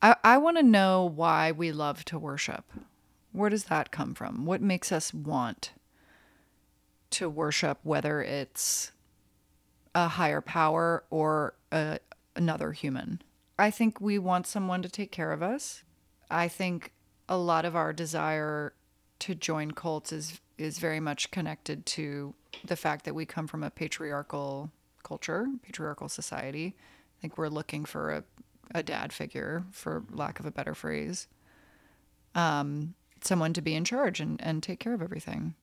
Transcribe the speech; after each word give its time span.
I, 0.00 0.16
I 0.22 0.36
want 0.38 0.56
to 0.58 0.62
know 0.62 1.04
why 1.04 1.52
we 1.52 1.72
love 1.72 2.04
to 2.06 2.18
worship. 2.18 2.64
Where 3.32 3.50
does 3.50 3.64
that 3.64 3.90
come 3.90 4.14
from? 4.14 4.46
What 4.46 4.62
makes 4.62 4.92
us 4.92 5.12
want 5.12 5.72
to 7.10 7.28
worship, 7.28 7.78
whether 7.82 8.22
it's 8.22 8.92
a 9.94 10.08
higher 10.08 10.40
power 10.40 11.04
or 11.10 11.54
a, 11.72 11.98
another 12.36 12.72
human? 12.72 13.22
I 13.58 13.70
think 13.70 14.00
we 14.00 14.18
want 14.18 14.46
someone 14.46 14.82
to 14.82 14.88
take 14.88 15.10
care 15.10 15.32
of 15.32 15.42
us. 15.42 15.82
I 16.30 16.48
think 16.48 16.92
a 17.28 17.36
lot 17.36 17.64
of 17.64 17.74
our 17.74 17.92
desire 17.92 18.74
to 19.20 19.34
join 19.34 19.72
cults 19.72 20.12
is 20.12 20.40
is 20.58 20.78
very 20.78 20.98
much 20.98 21.30
connected 21.30 21.86
to 21.86 22.34
the 22.64 22.74
fact 22.74 23.04
that 23.04 23.14
we 23.14 23.24
come 23.24 23.46
from 23.46 23.62
a 23.62 23.70
patriarchal 23.70 24.72
culture, 25.04 25.46
patriarchal 25.62 26.08
society. 26.08 26.74
I 26.76 27.20
think 27.20 27.38
we're 27.38 27.48
looking 27.48 27.84
for 27.84 28.10
a, 28.10 28.24
a 28.74 28.82
dad 28.82 29.12
figure, 29.12 29.64
for 29.70 30.04
lack 30.10 30.40
of 30.40 30.46
a 30.46 30.50
better 30.50 30.74
phrase, 30.74 31.28
um, 32.34 32.94
someone 33.22 33.52
to 33.52 33.62
be 33.62 33.74
in 33.74 33.84
charge 33.84 34.20
and, 34.20 34.40
and 34.42 34.62
take 34.62 34.78
care 34.78 34.94
of 34.94 35.02
everything. 35.02 35.54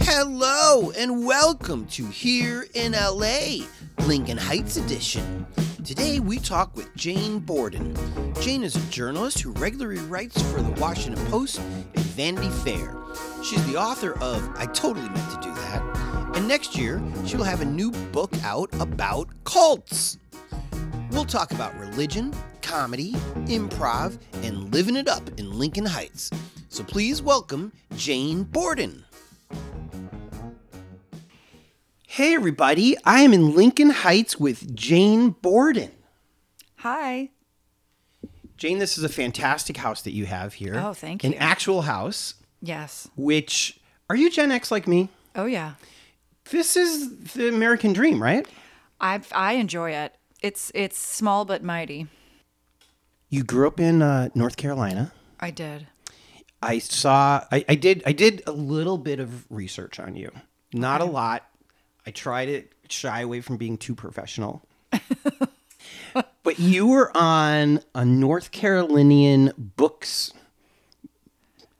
Hello 0.00 0.92
and 0.96 1.24
welcome 1.24 1.86
to 1.86 2.06
Here 2.06 2.66
in 2.74 2.92
LA, 2.92 3.64
Lincoln 4.06 4.36
Heights 4.36 4.76
edition. 4.76 5.46
Today 5.84 6.20
we 6.20 6.38
talk 6.38 6.76
with 6.76 6.94
Jane 6.94 7.40
Borden. 7.40 7.96
Jane 8.40 8.62
is 8.62 8.76
a 8.76 8.90
journalist 8.90 9.40
who 9.40 9.50
regularly 9.52 10.00
writes 10.02 10.40
for 10.52 10.62
the 10.62 10.80
Washington 10.80 11.24
Post 11.26 11.58
and 11.58 12.04
Vanity 12.04 12.50
Fair. 12.50 12.94
She's 13.42 13.64
the 13.66 13.76
author 13.76 14.12
of 14.20 14.48
I 14.56 14.66
Totally 14.66 15.08
Meant 15.08 15.30
to 15.32 15.48
Do 15.48 15.54
That, 15.54 16.36
and 16.36 16.46
next 16.46 16.76
year 16.76 17.02
she 17.26 17.36
will 17.36 17.44
have 17.44 17.62
a 17.62 17.64
new 17.64 17.90
book 17.90 18.32
out 18.44 18.68
about 18.80 19.28
cults. 19.44 20.18
We'll 21.12 21.24
talk 21.26 21.52
about 21.52 21.78
religion, 21.78 22.32
comedy, 22.62 23.12
improv, 23.46 24.18
and 24.42 24.72
living 24.72 24.96
it 24.96 25.08
up 25.08 25.28
in 25.38 25.58
Lincoln 25.58 25.84
Heights. 25.86 26.30
So 26.68 26.82
please 26.82 27.20
welcome 27.20 27.70
Jane 27.96 28.44
Borden. 28.44 29.04
Hey, 32.06 32.34
everybody. 32.34 32.96
I 33.04 33.20
am 33.20 33.32
in 33.34 33.54
Lincoln 33.54 33.90
Heights 33.90 34.38
with 34.40 34.74
Jane 34.74 35.30
Borden. 35.30 35.90
Hi. 36.76 37.30
Jane, 38.56 38.78
this 38.78 38.96
is 38.96 39.04
a 39.04 39.08
fantastic 39.08 39.76
house 39.76 40.02
that 40.02 40.12
you 40.12 40.26
have 40.26 40.54
here. 40.54 40.78
Oh, 40.78 40.94
thank 40.94 41.22
you. 41.24 41.30
An 41.30 41.34
actual 41.36 41.82
house, 41.82 42.34
Yes. 42.62 43.08
which, 43.16 43.80
are 44.08 44.16
you 44.16 44.30
Gen 44.30 44.50
X 44.52 44.70
like 44.70 44.86
me? 44.88 45.08
Oh 45.34 45.46
yeah. 45.46 45.74
This 46.50 46.76
is 46.76 47.32
the 47.34 47.48
American 47.48 47.92
dream, 47.92 48.22
right? 48.22 48.46
I 49.00 49.20
I 49.32 49.54
enjoy 49.54 49.90
it. 49.92 50.14
It's 50.42 50.70
it's 50.74 50.98
small 50.98 51.44
but 51.44 51.62
mighty. 51.62 52.08
You 53.30 53.44
grew 53.44 53.66
up 53.66 53.80
in 53.80 54.02
uh, 54.02 54.28
North 54.34 54.56
Carolina. 54.58 55.12
I 55.40 55.50
did. 55.50 55.86
I 56.62 56.78
saw, 56.78 57.44
I, 57.50 57.64
I 57.68 57.74
did, 57.74 58.02
I 58.06 58.12
did 58.12 58.42
a 58.46 58.52
little 58.52 58.98
bit 58.98 59.18
of 59.18 59.50
research 59.50 59.98
on 59.98 60.14
you. 60.14 60.30
Not 60.72 61.00
a 61.00 61.04
lot. 61.04 61.44
I 62.06 62.10
try 62.10 62.46
to 62.46 62.62
shy 62.88 63.22
away 63.22 63.40
from 63.40 63.56
being 63.56 63.78
too 63.78 63.94
professional. 63.94 64.62
but 66.42 66.58
you 66.58 66.86
were 66.86 67.10
on 67.16 67.80
a 67.94 68.04
North 68.04 68.52
Carolinian 68.52 69.52
books 69.56 70.32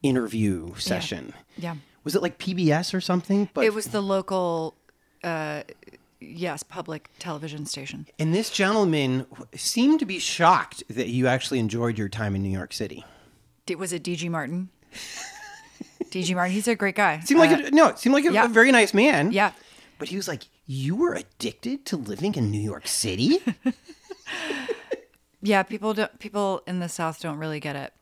interview 0.03 0.75
session. 0.77 1.33
Yeah. 1.57 1.77
Was 2.03 2.17
it 2.17 2.23
like 2.23 2.39
PBS 2.39 2.95
or 2.95 3.01
something? 3.01 3.49
But 3.55 3.65
it 3.65 3.75
was 3.75 3.87
the 3.87 4.01
local 4.01 4.75
uh 5.23 5.63
yes, 6.23 6.63
public 6.63 7.11
television 7.19 7.67
station. 7.67 8.07
and 8.19 8.35
this 8.35 8.51
gentleman 8.51 9.27
seemed 9.55 9.99
to 10.01 10.07
be 10.07 10.19
shocked 10.19 10.83
that 10.89 11.09
you 11.09 11.27
actually 11.27 11.59
enjoyed 11.59 11.99
your 11.99 12.09
time 12.09 12.35
in 12.37 12.43
New 12.43 12.51
York 12.51 12.73
City. 12.73 13.05
D- 13.67 13.75
was 13.75 13.93
it 13.93 14.03
DG 14.03 14.29
Martin? 14.31 14.69
DG 16.11 16.35
Martin, 16.35 16.53
he's 16.53 16.69
a 16.69 16.75
great 16.75 16.95
guy. 16.97 17.21
Seemed 17.21 17.41
like 17.41 17.51
Uh, 17.51 17.67
a, 17.67 17.71
no, 17.71 17.89
it 17.89 17.99
seemed 17.99 18.15
like 18.15 18.25
a, 18.27 18.33
yeah. 18.33 18.45
a 18.45 18.49
very 18.49 18.71
nice 18.73 18.93
man. 18.93 19.33
Yeah. 19.33 19.53
But 19.99 20.09
he 20.09 20.17
was 20.17 20.29
like, 20.29 20.43
"You 20.67 20.95
were 20.97 21.15
addicted 21.15 21.87
to 21.87 21.97
living 21.97 22.35
in 22.35 22.51
New 22.51 22.61
York 22.61 22.87
City." 22.89 23.39
Yeah, 25.45 25.65
people 25.65 25.93
don't 25.93 26.17
people 26.21 26.63
in 26.69 26.79
the 26.79 26.89
South 26.89 27.21
don't 27.21 27.37
really 27.37 27.59
get 27.59 27.75
it. 27.75 27.93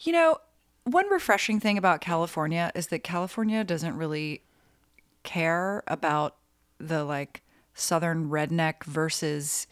You 0.00 0.12
know, 0.12 0.38
one 0.84 1.08
refreshing 1.10 1.58
thing 1.58 1.76
about 1.76 2.00
California 2.00 2.70
is 2.74 2.86
that 2.88 3.00
California 3.02 3.64
doesn't 3.64 3.96
really 3.96 4.42
care 5.24 5.82
about 5.88 6.36
the 6.78 7.02
like 7.02 7.42
southern 7.78 8.28
redneck 8.28 8.84
versus 8.84 9.66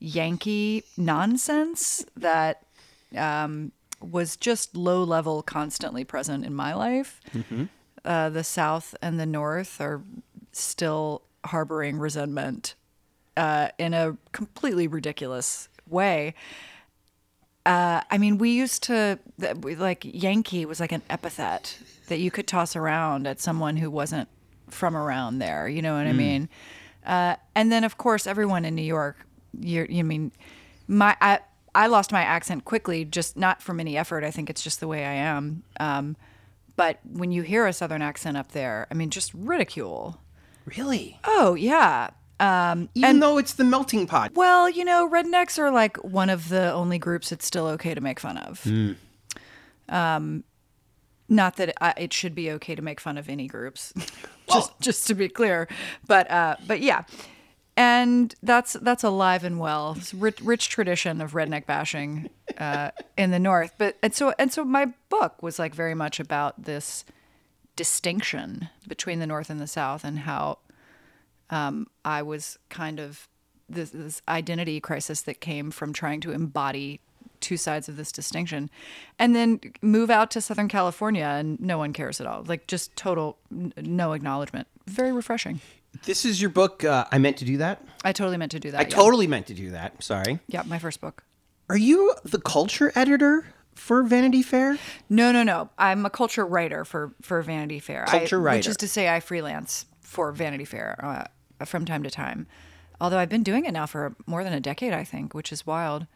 Yankee 0.00 0.84
nonsense 0.96 2.04
that 2.16 2.66
um, 3.16 3.72
was 4.00 4.36
just 4.36 4.76
low 4.76 5.02
level, 5.02 5.42
constantly 5.42 6.04
present 6.04 6.44
in 6.44 6.54
my 6.54 6.74
life. 6.74 7.20
Uh, 8.04 8.28
the 8.28 8.44
South 8.44 8.94
and 9.00 9.18
the 9.18 9.26
North 9.26 9.80
are 9.80 10.02
still 10.52 11.22
harboring 11.46 11.98
resentment 11.98 12.74
uh, 13.36 13.68
in 13.78 13.94
a 13.94 14.16
completely 14.32 14.86
ridiculous 14.86 15.68
way. 15.88 16.34
Uh, 17.66 18.02
I 18.10 18.18
mean, 18.18 18.36
we 18.36 18.50
used 18.50 18.82
to 18.84 19.18
like 19.38 20.04
Yankee 20.04 20.66
was 20.66 20.80
like 20.80 20.92
an 20.92 21.02
epithet 21.08 21.78
that 22.08 22.18
you 22.18 22.30
could 22.30 22.46
toss 22.46 22.76
around 22.76 23.26
at 23.26 23.40
someone 23.40 23.78
who 23.78 23.90
wasn't 23.90 24.28
from 24.68 24.94
around 24.94 25.38
there. 25.38 25.66
You 25.66 25.80
know 25.80 25.94
what 25.94 26.06
I 26.06 26.12
mean? 26.12 26.48
Uh, 27.04 27.36
and 27.54 27.70
then, 27.70 27.84
of 27.84 27.98
course, 27.98 28.26
everyone 28.26 28.64
in 28.64 28.74
New 28.74 28.82
York. 28.82 29.16
You, 29.58 29.86
you 29.88 30.02
mean 30.04 30.32
my 30.88 31.16
I 31.20 31.40
I 31.74 31.86
lost 31.86 32.12
my 32.12 32.22
accent 32.22 32.64
quickly, 32.64 33.04
just 33.04 33.36
not 33.36 33.62
from 33.62 33.78
any 33.80 33.96
effort. 33.96 34.24
I 34.24 34.30
think 34.30 34.50
it's 34.50 34.62
just 34.62 34.80
the 34.80 34.88
way 34.88 35.04
I 35.04 35.12
am. 35.14 35.62
Um, 35.78 36.16
but 36.76 36.98
when 37.08 37.30
you 37.32 37.42
hear 37.42 37.66
a 37.66 37.72
Southern 37.72 38.02
accent 38.02 38.36
up 38.36 38.52
there, 38.52 38.86
I 38.90 38.94
mean, 38.94 39.10
just 39.10 39.32
ridicule. 39.34 40.18
really? 40.76 41.18
Oh 41.24 41.54
yeah. 41.54 42.10
Um, 42.40 42.88
Even 42.94 43.20
though 43.20 43.38
it's 43.38 43.54
the 43.54 43.62
melting 43.64 44.08
pot. 44.08 44.32
well, 44.34 44.68
you 44.68 44.84
know, 44.84 45.08
rednecks 45.08 45.56
are 45.58 45.70
like 45.70 45.96
one 45.98 46.30
of 46.30 46.48
the 46.48 46.72
only 46.72 46.98
groups 46.98 47.30
it's 47.30 47.46
still 47.46 47.66
okay 47.68 47.94
to 47.94 48.00
make 48.00 48.18
fun 48.18 48.38
of. 48.38 48.66
Um, 49.88 50.42
not 51.28 51.56
that 51.56 51.74
I, 51.80 51.94
it 51.96 52.12
should 52.12 52.34
be 52.34 52.50
okay 52.52 52.74
to 52.74 52.82
make 52.82 53.00
fun 53.00 53.18
of 53.18 53.28
any 53.28 53.46
groups, 53.46 53.92
just 54.52 54.80
just 54.80 55.06
to 55.08 55.14
be 55.14 55.28
clear. 55.28 55.68
But 56.06 56.30
uh, 56.30 56.56
but 56.66 56.80
yeah, 56.80 57.04
and 57.76 58.34
that's 58.42 58.74
that's 58.74 59.02
alive 59.02 59.44
and 59.44 59.58
well. 59.58 59.94
It's 59.96 60.14
rich, 60.14 60.40
rich 60.40 60.68
tradition 60.68 61.20
of 61.20 61.32
redneck 61.32 61.66
bashing 61.66 62.30
uh, 62.58 62.90
in 63.16 63.30
the 63.30 63.38
North. 63.38 63.74
But 63.78 63.96
and 64.02 64.14
so 64.14 64.34
and 64.38 64.52
so 64.52 64.64
my 64.64 64.92
book 65.08 65.42
was 65.42 65.58
like 65.58 65.74
very 65.74 65.94
much 65.94 66.20
about 66.20 66.64
this 66.64 67.04
distinction 67.76 68.68
between 68.86 69.18
the 69.18 69.26
North 69.26 69.50
and 69.50 69.60
the 69.60 69.66
South 69.66 70.04
and 70.04 70.20
how 70.20 70.58
um, 71.50 71.88
I 72.04 72.22
was 72.22 72.58
kind 72.68 73.00
of 73.00 73.28
this, 73.68 73.90
this 73.90 74.22
identity 74.28 74.80
crisis 74.80 75.22
that 75.22 75.40
came 75.40 75.70
from 75.70 75.92
trying 75.92 76.20
to 76.20 76.32
embody 76.32 77.00
two 77.44 77.56
sides 77.58 77.88
of 77.88 77.96
this 77.96 78.10
distinction 78.10 78.70
and 79.18 79.36
then 79.36 79.60
move 79.82 80.08
out 80.10 80.30
to 80.30 80.40
Southern 80.40 80.66
California 80.66 81.24
and 81.24 81.60
no 81.60 81.76
one 81.76 81.92
cares 81.92 82.20
at 82.20 82.26
all. 82.26 82.42
Like 82.46 82.66
just 82.66 82.96
total 82.96 83.36
n- 83.52 83.72
no 83.76 84.14
acknowledgement. 84.14 84.66
Very 84.86 85.12
refreshing. 85.12 85.60
This 86.04 86.24
is 86.24 86.40
your 86.40 86.50
book. 86.50 86.82
Uh, 86.82 87.04
I 87.12 87.18
meant 87.18 87.36
to 87.36 87.44
do 87.44 87.58
that. 87.58 87.84
I 88.02 88.12
totally 88.12 88.38
meant 88.38 88.52
to 88.52 88.58
do 88.58 88.70
that. 88.70 88.78
I 88.78 88.82
yeah. 88.82 88.88
totally 88.88 89.26
meant 89.26 89.46
to 89.48 89.54
do 89.54 89.70
that. 89.70 90.02
Sorry. 90.02 90.40
Yeah, 90.48 90.62
my 90.64 90.78
first 90.78 91.00
book. 91.00 91.22
Are 91.68 91.76
you 91.76 92.14
the 92.24 92.40
culture 92.40 92.90
editor 92.94 93.46
for 93.74 94.02
Vanity 94.02 94.42
Fair? 94.42 94.78
No, 95.08 95.30
no, 95.30 95.42
no. 95.42 95.68
I'm 95.78 96.04
a 96.04 96.10
culture 96.10 96.44
writer 96.46 96.84
for 96.84 97.14
for 97.22 97.42
Vanity 97.42 97.78
Fair. 97.78 98.06
Culture 98.06 98.38
I, 98.38 98.42
writer. 98.42 98.58
which 98.58 98.68
is 98.68 98.76
to 98.78 98.88
say, 98.88 99.08
I 99.08 99.20
freelance 99.20 99.86
for 100.00 100.32
Vanity 100.32 100.64
Fair 100.64 100.96
uh, 101.02 101.64
from 101.66 101.84
time 101.84 102.02
to 102.02 102.10
time. 102.10 102.46
Although 103.00 103.18
I've 103.18 103.28
been 103.28 103.42
doing 103.42 103.66
it 103.66 103.72
now 103.72 103.86
for 103.86 104.16
more 104.26 104.44
than 104.44 104.52
a 104.52 104.60
decade, 104.60 104.92
I 104.92 105.04
think, 105.04 105.34
which 105.34 105.52
is 105.52 105.66
wild. 105.66 106.06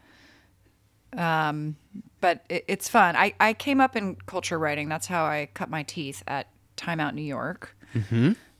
Um, 1.17 1.75
but 2.21 2.43
it, 2.49 2.65
it's 2.67 2.89
fun. 2.89 3.15
I 3.15 3.33
I 3.39 3.53
came 3.53 3.81
up 3.81 3.95
in 3.95 4.15
culture 4.25 4.59
writing. 4.59 4.89
That's 4.89 5.07
how 5.07 5.25
I 5.25 5.49
cut 5.53 5.69
my 5.69 5.83
teeth 5.83 6.23
at 6.27 6.47
Time 6.75 6.99
Out 6.99 7.15
New 7.15 7.21
York. 7.21 7.75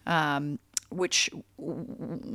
Um, 0.07 0.59
which 0.89 1.29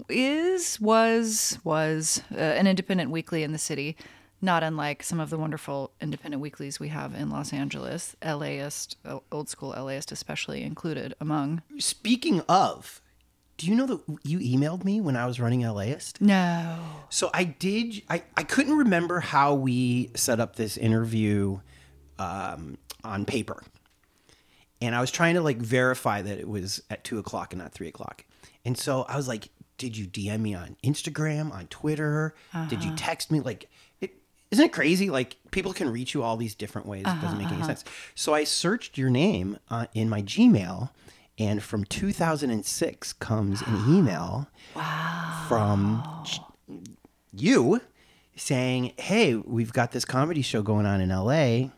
is 0.08 0.80
was 0.80 1.58
was 1.64 2.22
uh, 2.32 2.38
an 2.38 2.66
independent 2.66 3.10
weekly 3.10 3.42
in 3.42 3.52
the 3.52 3.58
city, 3.58 3.96
not 4.40 4.62
unlike 4.62 5.02
some 5.02 5.18
of 5.18 5.30
the 5.30 5.38
wonderful 5.38 5.90
independent 6.00 6.40
weeklies 6.40 6.78
we 6.78 6.88
have 6.88 7.14
in 7.14 7.30
Los 7.30 7.52
Angeles, 7.52 8.14
LAist, 8.24 8.96
old 9.32 9.48
school 9.48 9.70
LAist 9.70 10.12
especially 10.12 10.62
included 10.62 11.14
among. 11.20 11.62
Speaking 11.78 12.42
of, 12.42 13.00
do 13.56 13.66
you 13.66 13.74
know 13.74 13.86
that 13.86 14.00
you 14.24 14.38
emailed 14.38 14.84
me 14.84 15.00
when 15.00 15.16
I 15.16 15.26
was 15.26 15.38
running 15.38 15.60
LAist? 15.60 16.20
No. 16.20 16.78
So 17.08 17.30
I 17.32 17.44
did. 17.44 18.02
I, 18.10 18.22
I 18.36 18.42
couldn't 18.42 18.76
remember 18.76 19.20
how 19.20 19.54
we 19.54 20.10
set 20.14 20.40
up 20.40 20.56
this 20.56 20.76
interview 20.76 21.60
um, 22.18 22.78
on 23.04 23.24
paper, 23.24 23.62
and 24.80 24.94
I 24.94 25.00
was 25.00 25.10
trying 25.10 25.34
to 25.34 25.40
like 25.40 25.58
verify 25.58 26.22
that 26.22 26.38
it 26.38 26.48
was 26.48 26.82
at 26.90 27.04
two 27.04 27.18
o'clock 27.18 27.52
and 27.52 27.62
not 27.62 27.72
three 27.72 27.88
o'clock. 27.88 28.24
And 28.64 28.76
so 28.76 29.02
I 29.08 29.16
was 29.16 29.28
like, 29.28 29.48
"Did 29.78 29.96
you 29.96 30.06
DM 30.06 30.40
me 30.40 30.54
on 30.54 30.76
Instagram, 30.82 31.52
on 31.52 31.66
Twitter? 31.68 32.34
Did 32.68 32.82
you 32.82 32.92
text 32.96 33.30
me?" 33.30 33.40
Like, 33.40 33.68
Isn't 34.50 34.64
it 34.66 34.72
crazy? 34.72 35.10
Like 35.10 35.36
people 35.50 35.72
can 35.72 35.90
reach 35.90 36.14
you 36.14 36.22
all 36.22 36.36
these 36.36 36.54
different 36.54 36.86
ways. 36.86 37.02
It 37.06 37.20
doesn't 37.20 37.38
make 37.38 37.50
any 37.50 37.62
sense. 37.64 37.84
So 38.14 38.34
I 38.34 38.44
searched 38.44 38.96
your 38.98 39.10
name 39.10 39.58
uh, 39.70 39.86
in 39.94 40.08
my 40.08 40.22
Gmail, 40.22 40.90
and 41.38 41.62
from 41.62 41.84
2006 41.84 43.12
comes 43.14 43.62
an 43.62 43.84
email 43.88 44.48
from 45.48 46.02
you 47.32 47.80
saying, 48.36 48.92
"Hey, 48.98 49.34
we've 49.34 49.72
got 49.72 49.92
this 49.92 50.04
comedy 50.04 50.42
show 50.42 50.62
going 50.62 50.86
on 50.86 51.00
in 51.00 51.08
LA. 51.10 51.70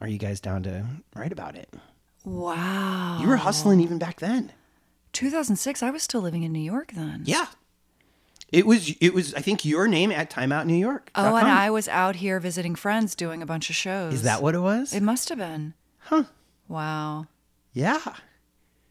Are 0.00 0.08
you 0.08 0.18
guys 0.18 0.40
down 0.40 0.62
to 0.64 0.86
write 1.14 1.32
about 1.32 1.56
it?" 1.56 1.72
Wow. 2.24 3.18
You 3.20 3.28
were 3.28 3.36
hustling 3.36 3.80
even 3.80 3.98
back 3.98 4.20
then. 4.20 4.52
2006. 5.12 5.82
I 5.82 5.90
was 5.90 6.02
still 6.02 6.20
living 6.22 6.42
in 6.42 6.52
New 6.52 6.58
York 6.60 6.92
then. 6.92 7.22
Yeah. 7.24 7.46
It 8.50 8.66
was 8.66 8.90
it 9.00 9.12
was 9.14 9.34
I 9.34 9.40
think 9.40 9.64
your 9.64 9.88
name 9.88 10.12
at 10.12 10.30
Timeout 10.30 10.66
New 10.66 10.76
York. 10.76 11.10
Oh, 11.14 11.36
and 11.36 11.48
I 11.48 11.70
was 11.70 11.88
out 11.88 12.16
here 12.16 12.38
visiting 12.38 12.74
friends 12.74 13.14
doing 13.14 13.42
a 13.42 13.46
bunch 13.46 13.68
of 13.68 13.76
shows. 13.76 14.14
Is 14.14 14.22
that 14.22 14.42
what 14.42 14.54
it 14.54 14.60
was? 14.60 14.92
It 14.92 15.02
must 15.02 15.28
have 15.28 15.38
been. 15.38 15.74
Huh. 15.98 16.24
Wow. 16.68 17.26
Yeah. 17.72 18.00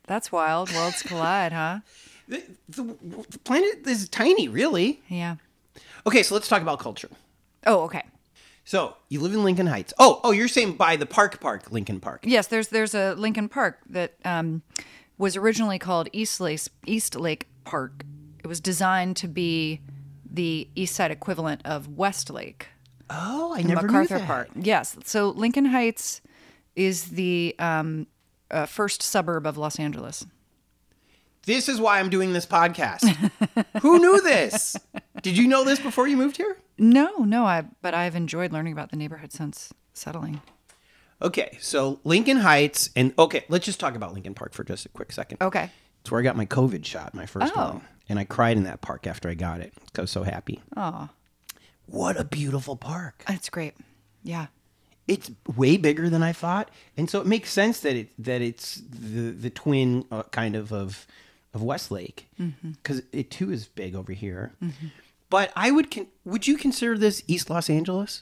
That's 0.07 0.31
wild. 0.31 0.71
Worlds 0.73 1.01
collide, 1.03 1.51
huh? 1.51 1.79
The, 2.27 2.43
the, 2.69 2.83
the 3.01 3.39
planet 3.39 3.85
is 3.87 4.07
tiny, 4.09 4.47
really. 4.47 5.01
Yeah. 5.07 5.35
Okay, 6.05 6.23
so 6.23 6.35
let's 6.35 6.47
talk 6.47 6.61
about 6.61 6.79
culture. 6.79 7.09
Oh, 7.65 7.81
okay. 7.81 8.03
So 8.65 8.95
you 9.09 9.19
live 9.19 9.33
in 9.33 9.43
Lincoln 9.43 9.67
Heights. 9.67 9.93
Oh, 9.99 10.21
oh, 10.23 10.31
you're 10.31 10.47
saying 10.47 10.73
by 10.73 10.95
the 10.95 11.05
Park 11.05 11.39
Park, 11.39 11.71
Lincoln 11.71 11.99
Park. 11.99 12.23
Yes, 12.25 12.47
there's 12.47 12.69
there's 12.69 12.95
a 12.95 13.13
Lincoln 13.15 13.49
Park 13.49 13.79
that 13.89 14.13
um, 14.23 14.61
was 15.17 15.35
originally 15.35 15.79
called 15.79 16.07
East 16.13 16.39
Lake 16.39 16.61
East 16.85 17.15
Lake 17.15 17.47
Park. 17.65 18.05
It 18.43 18.47
was 18.47 18.61
designed 18.61 19.17
to 19.17 19.27
be 19.27 19.81
the 20.29 20.67
East 20.75 20.95
Side 20.95 21.11
equivalent 21.11 21.61
of 21.65 21.89
West 21.89 22.29
Lake. 22.29 22.67
Oh, 23.09 23.53
I 23.53 23.61
never 23.61 23.87
MacArthur 23.87 24.15
knew 24.15 24.19
that. 24.21 24.27
Park. 24.27 24.49
Yes. 24.55 24.97
So 25.03 25.29
Lincoln 25.29 25.65
Heights 25.65 26.21
is 26.75 27.09
the 27.09 27.55
um, 27.59 28.07
uh, 28.51 28.65
first 28.65 29.01
suburb 29.01 29.45
of 29.45 29.57
Los 29.57 29.79
Angeles. 29.79 30.25
This 31.45 31.67
is 31.67 31.79
why 31.81 31.99
I'm 31.99 32.09
doing 32.09 32.31
this 32.33 32.45
podcast. 32.45 33.03
Who 33.81 33.99
knew 33.99 34.21
this? 34.21 34.77
Did 35.21 35.37
you 35.37 35.47
know 35.47 35.63
this 35.65 35.79
before 35.79 36.07
you 36.07 36.15
moved 36.15 36.37
here? 36.37 36.55
No, 36.77 37.17
no, 37.25 37.45
I 37.45 37.65
but 37.81 37.93
I've 37.93 38.15
enjoyed 38.15 38.51
learning 38.53 38.71
about 38.73 38.91
the 38.91 38.97
neighborhood 38.97 39.33
since 39.33 39.73
settling. 39.93 40.41
Okay, 41.21 41.57
so 41.61 41.99
Lincoln 42.03 42.37
Heights, 42.37 42.89
and 42.95 43.13
okay, 43.19 43.43
let's 43.49 43.65
just 43.65 43.79
talk 43.79 43.95
about 43.95 44.13
Lincoln 44.13 44.33
Park 44.33 44.53
for 44.53 44.63
just 44.63 44.85
a 44.85 44.89
quick 44.89 45.11
second. 45.11 45.37
Okay. 45.41 45.69
It's 46.01 46.11
where 46.11 46.19
I 46.19 46.23
got 46.23 46.35
my 46.35 46.45
COVID 46.45 46.83
shot, 46.85 47.13
my 47.13 47.25
first 47.25 47.53
Oh. 47.55 47.61
one, 47.73 47.81
and 48.09 48.19
I 48.19 48.23
cried 48.25 48.57
in 48.57 48.63
that 48.63 48.81
park 48.81 49.05
after 49.07 49.29
I 49.29 49.33
got 49.33 49.61
it. 49.61 49.73
I 49.97 50.01
was 50.01 50.11
so 50.11 50.23
happy. 50.23 50.61
Oh, 50.75 51.09
What 51.85 52.17
a 52.17 52.23
beautiful 52.25 52.75
park! 52.75 53.23
It's 53.29 53.49
great. 53.49 53.73
Yeah. 54.23 54.47
It's 55.07 55.29
way 55.57 55.75
bigger 55.77 56.09
than 56.09 56.23
I 56.23 56.31
thought, 56.31 56.69
and 56.95 57.09
so 57.09 57.19
it 57.19 57.27
makes 57.27 57.51
sense 57.51 57.79
that 57.81 57.95
it 57.95 58.09
that 58.17 58.41
it's 58.41 58.75
the 58.89 59.31
the 59.31 59.49
twin 59.49 60.05
uh, 60.11 60.23
kind 60.31 60.55
of 60.55 60.71
of 60.71 61.05
of 61.53 61.61
Westlake 61.61 62.27
because 62.37 63.03
it 63.11 63.29
too 63.29 63.51
is 63.51 63.67
big 63.67 63.95
over 63.95 64.13
here. 64.13 64.53
But 65.29 65.51
I 65.55 65.71
would 65.71 65.91
con- 65.91 66.07
would 66.23 66.47
you 66.47 66.57
consider 66.57 66.97
this 66.97 67.21
East 67.27 67.49
Los 67.49 67.69
Angeles 67.69 68.21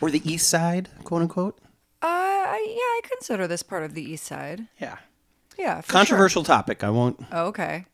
or 0.00 0.10
the 0.10 0.22
East 0.30 0.48
Side, 0.48 0.88
quote 1.04 1.22
unquote? 1.22 1.58
Uh, 2.02 2.06
I- 2.06 2.66
yeah, 2.68 2.76
I 2.76 3.00
consider 3.10 3.46
this 3.46 3.62
part 3.62 3.82
of 3.82 3.94
the 3.94 4.02
East 4.02 4.24
Side. 4.26 4.66
Yeah, 4.78 4.98
Yeah. 5.58 5.82
Controversial 5.82 6.44
topic. 6.44 6.84
I 6.84 6.90
won't. 6.90 7.18
Oh, 7.32 7.46
okay. 7.46 7.86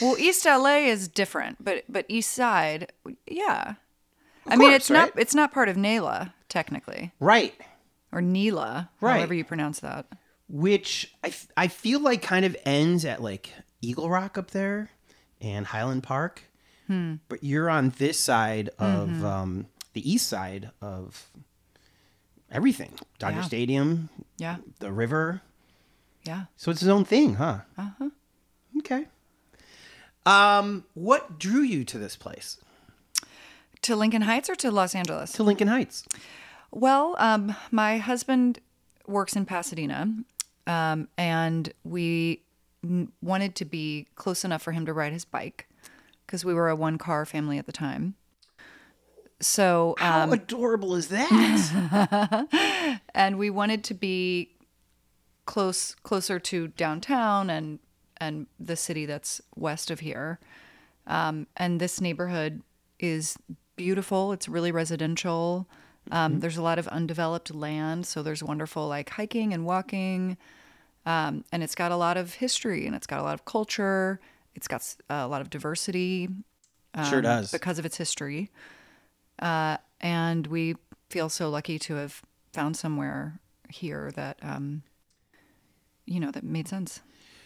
Well, 0.00 0.16
East 0.18 0.44
LA 0.44 0.86
is 0.88 1.08
different, 1.08 1.62
but 1.64 1.84
but 1.88 2.04
East 2.08 2.32
Side, 2.32 2.92
yeah. 3.26 3.74
I 4.48 4.56
mean, 4.56 4.68
course, 4.70 4.76
it's 4.76 4.90
not 4.90 5.10
it's 5.18 5.34
not 5.34 5.52
part 5.52 5.68
of 5.68 5.76
NELA 5.76 6.32
technically, 6.48 7.12
Right. 7.20 7.54
or 8.12 8.20
NELA, 8.20 8.90
Right. 9.00 9.16
however 9.18 9.34
you 9.34 9.44
pronounce 9.44 9.80
that. 9.80 10.06
which 10.48 11.12
I, 11.24 11.28
f- 11.28 11.48
I 11.56 11.66
feel 11.68 11.98
like 12.00 12.22
kind 12.22 12.44
of 12.44 12.56
ends 12.64 13.04
at 13.04 13.20
like 13.22 13.52
Eagle 13.82 14.08
Rock 14.08 14.38
up 14.38 14.52
there 14.52 14.90
and 15.40 15.66
Highland 15.66 16.02
Park. 16.04 16.42
But 16.88 17.42
you're 17.42 17.68
on 17.68 17.92
this 17.98 18.16
side 18.20 18.70
of 18.78 19.24
um, 19.24 19.66
the 19.92 20.08
east 20.08 20.28
side 20.28 20.70
of 20.80 21.28
everything 22.48 22.92
Dodger 23.18 23.38
Yeah. 23.38 23.42
Stadium, 23.42 24.08
Yeah. 24.38 24.56
the 24.78 24.92
river. 24.92 25.42
Yeah. 26.22 26.44
So 26.56 26.70
it's 26.70 26.78
his 26.80 26.88
own 26.88 27.04
thing, 27.04 27.34
huh? 27.34 27.60
Uh 27.76 27.90
huh. 27.98 28.10
Okay. 28.78 29.06
Um, 30.24 30.84
what 30.94 31.38
drew 31.40 31.62
you 31.62 31.84
to 31.84 31.98
this 31.98 32.14
place, 32.16 32.58
To 33.86 33.94
Lincoln 33.94 34.22
Heights 34.22 34.50
or 34.50 34.56
to 34.56 34.72
Los 34.72 34.96
Angeles? 34.96 35.30
to 35.34 35.44
Lincoln 35.44 35.68
Heights? 35.68 36.04
Well, 36.72 37.14
um, 37.20 37.54
my 37.70 37.98
husband 37.98 38.58
works 39.06 39.36
in 39.36 39.46
Pasadena, 39.46 40.12
um, 40.66 41.06
and 41.16 41.72
we 41.84 42.42
n- 42.82 43.12
wanted 43.22 43.54
to 43.54 43.64
be 43.64 44.08
close 44.16 44.44
enough 44.44 44.62
for 44.62 44.72
him 44.72 44.86
to 44.86 44.92
ride 44.92 45.12
his 45.12 45.24
bike 45.24 45.68
because 46.26 46.44
we 46.44 46.52
were 46.52 46.68
a 46.68 46.74
one 46.74 46.98
car 46.98 47.24
family 47.24 47.58
at 47.58 47.66
the 47.66 47.72
time. 47.72 48.16
So, 49.40 49.94
How 49.98 50.22
um, 50.22 50.32
adorable 50.32 50.96
is 50.96 51.06
that? 51.06 53.00
and 53.14 53.38
we 53.38 53.50
wanted 53.50 53.84
to 53.84 53.94
be 53.94 54.50
close, 55.44 55.94
closer 56.02 56.40
to 56.40 56.66
downtown 56.66 57.48
and 57.50 57.78
and 58.16 58.48
the 58.58 58.74
city 58.74 59.06
that's 59.06 59.40
west 59.54 59.92
of 59.92 60.00
here. 60.00 60.40
Um, 61.06 61.46
and 61.56 61.78
this 61.80 62.00
neighborhood 62.00 62.62
is 62.98 63.36
beautiful. 63.76 64.32
It's 64.32 64.48
really 64.48 64.72
residential. 64.72 65.68
Um, 66.10 66.40
There's 66.40 66.56
a 66.56 66.62
lot 66.62 66.78
of 66.78 66.86
undeveloped 66.88 67.54
land, 67.54 68.06
so 68.06 68.22
there's 68.22 68.42
wonderful 68.42 68.86
like 68.86 69.10
hiking 69.10 69.52
and 69.52 69.64
walking. 69.64 70.36
Um, 71.04 71.44
and 71.52 71.62
it's 71.62 71.74
got 71.74 71.92
a 71.92 71.96
lot 71.96 72.16
of 72.16 72.34
history 72.34 72.86
and 72.86 72.94
it's 72.94 73.06
got 73.06 73.20
a 73.20 73.22
lot 73.22 73.34
of 73.34 73.44
culture. 73.44 74.20
It's 74.54 74.66
got 74.66 74.94
a 75.08 75.28
lot 75.28 75.40
of 75.40 75.50
diversity 75.50 76.28
sure 77.08 77.18
um, 77.18 77.22
does. 77.22 77.52
because 77.52 77.78
of 77.78 77.86
its 77.86 77.96
history. 77.96 78.50
Uh, 79.38 79.76
and 80.00 80.46
we 80.46 80.74
feel 81.10 81.28
so 81.28 81.48
lucky 81.48 81.78
to 81.78 81.94
have 81.94 82.22
found 82.52 82.76
somewhere 82.76 83.38
here 83.68 84.10
that, 84.16 84.38
um, 84.42 84.82
you 86.06 86.18
know, 86.18 86.30
that 86.30 86.42
made 86.42 86.68
sense. 86.68 87.00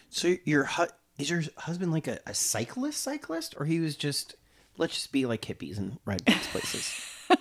So 0.09 0.35
your 0.45 0.65
hu- 0.65 0.87
is 1.17 1.29
your 1.29 1.43
husband 1.57 1.91
like 1.91 2.07
a, 2.07 2.19
a 2.25 2.33
cyclist 2.33 3.01
cyclist 3.01 3.55
or 3.57 3.65
he 3.65 3.79
was 3.79 3.95
just 3.95 4.35
let's 4.77 4.93
just 4.93 5.11
be 5.11 5.25
like 5.25 5.41
hippies 5.41 5.77
and 5.77 5.97
ride 6.05 6.23
bikes 6.25 6.47
places. 6.47 7.05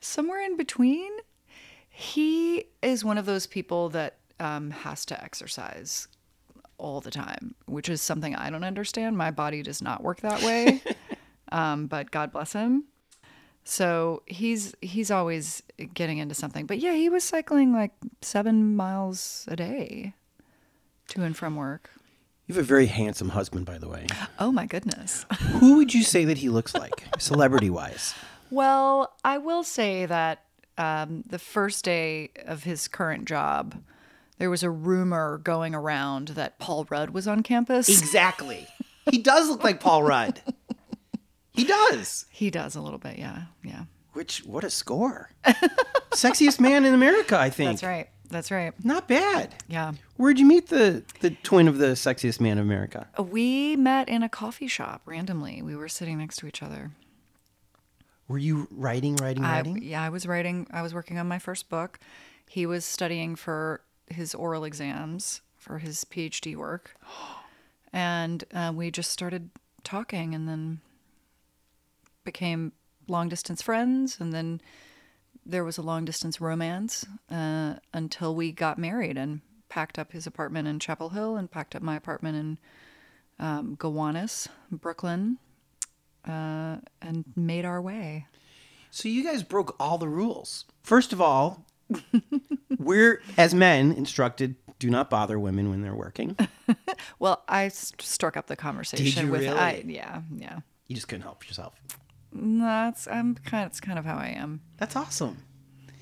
Somewhere 0.00 0.40
in 0.44 0.56
between, 0.56 1.10
he 1.88 2.66
is 2.82 3.04
one 3.04 3.18
of 3.18 3.26
those 3.26 3.46
people 3.46 3.88
that 3.90 4.18
um, 4.40 4.70
has 4.70 5.04
to 5.06 5.22
exercise 5.22 6.08
all 6.78 7.00
the 7.00 7.10
time, 7.10 7.54
which 7.66 7.88
is 7.88 8.02
something 8.02 8.34
I 8.34 8.50
don't 8.50 8.64
understand. 8.64 9.16
My 9.16 9.30
body 9.30 9.62
does 9.62 9.80
not 9.80 10.02
work 10.02 10.20
that 10.20 10.42
way, 10.42 10.82
um, 11.52 11.86
but 11.86 12.10
God 12.10 12.32
bless 12.32 12.52
him. 12.52 12.84
So 13.64 14.22
he's 14.26 14.74
he's 14.82 15.10
always 15.10 15.62
getting 15.94 16.18
into 16.18 16.34
something. 16.34 16.66
But 16.66 16.80
yeah, 16.80 16.92
he 16.94 17.08
was 17.08 17.24
cycling 17.24 17.72
like 17.72 17.92
seven 18.20 18.76
miles 18.76 19.46
a 19.48 19.56
day 19.56 20.14
to 21.08 21.22
and 21.22 21.36
from 21.36 21.56
work. 21.56 21.90
You 22.46 22.54
have 22.54 22.62
a 22.64 22.66
very 22.66 22.86
handsome 22.86 23.30
husband, 23.30 23.64
by 23.64 23.78
the 23.78 23.88
way. 23.88 24.06
Oh 24.38 24.52
my 24.52 24.66
goodness. 24.66 25.24
Who 25.60 25.76
would 25.76 25.94
you 25.94 26.02
say 26.02 26.24
that 26.26 26.38
he 26.38 26.48
looks 26.50 26.74
like, 26.74 27.04
celebrity 27.18 27.70
wise? 27.70 28.14
Well, 28.50 29.14
I 29.24 29.38
will 29.38 29.64
say 29.64 30.04
that 30.06 30.42
um, 30.76 31.22
the 31.26 31.38
first 31.38 31.84
day 31.84 32.30
of 32.44 32.64
his 32.64 32.86
current 32.86 33.24
job, 33.26 33.82
there 34.38 34.50
was 34.50 34.62
a 34.62 34.70
rumor 34.70 35.38
going 35.38 35.74
around 35.74 36.28
that 36.28 36.58
Paul 36.58 36.86
Rudd 36.90 37.10
was 37.10 37.26
on 37.26 37.42
campus. 37.42 37.88
Exactly. 37.88 38.68
He 39.10 39.18
does 39.18 39.48
look 39.48 39.64
like 39.64 39.80
Paul 39.80 40.02
Rudd. 40.02 40.42
He 41.52 41.64
does. 41.64 42.26
He 42.30 42.50
does 42.50 42.74
a 42.74 42.80
little 42.80 42.98
bit, 42.98 43.18
yeah, 43.18 43.44
yeah. 43.62 43.84
Which 44.12 44.38
what 44.40 44.64
a 44.64 44.70
score. 44.70 45.30
Sexiest 46.10 46.60
man 46.60 46.84
in 46.84 46.94
America, 46.94 47.38
I 47.38 47.48
think. 47.48 47.80
That's 47.80 47.82
right. 47.84 48.08
That's 48.34 48.50
right. 48.50 48.72
Not 48.84 49.06
bad. 49.06 49.54
Yeah. 49.68 49.92
Where'd 50.16 50.40
you 50.40 50.44
meet 50.44 50.66
the 50.66 51.04
the 51.20 51.30
twin 51.44 51.68
of 51.68 51.78
the 51.78 51.92
sexiest 51.92 52.40
man 52.40 52.58
of 52.58 52.64
America? 52.64 53.06
We 53.16 53.76
met 53.76 54.08
in 54.08 54.24
a 54.24 54.28
coffee 54.28 54.66
shop 54.66 55.02
randomly. 55.06 55.62
We 55.62 55.76
were 55.76 55.88
sitting 55.88 56.18
next 56.18 56.38
to 56.38 56.48
each 56.48 56.60
other. 56.60 56.90
Were 58.26 58.38
you 58.38 58.66
writing, 58.72 59.14
writing, 59.16 59.44
I, 59.44 59.58
writing? 59.58 59.82
yeah, 59.84 60.02
I 60.02 60.08
was 60.08 60.26
writing. 60.26 60.66
I 60.72 60.82
was 60.82 60.92
working 60.92 61.16
on 61.16 61.28
my 61.28 61.38
first 61.38 61.68
book. 61.68 62.00
He 62.48 62.66
was 62.66 62.84
studying 62.84 63.36
for 63.36 63.82
his 64.08 64.34
oral 64.34 64.64
exams 64.64 65.40
for 65.56 65.78
his 65.78 66.04
PhD 66.04 66.56
work, 66.56 66.96
and 67.92 68.42
uh, 68.52 68.72
we 68.74 68.90
just 68.90 69.12
started 69.12 69.50
talking, 69.84 70.34
and 70.34 70.48
then 70.48 70.80
became 72.24 72.72
long 73.06 73.28
distance 73.28 73.62
friends, 73.62 74.16
and 74.18 74.32
then 74.32 74.60
there 75.46 75.64
was 75.64 75.78
a 75.78 75.82
long 75.82 76.04
distance 76.04 76.40
romance 76.40 77.06
uh, 77.30 77.74
until 77.92 78.34
we 78.34 78.52
got 78.52 78.78
married 78.78 79.16
and 79.16 79.40
packed 79.68 79.98
up 79.98 80.12
his 80.12 80.26
apartment 80.26 80.68
in 80.68 80.78
Chapel 80.78 81.10
Hill 81.10 81.36
and 81.36 81.50
packed 81.50 81.74
up 81.74 81.82
my 81.82 81.96
apartment 81.96 82.36
in 82.36 82.58
um, 83.44 83.74
Gowanus, 83.76 84.48
Brooklyn, 84.70 85.38
uh, 86.26 86.76
and 87.02 87.24
made 87.36 87.64
our 87.64 87.82
way. 87.82 88.26
So 88.90 89.08
you 89.08 89.24
guys 89.24 89.42
broke 89.42 89.74
all 89.80 89.98
the 89.98 90.08
rules. 90.08 90.64
First 90.82 91.12
of 91.12 91.20
all, 91.20 91.66
we're 92.78 93.20
as 93.36 93.54
men 93.54 93.92
instructed 93.92 94.56
do 94.78 94.90
not 94.90 95.08
bother 95.10 95.38
women 95.38 95.70
when 95.70 95.82
they're 95.82 95.94
working. 95.94 96.36
Well, 97.18 97.42
I 97.48 97.68
struck 97.68 98.36
up 98.36 98.46
the 98.48 98.56
conversation 98.56 99.26
you 99.26 99.32
with 99.32 99.48
I, 99.48 99.82
yeah, 99.86 100.22
yeah. 100.36 100.60
You 100.88 100.94
just 100.94 101.08
couldn't 101.08 101.22
help 101.22 101.46
yourself. 101.46 101.74
No, 102.34 102.64
That's 102.64 103.06
I'm 103.06 103.36
kind. 103.36 103.66
It's 103.66 103.80
kind 103.80 103.98
of 103.98 104.04
how 104.04 104.16
I 104.16 104.26
am. 104.28 104.60
That's 104.76 104.96
awesome. 104.96 105.38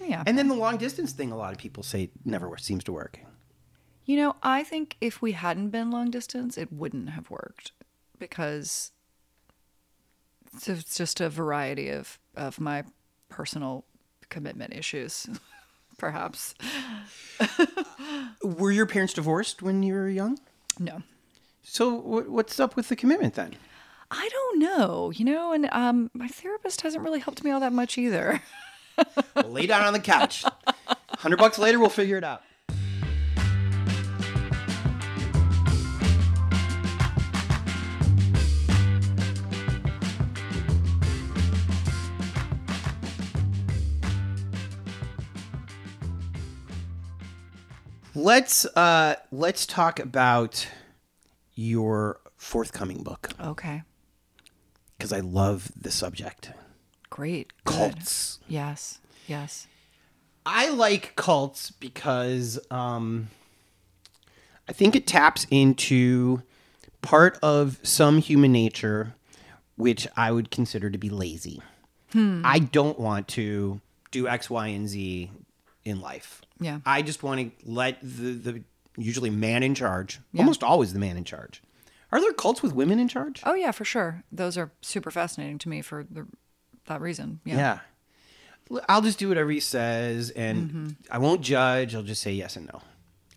Yeah. 0.04 0.24
And 0.26 0.36
then 0.36 0.48
the 0.48 0.54
long 0.54 0.78
distance 0.78 1.12
thing, 1.12 1.30
a 1.30 1.36
lot 1.36 1.52
of 1.52 1.58
people 1.58 1.82
say 1.82 2.10
never 2.24 2.56
seems 2.56 2.82
to 2.84 2.92
work. 2.92 3.20
You 4.04 4.16
know, 4.16 4.34
I 4.42 4.64
think 4.64 4.96
if 5.00 5.22
we 5.22 5.32
hadn't 5.32 5.70
been 5.70 5.90
long 5.90 6.10
distance, 6.10 6.58
it 6.58 6.72
wouldn't 6.72 7.10
have 7.10 7.30
worked 7.30 7.70
because 8.18 8.90
it's- 10.46 10.68
it's 10.68 10.96
just 10.96 11.20
a 11.20 11.28
variety 11.28 11.88
of 11.90 12.18
of 12.34 12.58
my 12.58 12.82
personal 13.28 13.84
commitment 14.30 14.72
issues, 14.74 15.26
perhaps. 15.98 16.54
Were 18.42 18.72
your 18.72 18.86
parents 18.86 19.12
divorced 19.14 19.62
when 19.62 19.82
you 19.82 19.94
were 19.94 20.08
young? 20.08 20.38
No. 20.78 21.02
So 21.62 21.94
what's 21.94 22.58
up 22.58 22.74
with 22.74 22.88
the 22.88 22.96
commitment 22.96 23.34
then? 23.34 23.54
I 24.14 24.28
don't 24.28 24.58
know, 24.58 25.10
you 25.10 25.24
know, 25.24 25.52
and 25.52 25.70
um, 25.72 26.10
my 26.12 26.28
therapist 26.28 26.82
hasn't 26.82 27.02
really 27.02 27.18
helped 27.18 27.42
me 27.42 27.50
all 27.50 27.60
that 27.60 27.72
much 27.72 27.96
either. 27.96 28.42
Well, 29.34 29.48
lay 29.48 29.66
down 29.66 29.84
on 29.84 29.94
the 29.94 30.00
couch. 30.00 30.44
Hundred 31.18 31.38
bucks 31.38 31.58
later, 31.58 31.78
we'll 31.78 31.88
figure 31.88 32.18
it 32.18 32.24
out. 32.24 32.42
Let's 48.14 48.66
uh, 48.76 49.14
let's 49.30 49.64
talk 49.64 49.98
about 49.98 50.68
your 51.54 52.20
forthcoming 52.36 53.02
book 53.02 53.30
Okay, 53.40 53.82
because 55.02 55.12
I 55.12 55.18
love 55.18 55.72
the 55.76 55.90
subject. 55.90 56.52
great. 57.10 57.52
Good. 57.64 57.74
Cults. 57.74 58.38
Yes, 58.46 59.00
yes. 59.26 59.66
I 60.46 60.70
like 60.70 61.16
cults 61.16 61.72
because 61.72 62.60
um, 62.70 63.28
I 64.68 64.72
think 64.72 64.94
it 64.94 65.08
taps 65.08 65.44
into 65.50 66.42
part 67.00 67.36
of 67.42 67.80
some 67.82 68.18
human 68.18 68.52
nature 68.52 69.14
which 69.74 70.06
I 70.16 70.30
would 70.30 70.52
consider 70.52 70.88
to 70.88 70.98
be 70.98 71.10
lazy. 71.10 71.60
I 72.14 72.60
don't 72.60 73.00
want 73.00 73.26
to 73.28 73.80
do 74.12 74.28
X, 74.28 74.50
Y, 74.50 74.68
and 74.68 74.86
Z 74.86 75.30
in 75.84 76.00
life. 76.00 76.42
Yeah. 76.60 76.80
I 76.86 77.02
just 77.02 77.22
want 77.22 77.40
to 77.40 77.68
let 77.68 77.98
the, 78.02 78.32
the 78.34 78.62
usually 78.96 79.30
man 79.30 79.62
in 79.62 79.74
charge, 79.74 80.20
almost 80.38 80.62
always 80.62 80.92
the 80.92 80.98
man 81.00 81.16
in 81.16 81.24
charge. 81.24 81.60
Are 82.12 82.20
there 82.20 82.32
cults 82.34 82.62
with 82.62 82.74
women 82.74 82.98
in 82.98 83.08
charge? 83.08 83.42
Oh 83.44 83.54
yeah, 83.54 83.70
for 83.70 83.84
sure. 83.84 84.22
Those 84.30 84.58
are 84.58 84.70
super 84.82 85.10
fascinating 85.10 85.58
to 85.58 85.68
me 85.68 85.80
for 85.80 86.04
the, 86.08 86.26
that 86.86 87.00
reason. 87.00 87.40
Yeah. 87.44 87.56
Yeah. 88.70 88.80
I'll 88.88 89.02
just 89.02 89.18
do 89.18 89.28
whatever 89.28 89.50
he 89.50 89.60
says 89.60 90.30
and 90.30 90.96
I 91.10 91.18
won't 91.18 91.40
judge. 91.40 91.94
I'll 91.94 92.02
just 92.02 92.22
say 92.22 92.32
yes 92.32 92.56
and 92.56 92.66
no. 92.66 92.82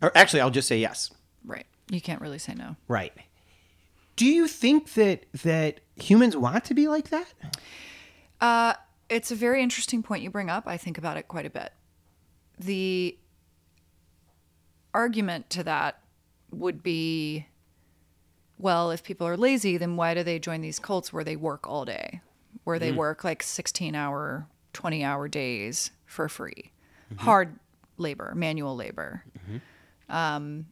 Or 0.02 0.16
actually, 0.16 0.40
I'll 0.40 0.50
just 0.50 0.68
say 0.68 0.78
yes. 0.78 1.10
Right. 1.44 1.66
You 1.90 2.00
can't 2.00 2.20
really 2.20 2.38
say 2.38 2.54
no. 2.54 2.76
Right. 2.86 3.12
Do 4.16 4.26
you 4.26 4.46
think 4.46 4.94
that 4.94 5.24
that 5.42 5.80
humans 5.96 6.36
want 6.36 6.64
to 6.66 6.74
be 6.74 6.88
like 6.88 7.10
that? 7.10 7.32
Uh, 8.40 8.74
it's 9.08 9.30
a 9.30 9.34
very 9.34 9.62
interesting 9.62 10.02
point 10.02 10.22
you 10.22 10.30
bring 10.30 10.50
up. 10.50 10.66
I 10.66 10.76
think 10.76 10.98
about 10.98 11.16
it 11.16 11.28
quite 11.28 11.46
a 11.46 11.50
bit. 11.50 11.72
The 12.58 13.18
argument 14.94 15.50
to 15.50 15.64
that 15.64 16.00
would 16.50 16.82
be 16.82 17.46
well, 18.58 18.90
if 18.90 19.02
people 19.02 19.26
are 19.26 19.36
lazy, 19.36 19.76
then 19.76 19.96
why 19.96 20.14
do 20.14 20.22
they 20.22 20.38
join 20.38 20.60
these 20.60 20.78
cults 20.78 21.12
where 21.12 21.24
they 21.24 21.36
work 21.36 21.68
all 21.68 21.84
day, 21.84 22.20
where 22.64 22.78
they 22.78 22.92
mm. 22.92 22.96
work 22.96 23.24
like 23.24 23.42
16 23.42 23.94
hour, 23.94 24.46
20 24.72 25.04
hour 25.04 25.28
days 25.28 25.90
for 26.06 26.28
free? 26.28 26.72
Mm-hmm. 27.12 27.24
Hard 27.24 27.58
labor, 27.98 28.32
manual 28.34 28.74
labor. 28.74 29.24
Mm-hmm. 29.38 30.14
Um, 30.14 30.66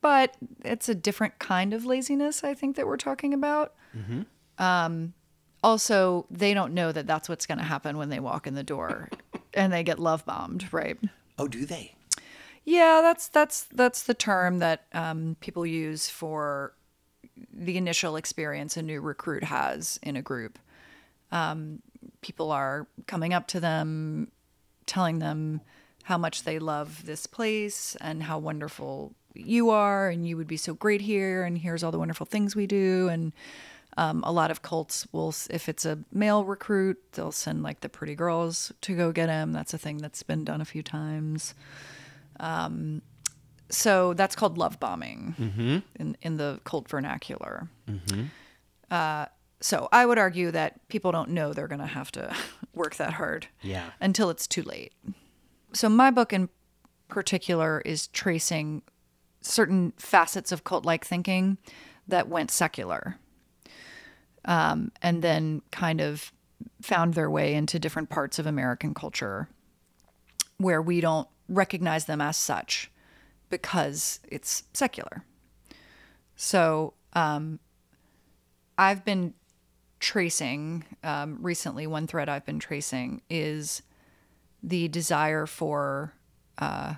but 0.00 0.36
it's 0.64 0.88
a 0.88 0.94
different 0.94 1.38
kind 1.38 1.72
of 1.72 1.84
laziness, 1.84 2.42
I 2.42 2.54
think, 2.54 2.76
that 2.76 2.86
we're 2.86 2.96
talking 2.96 3.32
about. 3.32 3.74
Mm-hmm. 3.96 4.22
Um, 4.62 5.14
also 5.62 6.26
they 6.30 6.54
don't 6.54 6.74
know 6.74 6.92
that 6.92 7.06
that's 7.06 7.28
what's 7.28 7.46
going 7.46 7.58
to 7.58 7.64
happen 7.64 7.96
when 7.96 8.08
they 8.08 8.20
walk 8.20 8.46
in 8.46 8.54
the 8.54 8.62
door 8.62 9.08
and 9.54 9.72
they 9.72 9.82
get 9.82 9.98
love 9.98 10.24
bombed 10.26 10.72
right? 10.72 10.98
Oh, 11.38 11.48
do 11.48 11.64
they? 11.64 11.94
yeah 12.64 13.00
that's 13.02 13.28
that's 13.28 13.64
that's 13.72 14.04
the 14.04 14.14
term 14.14 14.58
that 14.58 14.86
um, 14.92 15.36
people 15.40 15.66
use 15.66 16.08
for 16.08 16.74
the 17.52 17.76
initial 17.76 18.16
experience 18.16 18.76
a 18.76 18.82
new 18.82 19.00
recruit 19.00 19.44
has 19.44 19.98
in 20.02 20.16
a 20.16 20.22
group. 20.22 20.58
Um, 21.30 21.80
people 22.20 22.50
are 22.50 22.86
coming 23.06 23.32
up 23.32 23.46
to 23.48 23.60
them 23.60 24.28
telling 24.86 25.18
them 25.18 25.60
how 26.04 26.18
much 26.18 26.42
they 26.42 26.58
love 26.58 27.06
this 27.06 27.26
place 27.26 27.96
and 28.00 28.24
how 28.24 28.38
wonderful 28.38 29.14
you 29.34 29.70
are 29.70 30.08
and 30.08 30.26
you 30.26 30.36
would 30.36 30.46
be 30.46 30.56
so 30.56 30.74
great 30.74 31.00
here 31.00 31.44
and 31.44 31.58
here's 31.58 31.82
all 31.82 31.92
the 31.92 31.98
wonderful 31.98 32.26
things 32.26 32.54
we 32.56 32.66
do. 32.66 33.08
And 33.08 33.32
um, 33.96 34.22
a 34.24 34.32
lot 34.32 34.50
of 34.50 34.62
cults 34.62 35.06
will 35.12 35.34
if 35.50 35.68
it's 35.68 35.84
a 35.84 35.98
male 36.12 36.44
recruit 36.44 36.98
they'll 37.12 37.30
send 37.32 37.62
like 37.62 37.80
the 37.80 37.88
pretty 37.88 38.14
girls 38.14 38.72
to 38.80 38.96
go 38.96 39.12
get 39.12 39.28
him 39.28 39.52
that's 39.52 39.74
a 39.74 39.78
thing 39.78 39.98
that's 39.98 40.22
been 40.22 40.44
done 40.44 40.60
a 40.60 40.66
few 40.66 40.82
times. 40.82 41.54
Um, 42.40 43.02
so 43.72 44.12
that's 44.14 44.36
called 44.36 44.56
love 44.58 44.78
bombing 44.78 45.82
in, 45.98 46.16
in 46.22 46.36
the 46.36 46.60
cult 46.64 46.88
vernacular 46.88 47.68
uh, 48.90 49.26
so 49.60 49.88
i 49.92 50.04
would 50.06 50.18
argue 50.18 50.50
that 50.50 50.86
people 50.88 51.10
don't 51.12 51.30
know 51.30 51.52
they're 51.52 51.66
going 51.68 51.80
to 51.80 51.86
have 51.86 52.12
to 52.12 52.34
work 52.74 52.96
that 52.96 53.14
hard 53.14 53.46
Yeah. 53.62 53.90
until 54.00 54.30
it's 54.30 54.46
too 54.46 54.62
late. 54.62 54.92
So 55.74 55.88
my 55.88 56.10
book 56.10 56.32
in 56.32 56.48
particular 57.08 57.80
is 57.84 58.06
tracing 58.08 58.82
certain 59.42 59.92
facets 59.98 60.52
of 60.52 60.64
cult-like 60.64 61.04
thinking 61.04 61.58
that 62.08 62.28
went 62.28 62.50
secular, 62.50 63.18
um, 64.44 64.90
and 65.02 65.22
then 65.22 65.62
kind 65.70 66.00
of 66.00 66.32
found 66.80 67.14
their 67.14 67.30
way 67.30 67.54
into 67.54 67.78
different 67.78 68.08
parts 68.10 68.38
of 68.38 68.46
American 68.46 68.94
culture 68.94 69.48
where 70.58 70.80
we 70.82 71.00
don't 71.00 71.28
recognize 71.48 72.04
them 72.06 72.20
as 72.20 72.36
such 72.36 72.90
because 73.52 74.18
it's 74.28 74.64
secular. 74.72 75.24
So 76.36 76.94
um, 77.12 77.60
I've 78.78 79.04
been 79.04 79.34
tracing 80.00 80.84
um, 81.04 81.36
recently. 81.42 81.86
One 81.86 82.06
thread 82.06 82.30
I've 82.30 82.46
been 82.46 82.58
tracing 82.58 83.20
is 83.28 83.82
the 84.62 84.88
desire 84.88 85.44
for 85.44 86.14
uh, 86.56 86.94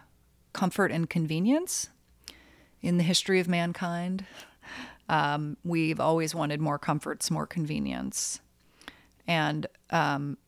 comfort 0.52 0.92
and 0.92 1.10
convenience 1.10 1.88
in 2.80 2.98
the 2.98 3.02
history 3.02 3.40
of 3.40 3.48
mankind. 3.48 4.24
Um, 5.08 5.56
we've 5.64 5.98
always 5.98 6.36
wanted 6.36 6.60
more 6.60 6.78
comforts, 6.78 7.32
more 7.32 7.48
convenience. 7.48 8.40
And 9.26 9.66
um, 9.90 10.38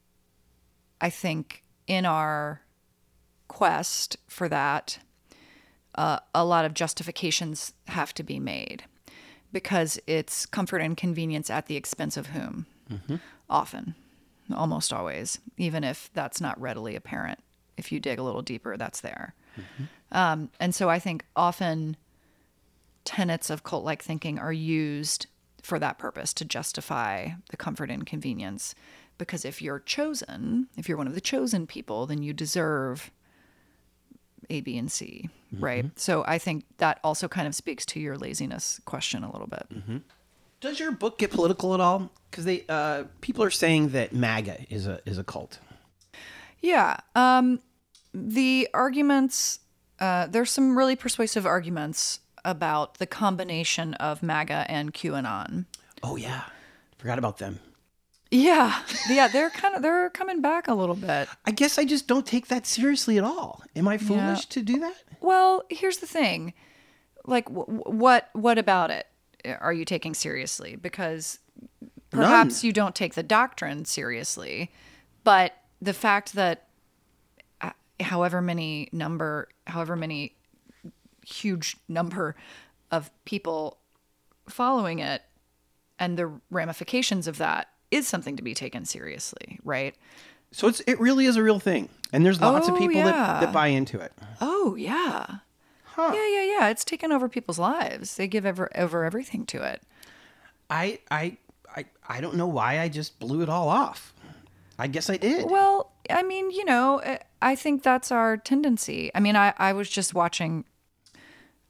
I 1.00 1.10
think 1.10 1.64
in 1.88 2.06
our 2.06 2.62
quest 3.48 4.18
for 4.28 4.48
that, 4.48 5.00
uh, 5.96 6.20
a 6.34 6.44
lot 6.44 6.64
of 6.64 6.74
justifications 6.74 7.72
have 7.88 8.12
to 8.14 8.22
be 8.22 8.38
made 8.38 8.84
because 9.52 9.98
it's 10.06 10.46
comfort 10.46 10.78
and 10.78 10.96
convenience 10.96 11.50
at 11.50 11.66
the 11.66 11.76
expense 11.76 12.16
of 12.16 12.28
whom? 12.28 12.66
Often, 13.48 13.94
almost 14.54 14.92
always, 14.92 15.38
even 15.56 15.82
if 15.84 16.10
that's 16.14 16.40
not 16.40 16.60
readily 16.60 16.94
apparent. 16.96 17.38
If 17.76 17.90
you 17.92 18.00
dig 18.00 18.18
a 18.18 18.22
little 18.22 18.42
deeper, 18.42 18.76
that's 18.76 19.00
there. 19.00 19.34
Um, 20.12 20.50
and 20.60 20.74
so 20.74 20.88
I 20.88 20.98
think 20.98 21.24
often 21.34 21.96
tenets 23.04 23.50
of 23.50 23.62
cult 23.64 23.84
like 23.84 24.02
thinking 24.02 24.38
are 24.38 24.52
used 24.52 25.26
for 25.62 25.78
that 25.78 25.98
purpose 25.98 26.32
to 26.34 26.44
justify 26.44 27.30
the 27.50 27.56
comfort 27.56 27.90
and 27.90 28.06
convenience. 28.06 28.74
Because 29.18 29.44
if 29.44 29.62
you're 29.62 29.80
chosen, 29.80 30.68
if 30.76 30.88
you're 30.88 30.98
one 30.98 31.06
of 31.06 31.14
the 31.14 31.20
chosen 31.20 31.66
people, 31.66 32.06
then 32.06 32.22
you 32.22 32.32
deserve 32.32 33.10
A, 34.50 34.60
B, 34.60 34.78
and 34.78 34.90
C, 34.90 35.28
right? 35.58 35.86
So 35.98 36.24
I 36.26 36.38
think 36.38 36.64
that 36.78 37.00
also 37.02 37.28
kind 37.28 37.46
of 37.46 37.54
speaks 37.54 37.84
to 37.86 38.00
your 38.00 38.16
laziness 38.16 38.80
question 38.84 39.24
a 39.24 39.30
little 39.30 39.46
bit. 39.48 39.66
Does 40.60 40.80
your 40.80 40.92
book 40.92 41.18
get 41.18 41.30
political 41.30 41.74
at 41.74 41.80
all? 41.80 42.10
Because 42.30 42.44
they 42.44 42.64
uh, 42.68 43.04
people 43.20 43.44
are 43.44 43.50
saying 43.50 43.90
that 43.90 44.12
MAGA 44.12 44.66
is 44.70 44.86
a 44.86 45.00
is 45.06 45.18
a 45.18 45.24
cult. 45.24 45.58
Yeah. 46.60 46.96
Um, 47.14 47.60
the 48.14 48.68
arguments, 48.72 49.60
uh, 50.00 50.26
there's 50.26 50.50
some 50.50 50.76
really 50.76 50.96
persuasive 50.96 51.46
arguments 51.46 52.20
about 52.44 52.98
the 52.98 53.06
combination 53.06 53.94
of 53.94 54.22
MAGA 54.22 54.64
and 54.68 54.94
QAnon. 54.94 55.66
Oh 56.02 56.16
yeah, 56.16 56.44
forgot 56.98 57.18
about 57.18 57.38
them. 57.38 57.60
Yeah, 58.36 58.82
yeah, 59.08 59.28
they're 59.28 59.50
kind 59.50 59.74
of 59.74 59.82
they're 59.82 60.10
coming 60.10 60.40
back 60.42 60.68
a 60.68 60.74
little 60.74 60.94
bit. 60.94 61.28
I 61.46 61.50
guess 61.50 61.78
I 61.78 61.84
just 61.84 62.06
don't 62.06 62.26
take 62.26 62.48
that 62.48 62.66
seriously 62.66 63.16
at 63.16 63.24
all. 63.24 63.62
Am 63.74 63.88
I 63.88 63.96
foolish 63.98 64.46
to 64.46 64.62
do 64.62 64.78
that? 64.80 64.94
Well, 65.20 65.64
here's 65.70 65.98
the 65.98 66.06
thing, 66.06 66.52
like, 67.24 67.46
w- 67.46 67.80
what 67.84 68.28
what 68.34 68.58
about 68.58 68.90
it 68.90 69.06
are 69.60 69.72
you 69.72 69.84
taking 69.84 70.12
seriously? 70.12 70.76
Because 70.76 71.38
perhaps 72.10 72.62
you 72.64 72.72
don't 72.72 72.94
take 72.94 73.14
the 73.14 73.22
doctrine 73.22 73.84
seriously, 73.84 74.72
but 75.24 75.52
the 75.80 75.92
fact 75.94 76.34
that 76.34 76.68
uh, 77.60 77.70
however 78.00 78.42
many 78.42 78.88
number, 78.92 79.48
however 79.66 79.96
many 79.96 80.34
huge 81.24 81.76
number 81.88 82.36
of 82.90 83.10
people 83.24 83.78
following 84.48 84.98
it 84.98 85.22
and 85.98 86.18
the 86.18 86.30
ramifications 86.50 87.26
of 87.26 87.38
that 87.38 87.68
is 87.90 88.06
something 88.08 88.36
to 88.36 88.42
be 88.42 88.54
taken 88.54 88.84
seriously, 88.84 89.58
right? 89.64 89.94
So 90.52 90.68
it's 90.68 90.80
it 90.86 90.98
really 91.00 91.26
is 91.26 91.36
a 91.36 91.42
real 91.42 91.58
thing, 91.58 91.88
and 92.12 92.24
there's 92.24 92.40
lots 92.40 92.68
of 92.68 92.74
Oh, 92.74 92.78
people 92.78 92.96
yeah. 92.96 93.04
that, 93.12 93.40
that 93.40 93.52
buy 93.52 93.68
into 93.68 94.00
it. 94.00 94.12
Oh 94.40 94.74
yeah. 94.76 95.26
Huh. 95.84 96.12
Yeah, 96.14 96.28
yeah, 96.28 96.58
yeah. 96.58 96.68
It's 96.68 96.84
taken 96.84 97.10
over 97.10 97.28
people's 97.28 97.58
lives. 97.58 98.16
They 98.16 98.26
give 98.28 98.44
ever 98.46 98.70
over 98.76 99.04
everything 99.04 99.46
to 99.46 99.62
it. 99.62 99.82
I 100.70 100.98
I 101.10 101.38
I 101.74 101.84
I 102.08 102.20
don't 102.20 102.36
know 102.36 102.46
why 102.46 102.80
I 102.80 102.88
just 102.88 103.18
blew 103.18 103.42
it 103.42 103.48
all 103.48 103.68
off. 103.68 104.12
I 104.78 104.86
guess 104.88 105.08
I 105.08 105.16
did. 105.16 105.50
Well, 105.50 105.90
I 106.10 106.22
mean, 106.22 106.50
you 106.50 106.64
know, 106.66 107.00
uh, 107.00 107.16
I 107.40 107.54
think 107.56 107.82
that's 107.82 108.12
our 108.12 108.36
tendency. 108.36 109.10
I 109.14 109.20
mean, 109.20 109.34
I, 109.34 109.54
I 109.56 109.72
was 109.72 109.88
just 109.88 110.12
watching. 110.14 110.64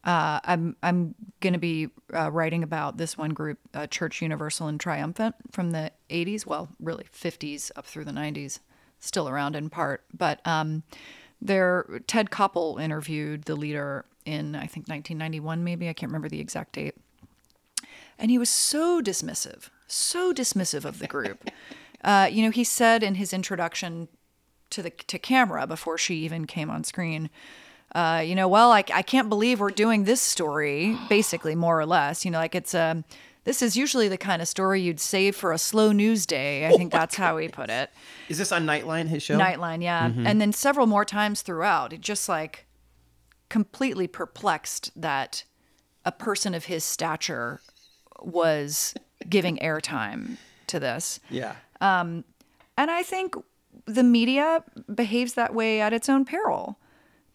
Uh, 0.07 0.39
I'm 0.45 0.77
I'm 0.81 1.15
gonna 1.41 1.59
be 1.59 1.89
uh, 2.15 2.31
writing 2.31 2.63
about 2.63 2.95
this 2.95 3.17
one 3.17 3.31
group, 3.31 3.59
uh, 3.73 3.87
Church 3.87 4.21
Universal 4.21 4.67
and 4.67 4.79
Triumphant, 4.79 5.35
from 5.51 5.71
the 5.71 5.91
'80s. 6.09 6.45
Well, 6.45 6.69
really 6.79 7.03
'50s 7.13 7.71
up 7.75 7.85
through 7.85 8.05
the 8.05 8.11
'90s, 8.11 8.59
still 9.01 9.27
around 9.27 9.57
in 9.57 9.69
part. 9.69 10.05
But 10.17 10.39
um, 10.47 10.83
there, 11.41 11.99
Ted 12.07 12.29
Koppel 12.29 12.81
interviewed 12.81 13.43
the 13.43 13.57
leader 13.57 14.05
in 14.25 14.55
I 14.55 14.67
think 14.67 14.87
1991, 14.87 15.63
maybe 15.65 15.89
I 15.89 15.93
can't 15.93 16.09
remember 16.09 16.29
the 16.29 16.39
exact 16.39 16.73
date. 16.73 16.95
and 18.17 18.31
he 18.31 18.37
was 18.37 18.49
so 18.49 19.01
dismissive, 19.01 19.69
so 19.87 20.33
dismissive 20.33 20.85
of 20.85 20.99
the 20.99 21.07
group. 21.07 21.49
uh, 22.05 22.29
you 22.31 22.43
know, 22.43 22.51
he 22.51 22.63
said 22.63 23.03
in 23.03 23.15
his 23.15 23.33
introduction 23.33 24.07
to 24.69 24.81
the 24.81 24.89
to 24.89 25.19
camera 25.19 25.67
before 25.67 25.97
she 25.97 26.15
even 26.15 26.45
came 26.47 26.69
on 26.69 26.85
screen, 26.85 27.29
uh, 27.95 28.21
you 28.25 28.35
know, 28.35 28.47
well, 28.47 28.71
I, 28.71 28.83
I 28.93 29.01
can't 29.01 29.29
believe 29.29 29.59
we're 29.59 29.69
doing 29.69 30.03
this 30.03 30.21
story, 30.21 30.97
basically, 31.09 31.55
more 31.55 31.79
or 31.79 31.85
less. 31.85 32.25
You 32.25 32.31
know, 32.31 32.37
like 32.37 32.53
it's 32.55 32.73
a, 32.73 33.03
this 33.45 33.61
is 33.61 33.77
usually 33.77 34.07
the 34.07 34.17
kind 34.17 34.41
of 34.41 34.47
story 34.47 34.81
you'd 34.81 34.99
save 34.99 35.35
for 35.35 35.51
a 35.53 35.57
slow 35.57 35.91
news 35.91 36.25
day. 36.25 36.67
I 36.67 36.71
think 36.71 36.91
that's 36.91 37.15
how 37.15 37.37
he 37.37 37.47
put 37.47 37.69
it. 37.69 37.89
Is 38.29 38.37
this 38.37 38.51
on 38.51 38.65
Nightline? 38.65 39.07
His 39.07 39.23
show? 39.23 39.37
Nightline, 39.37 39.81
yeah. 39.81 40.11
And 40.25 40.41
then 40.41 40.51
several 40.51 40.85
more 40.85 41.05
times 41.05 41.41
throughout, 41.41 41.93
it 41.93 42.01
just 42.01 42.27
like 42.27 42.65
completely 43.49 44.07
perplexed 44.07 44.91
that 44.95 45.45
a 46.03 46.11
person 46.11 46.53
of 46.53 46.65
his 46.65 46.83
stature 46.83 47.61
was 48.21 48.93
giving 49.29 49.57
airtime 49.57 50.37
to 50.67 50.79
this. 50.79 51.19
Yeah. 51.29 51.55
Um, 51.79 52.25
And 52.77 52.91
I 52.91 53.01
think 53.03 53.35
the 53.85 54.03
media 54.03 54.63
behaves 54.93 55.33
that 55.35 55.53
way 55.53 55.79
at 55.79 55.93
its 55.93 56.09
own 56.09 56.25
peril 56.25 56.77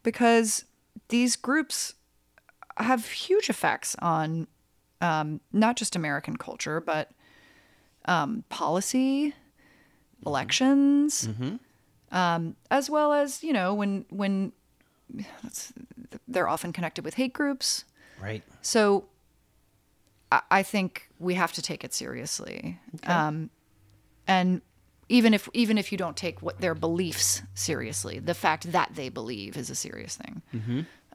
because 0.03 0.65
these 1.09 1.37
groups 1.37 1.95
have 2.79 3.07
huge 3.07 3.51
effects 3.51 3.95
on 4.01 4.47
um, 5.01 5.41
not 5.53 5.77
just 5.77 5.97
American 5.97 6.37
culture, 6.37 6.81
but 6.81 7.11
um, 8.07 8.45
policy, 8.49 9.35
elections, 10.25 11.29
um, 12.11 12.57
as 12.71 12.89
well 12.89 13.13
as 13.13 13.43
you 13.43 13.53
know 13.53 13.75
when 13.75 14.05
when 14.11 14.53
that's, 15.43 15.73
they're 16.29 16.49
often 16.49 16.73
connected 16.73 17.05
with 17.05 17.15
hate 17.15 17.33
groups. 17.33 17.85
Right. 18.21 18.43
So 18.63 19.05
I, 20.31 20.43
I 20.51 20.63
think 20.63 21.09
we 21.19 21.35
have 21.35 21.53
to 21.53 21.63
take 21.63 21.85
it 21.85 21.93
seriously. 21.93 22.79
Um, 23.05 23.51
and 24.27 24.63
even 25.13 25.35
if 25.35 25.49
even 25.53 25.77
if 25.79 25.93
you 25.93 25.99
don't 25.99 26.17
take 26.17 26.41
what 26.43 26.61
their 26.61 26.75
beliefs 26.75 27.43
seriously, 27.55 28.19
the 28.19 28.35
fact 28.35 28.73
that 28.73 28.91
they 28.95 29.09
believe 29.11 29.57
is 29.57 29.69
a 29.71 29.75
serious 29.75 30.17
thing. 30.17 30.43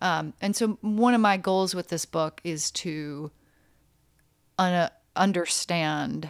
Um, 0.01 0.33
and 0.41 0.55
so 0.55 0.77
one 0.81 1.13
of 1.15 1.21
my 1.21 1.37
goals 1.37 1.73
with 1.73 1.87
this 1.89 2.05
book 2.05 2.39
is 2.43 2.69
to 2.83 3.31
un- 4.59 4.89
understand 5.15 6.29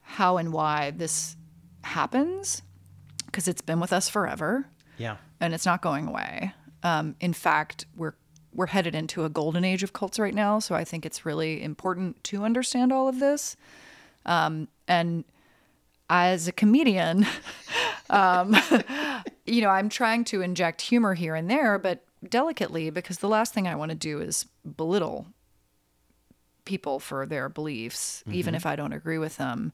how 0.00 0.38
and 0.38 0.52
why 0.52 0.90
this 0.90 1.36
happens 1.82 2.62
because 3.26 3.46
it's 3.46 3.62
been 3.62 3.80
with 3.80 3.92
us 3.92 4.08
forever 4.08 4.66
Yeah. 4.98 5.16
and 5.40 5.52
it's 5.54 5.66
not 5.66 5.82
going 5.82 6.08
away. 6.08 6.52
Um, 6.82 7.14
in 7.20 7.32
fact, 7.32 7.86
we're 7.96 8.14
we're 8.52 8.66
headed 8.66 8.94
into 8.96 9.24
a 9.24 9.28
golden 9.28 9.64
age 9.64 9.82
of 9.84 9.92
cults 9.92 10.18
right 10.18 10.34
now, 10.34 10.58
so 10.58 10.74
I 10.74 10.82
think 10.84 11.06
it's 11.06 11.24
really 11.24 11.62
important 11.62 12.24
to 12.24 12.42
understand 12.44 12.92
all 12.92 13.06
of 13.06 13.20
this. 13.20 13.54
Um, 14.26 14.66
and 14.88 15.24
as 16.10 16.48
a 16.48 16.52
comedian, 16.52 17.24
um, 18.10 18.54
you 19.46 19.62
know, 19.62 19.70
I'm 19.70 19.88
trying 19.88 20.24
to 20.24 20.42
inject 20.42 20.82
humor 20.82 21.14
here 21.14 21.34
and 21.34 21.48
there, 21.48 21.78
but 21.78 22.04
delicately, 22.28 22.90
because 22.90 23.18
the 23.18 23.28
last 23.28 23.54
thing 23.54 23.66
I 23.66 23.76
want 23.76 23.90
to 23.90 23.96
do 23.96 24.20
is 24.20 24.44
belittle 24.76 25.28
people 26.66 26.98
for 27.00 27.24
their 27.24 27.48
beliefs, 27.48 28.22
even 28.30 28.54
if 28.54 28.66
I 28.66 28.76
don't 28.76 28.92
agree 28.92 29.18
with 29.18 29.38
them. 29.38 29.72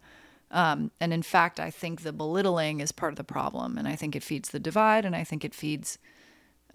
Um, 0.53 0.93
and 1.01 1.13
in 1.13 1.23
fact, 1.23 1.59
I 1.59 1.71
think 1.71 2.03
the 2.03 2.13
belittling 2.13 2.81
is 2.81 2.93
part 2.93 3.13
of 3.13 3.17
the 3.17 3.25
problem, 3.25 3.77
and 3.77 3.89
I 3.89 3.97
think 3.97 4.15
it 4.15 4.23
feeds 4.23 4.51
the 4.51 4.61
divide, 4.61 5.05
and 5.05 5.17
I 5.17 5.25
think 5.25 5.45
it 5.45 5.55
feeds 5.55 5.99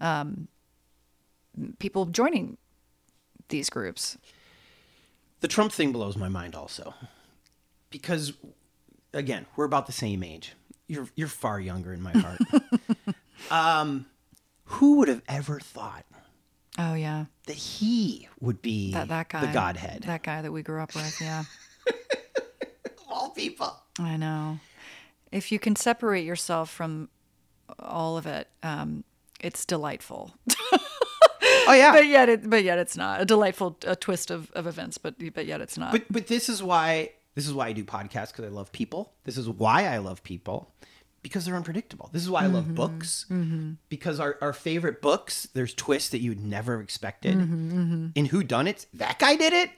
um, 0.00 0.48
people 1.78 2.04
joining 2.06 2.58
these 3.48 3.70
groups. 3.70 4.18
The 5.40 5.48
Trump 5.48 5.72
thing 5.72 5.90
blows 5.90 6.16
my 6.16 6.28
mind 6.28 6.54
also. 6.54 6.94
Because 7.90 8.34
again, 9.14 9.46
we're 9.56 9.64
about 9.64 9.86
the 9.86 9.92
same 9.92 10.22
age. 10.22 10.54
You're 10.88 11.08
you're 11.14 11.28
far 11.28 11.60
younger 11.60 11.92
in 11.92 12.02
my 12.02 12.12
heart. 12.12 12.40
um 13.50 14.06
who 14.64 14.98
would 14.98 15.08
have 15.08 15.22
ever 15.28 15.58
thought 15.60 16.04
Oh 16.78 16.94
yeah, 16.94 17.26
that 17.46 17.56
he 17.56 18.28
would 18.40 18.62
be 18.62 18.92
that 18.92 19.08
that 19.08 19.28
guy, 19.28 19.46
the 19.46 19.52
godhead 19.52 20.04
that 20.06 20.22
guy 20.22 20.40
that 20.40 20.52
we 20.52 20.62
grew 20.62 20.80
up 20.80 20.94
with. 20.94 21.18
Yeah, 21.20 21.44
all 23.10 23.30
people? 23.30 23.76
I 23.98 24.16
know. 24.16 24.58
If 25.30 25.52
you 25.52 25.58
can 25.58 25.76
separate 25.76 26.24
yourself 26.24 26.70
from 26.70 27.10
all 27.78 28.16
of 28.16 28.26
it, 28.26 28.48
um, 28.62 29.04
it's 29.40 29.64
delightful. 29.64 30.34
Oh 31.64 31.72
yeah. 31.74 31.92
but 31.92 32.06
yet, 32.06 32.28
it, 32.28 32.50
but 32.50 32.64
yet, 32.64 32.78
it's 32.78 32.96
not 32.96 33.20
a 33.20 33.24
delightful 33.24 33.78
a 33.86 33.94
twist 33.94 34.32
of, 34.32 34.50
of 34.52 34.66
events. 34.66 34.98
But 34.98 35.14
but 35.32 35.46
yet, 35.46 35.60
it's 35.60 35.78
not. 35.78 35.92
But 35.92 36.04
but 36.10 36.26
this 36.26 36.48
is 36.48 36.60
why 36.62 37.10
this 37.34 37.46
is 37.46 37.54
why 37.54 37.68
I 37.68 37.72
do 37.72 37.84
podcasts 37.84 38.28
because 38.28 38.44
I 38.44 38.48
love 38.48 38.72
people. 38.72 39.12
This 39.24 39.38
is 39.38 39.48
why 39.48 39.86
I 39.86 39.98
love 39.98 40.22
people 40.22 40.72
because 41.22 41.44
they're 41.44 41.56
unpredictable. 41.56 42.10
This 42.12 42.22
is 42.22 42.30
why 42.30 42.42
I 42.42 42.46
love 42.46 42.64
mm-hmm. 42.64 42.74
books 42.74 43.26
mm-hmm. 43.30 43.72
because 43.88 44.18
our, 44.20 44.36
our 44.40 44.52
favorite 44.52 45.00
books 45.00 45.48
there's 45.54 45.72
twists 45.72 46.10
that 46.10 46.20
you'd 46.20 46.44
never 46.44 46.80
expected. 46.80 47.36
Mm-hmm. 47.36 48.08
In 48.14 48.26
Who 48.26 48.42
Done 48.42 48.66
It? 48.66 48.86
That 48.94 49.18
guy 49.18 49.36
did 49.36 49.52
it. 49.52 49.70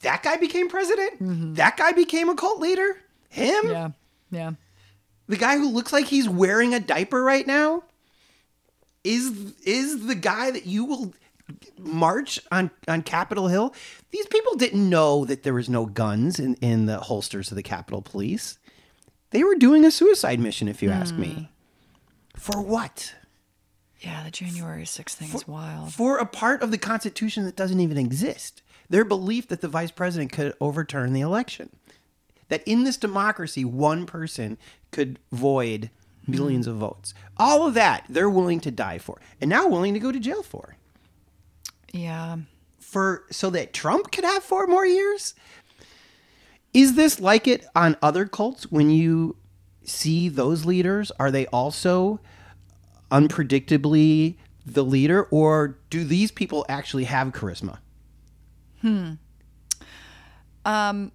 That 0.00 0.22
guy 0.22 0.36
became 0.36 0.68
president. 0.68 1.54
That 1.56 1.76
guy 1.76 1.92
became 1.92 2.28
a 2.28 2.34
cult 2.34 2.58
leader. 2.58 2.96
Him, 3.28 3.70
yeah, 3.70 3.90
yeah. 4.30 4.50
the 5.26 5.36
guy 5.36 5.56
who 5.56 5.70
looks 5.70 5.92
like 5.92 6.06
he's 6.06 6.28
wearing 6.28 6.74
a 6.74 6.80
diaper 6.80 7.22
right 7.22 7.46
now, 7.46 7.84
is 9.04 9.54
is 9.64 10.06
the 10.06 10.14
guy 10.14 10.50
that 10.50 10.66
you 10.66 10.84
will 10.84 11.14
march 11.78 12.40
on 12.50 12.70
on 12.88 13.02
Capitol 13.02 13.48
Hill. 13.48 13.74
These 14.10 14.26
people 14.26 14.54
didn't 14.56 14.88
know 14.88 15.24
that 15.24 15.42
there 15.42 15.54
was 15.54 15.68
no 15.68 15.86
guns 15.86 16.38
in 16.38 16.54
in 16.56 16.86
the 16.86 16.98
holsters 16.98 17.50
of 17.50 17.56
the 17.56 17.62
Capitol 17.62 18.02
Police. 18.02 18.58
They 19.32 19.44
were 19.44 19.54
doing 19.54 19.84
a 19.84 19.90
suicide 19.90 20.40
mission, 20.40 20.68
if 20.68 20.82
you 20.82 20.90
ask 20.90 21.14
me. 21.14 21.28
Hmm. 21.28 21.44
For 22.38 22.60
what? 22.60 23.14
Yeah, 24.00 24.24
the 24.24 24.30
January 24.30 24.84
6th 24.84 25.14
thing 25.14 25.32
is 25.32 25.48
wild. 25.48 25.92
For 25.92 26.18
a 26.18 26.26
part 26.26 26.60
of 26.60 26.70
the 26.70 26.78
Constitution 26.78 27.44
that 27.44 27.56
doesn't 27.56 27.80
even 27.80 27.96
exist. 27.96 28.62
Their 28.90 29.04
belief 29.04 29.48
that 29.48 29.62
the 29.62 29.68
vice 29.68 29.90
president 29.90 30.32
could 30.32 30.54
overturn 30.60 31.14
the 31.14 31.20
election. 31.22 31.70
That 32.48 32.62
in 32.66 32.84
this 32.84 32.98
democracy, 32.98 33.64
one 33.64 34.04
person 34.04 34.58
could 34.90 35.18
void 35.30 35.90
hmm. 36.26 36.32
millions 36.32 36.66
of 36.66 36.76
votes. 36.76 37.14
All 37.38 37.66
of 37.66 37.72
that 37.74 38.04
they're 38.10 38.28
willing 38.28 38.60
to 38.60 38.70
die 38.70 38.98
for. 38.98 39.18
And 39.40 39.48
now 39.48 39.66
willing 39.66 39.94
to 39.94 40.00
go 40.00 40.12
to 40.12 40.20
jail 40.20 40.42
for. 40.42 40.76
Yeah. 41.92 42.38
For 42.80 43.24
so 43.30 43.50
that 43.50 43.72
Trump 43.72 44.10
could 44.10 44.24
have 44.24 44.42
four 44.42 44.66
more 44.66 44.86
years? 44.86 45.34
Is 46.74 46.94
this 46.94 47.20
like 47.20 47.46
it 47.46 47.66
on 47.74 47.96
other 48.02 48.26
cults 48.26 48.70
when 48.70 48.90
you 48.90 49.36
see 49.84 50.28
those 50.28 50.64
leaders? 50.64 51.12
Are 51.18 51.30
they 51.30 51.46
also 51.46 52.20
unpredictably 53.10 54.36
the 54.64 54.84
leader, 54.84 55.24
or 55.24 55.78
do 55.90 56.04
these 56.04 56.30
people 56.30 56.64
actually 56.68 57.04
have 57.04 57.28
charisma? 57.28 57.78
Hmm. 58.80 59.12
Um, 60.64 61.12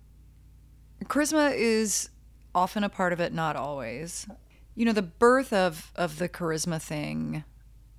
charisma 1.06 1.56
is 1.56 2.10
often 2.54 2.84
a 2.84 2.90
part 2.90 3.14
of 3.14 3.20
it, 3.20 3.34
not 3.34 3.56
always. 3.56 4.28
You 4.76 4.86
know, 4.86 4.94
the 4.94 5.02
birth 5.02 5.54
of 5.54 5.92
of 5.96 6.20
the 6.20 6.30
charisma 6.30 6.82
thing 6.82 7.44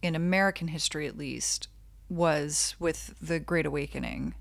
in 0.01 0.15
American 0.15 0.69
history 0.69 1.07
at 1.09 1.19
least 1.19 1.69
was 2.09 2.75
with 2.79 3.15
the 3.21 3.39
Great 3.39 3.67
Awakening 3.67 4.35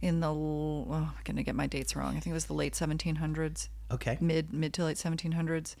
in 0.00 0.20
the 0.20 0.28
oh, 0.30 0.86
I'm 0.90 1.12
going 1.24 1.36
to 1.36 1.42
get 1.42 1.54
my 1.54 1.66
dates 1.66 1.96
wrong. 1.96 2.10
I 2.16 2.20
think 2.20 2.28
it 2.28 2.32
was 2.34 2.46
the 2.46 2.54
late 2.54 2.74
1700s 2.74 3.68
Okay. 3.90 4.18
mid 4.20 4.52
mid 4.52 4.72
to 4.74 4.84
late 4.84 4.96
1700s 4.96 5.74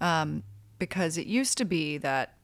um, 0.00 0.42
because 0.78 1.16
it 1.16 1.26
used 1.26 1.56
to 1.58 1.64
be 1.64 1.96
that 1.98 2.34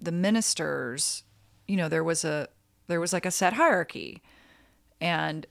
the 0.00 0.12
ministers 0.12 1.24
you 1.66 1.76
know 1.76 1.88
there 1.88 2.04
was 2.04 2.24
a 2.24 2.48
there 2.88 3.00
was 3.00 3.12
like 3.12 3.26
a 3.26 3.30
set 3.30 3.54
hierarchy 3.54 4.22
and 5.00 5.46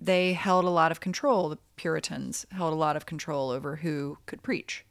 they 0.00 0.32
held 0.32 0.64
a 0.64 0.70
lot 0.70 0.92
of 0.92 1.00
control 1.00 1.48
the 1.48 1.58
puritans 1.76 2.46
held 2.52 2.72
a 2.72 2.76
lot 2.76 2.96
of 2.96 3.06
control 3.06 3.50
over 3.50 3.76
who 3.76 4.16
could 4.26 4.42
preach 4.42 4.84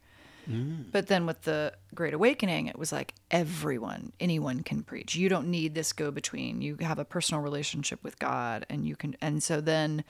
but 0.90 1.08
then 1.08 1.26
with 1.26 1.42
the 1.42 1.72
great 1.94 2.14
awakening 2.14 2.66
it 2.68 2.78
was 2.78 2.90
like 2.90 3.14
everyone 3.30 4.12
anyone 4.18 4.62
can 4.62 4.82
preach. 4.82 5.14
You 5.14 5.28
don't 5.28 5.50
need 5.50 5.74
this 5.74 5.92
go 5.92 6.10
between. 6.10 6.62
You 6.62 6.76
have 6.80 6.98
a 6.98 7.04
personal 7.04 7.42
relationship 7.42 8.02
with 8.02 8.18
god 8.18 8.64
and 8.70 8.86
you 8.86 8.96
can 8.96 9.14
and 9.20 9.42
so 9.42 9.60
then 9.60 10.04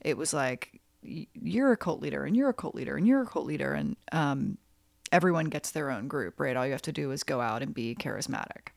it 0.00 0.16
was 0.16 0.32
like 0.34 0.80
you're 1.02 1.72
a 1.72 1.76
cult 1.76 2.00
leader 2.02 2.24
and 2.24 2.36
you're 2.36 2.48
a 2.50 2.54
cult 2.54 2.74
leader 2.74 2.96
and 2.96 3.06
you're 3.06 3.22
a 3.22 3.26
cult 3.26 3.46
leader 3.46 3.72
and 3.72 3.96
um, 4.12 4.58
everyone 5.12 5.46
gets 5.46 5.70
their 5.70 5.90
own 5.90 6.06
group 6.08 6.38
right? 6.38 6.56
All 6.56 6.66
you 6.66 6.72
have 6.72 6.82
to 6.82 6.92
do 6.92 7.10
is 7.12 7.22
go 7.22 7.40
out 7.40 7.62
and 7.62 7.72
be 7.72 7.94
charismatic. 7.94 8.72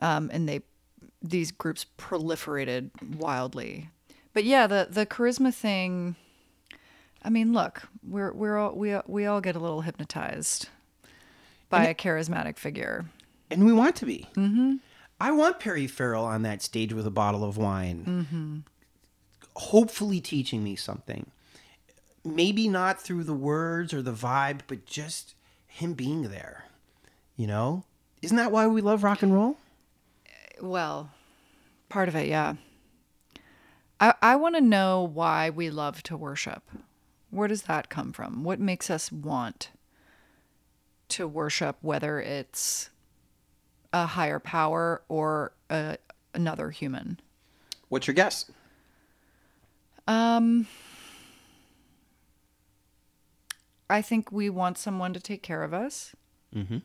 Um, 0.00 0.30
and 0.32 0.48
they 0.48 0.60
these 1.22 1.50
groups 1.50 1.84
proliferated 1.98 2.90
wildly. 3.16 3.90
But 4.32 4.44
yeah 4.44 4.66
the 4.66 4.86
the 4.90 5.06
charisma 5.06 5.52
thing 5.52 6.14
I 7.22 7.30
mean, 7.30 7.52
look, 7.52 7.82
we're 8.02 8.32
we're 8.32 8.56
all, 8.56 8.74
we 8.74 8.96
we 9.06 9.26
all 9.26 9.40
get 9.40 9.56
a 9.56 9.58
little 9.58 9.82
hypnotized 9.82 10.68
by 11.68 11.86
a 11.86 11.94
charismatic 11.94 12.58
figure. 12.58 13.04
And 13.50 13.64
we 13.64 13.72
want 13.72 13.96
to 13.96 14.06
be. 14.06 14.28
Mm-hmm. 14.36 14.76
I 15.20 15.32
want 15.32 15.60
Perry 15.60 15.86
Farrell 15.86 16.24
on 16.24 16.42
that 16.42 16.62
stage 16.62 16.92
with 16.92 17.06
a 17.06 17.10
bottle 17.10 17.44
of 17.44 17.58
wine, 17.58 18.04
mm-hmm. 18.06 18.58
hopefully 19.54 20.20
teaching 20.20 20.64
me 20.64 20.76
something. 20.76 21.30
Maybe 22.24 22.68
not 22.68 23.00
through 23.00 23.24
the 23.24 23.34
words 23.34 23.92
or 23.92 24.02
the 24.02 24.12
vibe, 24.12 24.60
but 24.66 24.86
just 24.86 25.34
him 25.66 25.94
being 25.94 26.22
there. 26.30 26.64
You 27.36 27.46
know? 27.46 27.84
Isn't 28.22 28.36
that 28.36 28.52
why 28.52 28.66
we 28.66 28.80
love 28.80 29.02
rock 29.02 29.22
and 29.22 29.32
roll? 29.32 29.56
Well, 30.60 31.10
part 31.88 32.08
of 32.08 32.14
it, 32.14 32.28
yeah. 32.28 32.54
I 33.98 34.14
I 34.22 34.36
want 34.36 34.54
to 34.56 34.60
know 34.60 35.02
why 35.02 35.50
we 35.50 35.70
love 35.70 36.02
to 36.04 36.16
worship. 36.16 36.62
Where 37.30 37.48
does 37.48 37.62
that 37.62 37.88
come 37.88 38.12
from? 38.12 38.44
What 38.44 38.60
makes 38.60 38.90
us 38.90 39.10
want 39.12 39.70
to 41.10 41.26
worship, 41.26 41.76
whether 41.80 42.20
it's 42.20 42.90
a 43.92 44.06
higher 44.06 44.38
power 44.38 45.02
or 45.08 45.52
a, 45.68 45.98
another 46.34 46.70
human? 46.70 47.20
What's 47.88 48.06
your 48.06 48.14
guess? 48.14 48.50
Um, 50.06 50.66
I 53.88 54.02
think 54.02 54.32
we 54.32 54.50
want 54.50 54.78
someone 54.78 55.12
to 55.12 55.20
take 55.20 55.42
care 55.42 55.62
of 55.62 55.74
us. 55.74 56.14
Mm-hmm. 56.54 56.78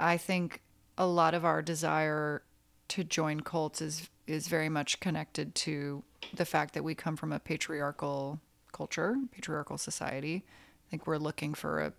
I 0.00 0.16
think 0.16 0.62
a 0.96 1.06
lot 1.06 1.34
of 1.34 1.44
our 1.44 1.62
desire 1.62 2.42
to 2.88 3.04
join 3.04 3.40
cults 3.40 3.80
is 3.80 4.08
is 4.26 4.48
very 4.48 4.68
much 4.68 5.00
connected 5.00 5.54
to 5.54 6.04
the 6.34 6.44
fact 6.44 6.74
that 6.74 6.84
we 6.84 6.94
come 6.94 7.16
from 7.16 7.32
a 7.32 7.38
patriarchal 7.38 8.40
culture, 8.72 9.16
patriarchal 9.32 9.78
society. 9.78 10.44
I 10.46 10.90
think 10.90 11.06
we're 11.06 11.18
looking 11.18 11.54
for 11.54 11.80
a, 11.80 11.92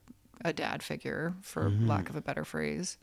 a 0.44 0.54
dad 0.54 0.82
figure, 0.84 1.34
for 1.42 1.70
lack 1.70 2.10
of 2.10 2.16
a 2.16 2.22
better 2.22 2.44
phrase. 2.46 2.98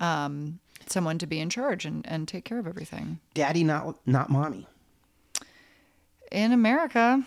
Um, 0.00 0.58
someone 0.86 1.18
to 1.18 1.26
be 1.26 1.40
in 1.40 1.48
charge 1.50 1.84
and, 1.84 2.06
and 2.06 2.26
take 2.28 2.44
care 2.44 2.58
of 2.58 2.66
everything. 2.66 3.20
Daddy, 3.32 3.64
not 3.64 3.96
not 4.06 4.28
mommy. 4.30 4.66
In 6.32 6.52
America, 6.52 7.24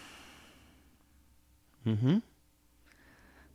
Mm-hmm. 1.85 2.17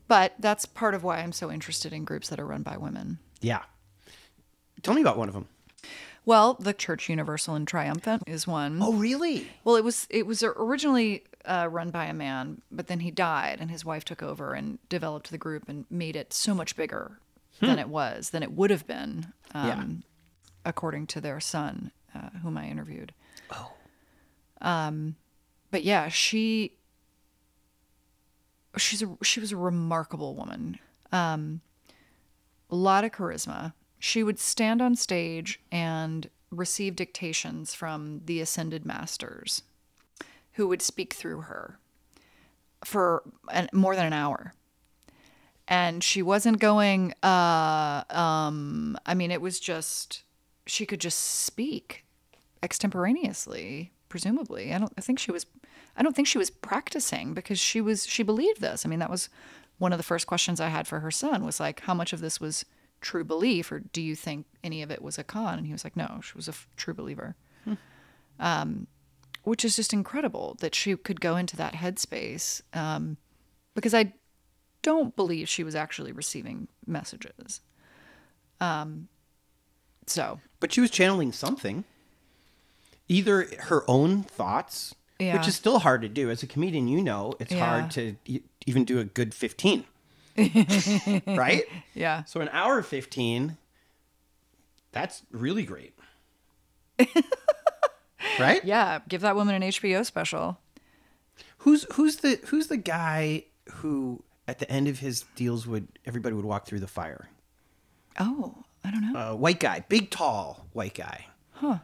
but 0.08 0.32
that's 0.38 0.64
part 0.64 0.94
of 0.94 1.04
why 1.04 1.18
I'm 1.18 1.32
so 1.32 1.50
interested 1.50 1.92
in 1.92 2.04
groups 2.04 2.28
that 2.30 2.40
are 2.40 2.46
run 2.46 2.62
by 2.62 2.78
women. 2.78 3.18
Yeah. 3.42 3.60
Tell 4.82 4.94
me 4.94 5.02
about 5.02 5.18
one 5.18 5.28
of 5.28 5.34
them. 5.34 5.48
Well, 6.24 6.54
the 6.54 6.72
Church 6.72 7.08
Universal 7.10 7.56
and 7.56 7.68
Triumphant 7.68 8.22
is 8.26 8.46
one. 8.46 8.78
Oh, 8.80 8.94
really? 8.94 9.48
Well, 9.64 9.76
it 9.76 9.84
was 9.84 10.06
it 10.08 10.26
was 10.26 10.42
originally 10.42 11.24
uh, 11.44 11.68
run 11.70 11.90
by 11.90 12.06
a 12.06 12.14
man, 12.14 12.62
but 12.70 12.86
then 12.86 13.00
he 13.00 13.10
died, 13.10 13.58
and 13.60 13.70
his 13.70 13.84
wife 13.84 14.04
took 14.04 14.22
over 14.22 14.54
and 14.54 14.78
developed 14.88 15.30
the 15.30 15.38
group 15.38 15.68
and 15.68 15.84
made 15.90 16.16
it 16.16 16.32
so 16.32 16.54
much 16.54 16.76
bigger 16.76 17.18
than 17.60 17.78
it 17.78 17.88
was, 17.88 18.30
than 18.30 18.42
it 18.42 18.52
would 18.52 18.70
have 18.70 18.86
been, 18.86 19.32
um, 19.54 19.66
Yeah. 19.68 19.84
according 20.64 21.06
to 21.08 21.20
their 21.20 21.38
son, 21.40 21.92
uh, 22.14 22.30
whom 22.42 22.56
I 22.58 22.66
interviewed. 22.66 23.12
Oh. 23.50 23.72
Um, 24.60 25.16
but 25.70 25.84
yeah, 25.84 26.08
she 26.08 26.76
she's 28.76 29.02
a 29.02 29.16
she 29.22 29.40
was 29.40 29.52
a 29.52 29.56
remarkable 29.56 30.34
woman. 30.34 30.78
Um, 31.12 31.60
a 32.70 32.74
lot 32.76 33.04
of 33.04 33.12
charisma. 33.12 33.74
She 33.98 34.22
would 34.22 34.38
stand 34.38 34.82
on 34.82 34.96
stage 34.96 35.60
and 35.70 36.28
receive 36.50 36.96
dictations 36.96 37.74
from 37.74 38.22
the 38.24 38.40
ascended 38.40 38.84
masters 38.84 39.62
who 40.54 40.68
would 40.68 40.82
speak 40.82 41.14
through 41.14 41.42
her 41.42 41.78
for 42.84 43.22
an, 43.50 43.68
more 43.72 43.94
than 43.96 44.06
an 44.06 44.12
hour. 44.12 44.54
And 45.68 46.02
she 46.02 46.22
wasn't 46.22 46.58
going, 46.58 47.14
uh, 47.22 48.02
um, 48.10 48.98
I 49.06 49.14
mean, 49.14 49.30
it 49.30 49.40
was 49.40 49.60
just, 49.60 50.24
she 50.66 50.84
could 50.84 51.00
just 51.00 51.18
speak 51.18 52.04
extemporaneously, 52.62 53.92
presumably. 54.08 54.74
I 54.74 54.78
don't 54.78 54.92
I 54.98 55.00
think 55.00 55.18
she 55.18 55.30
was, 55.30 55.46
I 55.96 56.02
don't 56.02 56.14
think 56.14 56.28
she 56.28 56.38
was 56.38 56.50
practicing 56.50 57.32
because 57.32 57.58
she 57.58 57.80
was, 57.80 58.06
she 58.06 58.22
believed 58.22 58.60
this. 58.60 58.84
I 58.84 58.88
mean, 58.88 58.98
that 58.98 59.10
was 59.10 59.28
one 59.78 59.92
of 59.92 59.98
the 59.98 60.04
first 60.04 60.26
questions 60.26 60.60
I 60.60 60.68
had 60.68 60.86
for 60.86 61.00
her 61.00 61.10
son 61.10 61.44
was 61.44 61.60
like, 61.60 61.80
how 61.80 61.94
much 61.94 62.12
of 62.12 62.20
this 62.20 62.40
was 62.40 62.64
true 63.00 63.24
belief 63.24 63.72
or 63.72 63.80
do 63.80 64.02
you 64.02 64.14
think 64.14 64.46
any 64.62 64.82
of 64.82 64.90
it 64.90 65.00
was 65.02 65.18
a 65.18 65.24
con? 65.24 65.58
And 65.58 65.66
he 65.66 65.72
was 65.72 65.84
like, 65.84 65.96
no, 65.96 66.20
she 66.22 66.34
was 66.34 66.48
a 66.48 66.52
f- 66.52 66.68
true 66.76 66.94
believer. 66.94 67.36
Um, 68.38 68.86
which 69.44 69.64
is 69.64 69.76
just 69.76 69.92
incredible 69.92 70.56
that 70.60 70.74
she 70.74 70.96
could 70.96 71.20
go 71.20 71.36
into 71.36 71.56
that 71.56 71.74
headspace 71.74 72.62
um, 72.74 73.16
because 73.74 73.94
I 73.94 74.12
don't 74.82 75.14
believe 75.16 75.48
she 75.48 75.64
was 75.64 75.74
actually 75.74 76.12
receiving 76.12 76.68
messages. 76.86 77.60
Um, 78.60 79.08
so 80.06 80.40
But 80.60 80.72
she 80.72 80.80
was 80.80 80.90
channeling 80.90 81.32
something. 81.32 81.84
Either 83.08 83.48
her 83.60 83.84
own 83.88 84.22
thoughts, 84.22 84.94
Yeah. 85.18 85.36
which 85.36 85.46
is 85.48 85.54
still 85.56 85.80
hard 85.80 86.02
to 86.02 86.08
do. 86.08 86.30
As 86.30 86.42
a 86.42 86.46
comedian, 86.46 86.88
you 86.88 87.02
know 87.02 87.34
it's 87.38 87.52
Yeah. 87.52 87.66
hard 87.66 87.90
to 87.92 88.16
e- 88.26 88.40
even 88.66 88.84
do 88.84 88.98
a 88.98 89.04
good 89.04 89.34
15. 89.34 89.84
right? 91.26 91.64
yeah, 91.94 92.24
So 92.24 92.40
an 92.40 92.48
hour 92.52 92.82
15, 92.82 93.56
that's 94.92 95.22
really 95.30 95.64
great. 95.64 95.94
right? 98.38 98.64
yeah, 98.64 99.00
give 99.08 99.20
that 99.22 99.36
woman 99.36 99.54
an 99.54 99.62
HBO 99.62 100.04
special. 100.04 100.58
Who's 101.58 101.86
who's 101.94 102.16
the 102.16 102.40
who's 102.46 102.66
the 102.66 102.76
guy 102.76 103.44
who 103.74 104.22
at 104.48 104.58
the 104.58 104.70
end 104.70 104.88
of 104.88 104.98
his 104.98 105.24
deals 105.36 105.66
would 105.66 105.88
everybody 106.06 106.34
would 106.34 106.44
walk 106.44 106.66
through 106.66 106.80
the 106.80 106.88
fire? 106.88 107.28
Oh, 108.18 108.64
I 108.84 108.90
don't 108.90 109.12
know. 109.12 109.18
Uh, 109.18 109.34
white 109.36 109.60
guy, 109.60 109.84
big 109.88 110.10
tall 110.10 110.66
white 110.72 110.94
guy. 110.94 111.26
Huh. 111.52 111.78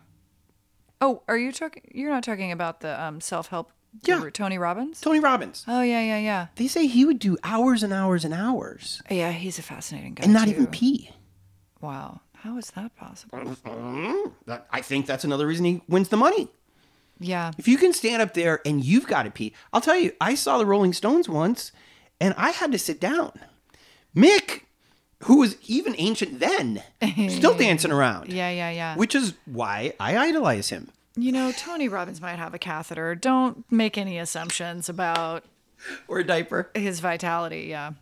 Oh, 1.01 1.23
are 1.29 1.39
you 1.39 1.53
talking? 1.53 1.83
You're 1.95 2.11
not 2.11 2.25
talking 2.25 2.51
about 2.51 2.81
the 2.81 3.01
um, 3.01 3.21
self-help 3.21 3.71
Yeah. 4.03 4.29
Tony 4.33 4.59
Robbins? 4.59 5.01
Tony 5.01 5.21
Robbins. 5.21 5.65
Oh 5.69 5.81
yeah, 5.83 6.01
yeah, 6.03 6.19
yeah. 6.19 6.47
They 6.57 6.67
say 6.67 6.87
he 6.89 7.05
would 7.05 7.21
do 7.21 7.39
hours 7.45 7.83
and 7.85 7.93
hours 7.93 8.25
and 8.25 8.35
hours 8.35 9.01
Yeah, 9.09 9.31
he's 9.31 9.59
a 9.61 9.63
fascinating 9.63 10.15
guy. 10.15 10.25
and 10.25 10.33
not 10.33 10.49
even 10.49 10.65
too. 10.67 10.71
pee. 10.73 11.11
Wow, 11.81 12.21
how 12.43 12.57
is 12.59 12.71
that 12.73 12.95
possible? 12.97 13.39
Mm-hmm. 13.39 14.31
That- 14.47 14.67
I 14.71 14.81
think 14.83 15.07
that's 15.07 15.25
another 15.25 15.47
reason 15.47 15.65
he 15.65 15.83
wins 15.89 16.09
the 16.09 16.17
money. 16.17 16.49
Yeah, 17.21 17.51
If 17.59 17.67
you 17.67 17.79
can 17.79 17.93
stand 17.93 18.23
up 18.23 18.35
there 18.35 18.61
and 18.65 18.85
you've 18.85 19.09
got 19.09 19.25
to 19.25 19.31
pee, 19.33 19.53
I'll 19.73 19.81
tell 19.81 19.97
you, 19.97 20.13
I 20.21 20.37
saw 20.37 20.57
the 20.57 20.65
Rolling 20.67 20.93
Stones 20.93 21.29
once 21.29 21.73
and 22.21 22.33
I 22.39 22.51
had 22.51 22.71
to 22.71 22.79
sit 22.79 23.01
down. 23.01 23.33
Mick, 24.15 24.63
who 25.25 25.41
was 25.41 25.57
even 25.67 25.97
ancient 25.99 26.39
then, 26.39 26.81
still 27.29 27.55
dancing 27.59 27.91
around. 27.91 28.33
yeah, 28.33 28.51
yeah, 28.51 28.71
yeah. 28.71 28.97
Which 28.97 29.17
is 29.17 29.35
why 29.47 29.95
I 29.99 30.17
idolize 30.17 30.69
him. 30.71 30.91
You 31.17 31.33
know, 31.33 31.51
Tony 31.51 31.89
Robbins 31.89 32.21
might 32.21 32.37
have 32.39 32.55
a 32.55 32.59
catheter. 32.59 33.17
Don't 33.17 33.65
make 33.69 33.99
any 33.99 34.17
assumptions 34.19 34.89
about 34.89 35.43
Or 36.07 36.21
a 36.21 36.25
diaper. 36.25 36.71
his 36.77 37.01
vitality. 37.01 37.67
Yeah. 37.69 37.93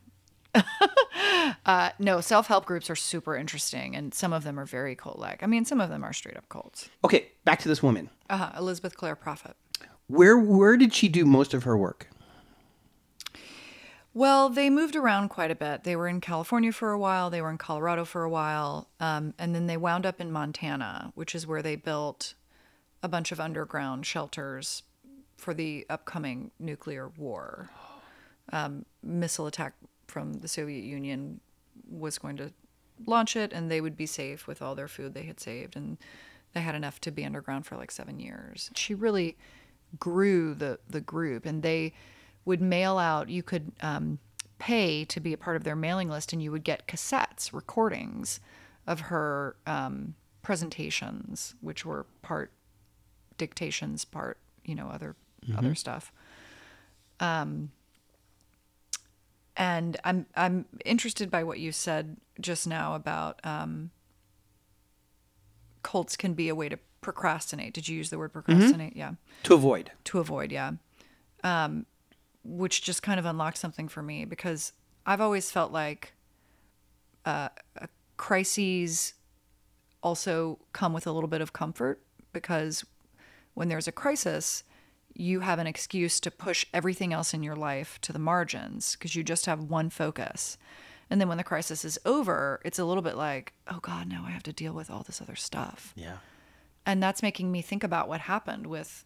uh, 1.67 1.91
no, 1.99 2.21
self 2.21 2.47
help 2.47 2.67
groups 2.67 2.91
are 2.91 2.97
super 2.97 3.37
interesting, 3.37 3.95
and 3.97 4.15
some 4.15 4.33
of 4.33 4.45
them 4.45 4.59
are 4.59 4.65
very 4.65 4.95
cult 4.95 5.19
like. 5.19 5.43
I 5.43 5.47
mean, 5.47 5.65
some 5.65 5.81
of 5.81 5.91
them 5.91 6.05
are 6.05 6.13
straight 6.13 6.37
up 6.37 6.49
cults. 6.49 6.89
Okay, 7.05 7.29
back 7.45 7.61
to 7.61 7.69
this 7.69 7.83
woman. 7.83 8.11
Uh 8.29 8.37
huh. 8.39 8.53
Elizabeth 8.59 8.97
Clare 8.97 9.17
Prophet. 9.17 9.57
Where 10.09 10.39
where 10.39 10.77
did 10.77 10.95
she 10.95 11.09
do 11.09 11.25
most 11.25 11.55
of 11.55 11.65
her 11.65 11.77
work? 11.77 12.09
Well, 14.15 14.49
they 14.49 14.71
moved 14.71 14.97
around 14.97 15.29
quite 15.29 15.51
a 15.51 15.55
bit. 15.55 15.85
They 15.85 15.95
were 15.95 16.09
in 16.09 16.23
California 16.23 16.73
for 16.73 16.91
a 16.91 16.99
while, 16.99 17.29
they 17.29 17.43
were 17.43 17.51
in 17.51 17.59
Colorado 17.59 18.07
for 18.07 18.23
a 18.23 18.31
while, 18.31 18.89
um, 18.99 19.35
and 19.39 19.55
then 19.55 19.67
they 19.67 19.77
wound 19.77 20.07
up 20.07 20.23
in 20.23 20.33
Montana, 20.33 21.13
which 21.15 21.35
is 21.35 21.47
where 21.47 21.61
they 21.61 21.77
built 21.77 22.33
a 23.03 23.09
bunch 23.09 23.31
of 23.31 23.41
underground 23.41 24.07
shelters 24.07 24.85
for 25.37 25.53
the 25.53 25.85
upcoming 25.91 26.51
nuclear 26.59 27.11
war. 27.19 27.69
Um, 28.53 28.87
missile 29.03 29.47
attack 29.47 29.75
from 30.07 30.35
the 30.35 30.49
Soviet 30.49 30.85
Union 30.85 31.41
was 31.89 32.19
going 32.19 32.37
to 32.39 32.53
launch 33.05 33.37
it, 33.37 33.53
and 33.53 33.71
they 33.71 33.81
would 33.81 33.97
be 33.97 34.07
safe 34.07 34.47
with 34.47 34.63
all 34.63 34.75
their 34.75 34.89
food 34.89 35.15
they 35.15 35.25
had 35.25 35.41
saved, 35.41 35.77
and 35.77 35.99
they 36.55 36.61
had 36.61 36.75
enough 36.75 37.01
to 37.03 37.11
be 37.11 37.25
underground 37.25 37.67
for 37.67 37.77
like 37.77 37.91
seven 37.91 38.19
years. 38.19 38.71
She 38.75 38.95
really 38.95 39.37
grew 39.99 40.55
the 40.55 40.79
the 40.89 41.01
group, 41.01 41.47
and 41.47 41.63
they 41.63 41.93
would 42.45 42.61
mail 42.61 42.99
out. 42.99 43.29
You 43.29 43.43
could 43.43 43.73
um, 43.81 44.19
pay 44.59 45.05
to 45.05 45.21
be 45.21 45.33
a 45.33 45.39
part 45.39 45.57
of 45.57 45.65
their 45.65 45.77
mailing 45.77 46.09
list, 46.09 46.33
and 46.33 46.43
you 46.43 46.51
would 46.51 46.65
get 46.65 46.87
cassettes, 46.87 47.53
recordings 47.53 48.41
of 48.87 49.01
her 49.01 49.57
um, 49.67 50.15
presentations, 50.43 51.55
which 51.61 51.85
were 51.85 52.07
part 52.23 52.53
dictations, 53.37 54.05
part 54.05 54.39
you 54.65 54.75
know 54.75 54.89
other 54.89 55.17
other 55.57 55.75
stuff. 55.75 56.13
Um, 57.21 57.71
and 59.57 59.97
I'm 60.05 60.27
I'm 60.37 60.67
interested 60.85 61.31
by 61.31 61.43
what 61.45 61.59
you 61.59 61.73
said 61.73 62.17
just 62.41 62.67
now 62.67 62.95
about 62.95 63.41
um, 63.45 63.91
cults 65.83 66.17
can 66.17 66.35
be 66.35 66.49
a 66.49 66.55
way 66.55 66.69
to 66.69 66.79
procrastinate. 67.01 67.73
Did 67.73 67.89
you 67.89 67.97
use 67.97 68.11
the 68.11 68.19
word 68.19 68.33
procrastinate? 68.33 68.97
Yeah 68.97 69.13
To 69.45 69.55
avoid. 69.55 69.93
to 70.05 70.19
avoid 70.19 70.51
yeah 70.53 70.73
um 71.45 71.87
which 72.45 72.83
just 72.83 73.03
kind 73.03 73.19
of 73.21 73.27
unlocked 73.27 73.59
something 73.59 73.89
for 73.89 74.03
me 74.03 74.25
because 74.25 74.73
i've 75.05 75.21
always 75.21 75.51
felt 75.51 75.73
like 75.73 76.13
uh, 77.25 77.49
uh, 77.81 77.87
crises 78.17 79.15
also 80.03 80.59
come 80.73 80.93
with 80.93 81.07
a 81.07 81.13
little 81.13 81.29
bit 81.29 81.41
of 81.41 81.53
comfort 81.53 82.01
because 82.33 82.85
when 83.55 83.69
there's 83.69 83.89
a 83.89 83.93
crisis 83.93 84.63
you 85.19 85.41
have 85.41 85.59
an 85.59 85.67
excuse 85.67 86.21
to 86.21 86.31
push 86.31 86.65
everything 86.73 87.13
else 87.13 87.33
in 87.35 87.43
your 87.43 87.57
life 87.57 87.99
to 88.03 88.13
the 88.13 88.19
margins 88.19 88.97
because 88.97 89.15
you 89.15 89.23
just 89.23 89.47
have 89.47 89.63
one 89.63 89.91
focus 89.91 90.57
and 91.11 91.21
then 91.21 91.29
when 91.29 91.39
the 91.39 91.45
crisis 91.45 91.85
is 91.85 91.99
over 92.05 92.61
it's 92.65 92.79
a 92.79 92.85
little 92.85 93.03
bit 93.03 93.17
like 93.17 93.53
oh 93.69 93.79
god 93.81 94.09
now 94.09 94.25
i 94.27 94.31
have 94.31 94.43
to 94.43 94.53
deal 94.53 94.73
with 94.73 94.91
all 94.91 95.03
this 95.03 95.21
other 95.21 95.37
stuff 95.37 95.93
Yeah. 95.97 96.19
and 96.85 97.03
that's 97.03 97.23
making 97.23 97.51
me 97.51 97.63
think 97.63 97.83
about 97.85 98.09
what 98.09 98.21
happened 98.23 98.67
with 98.67 99.05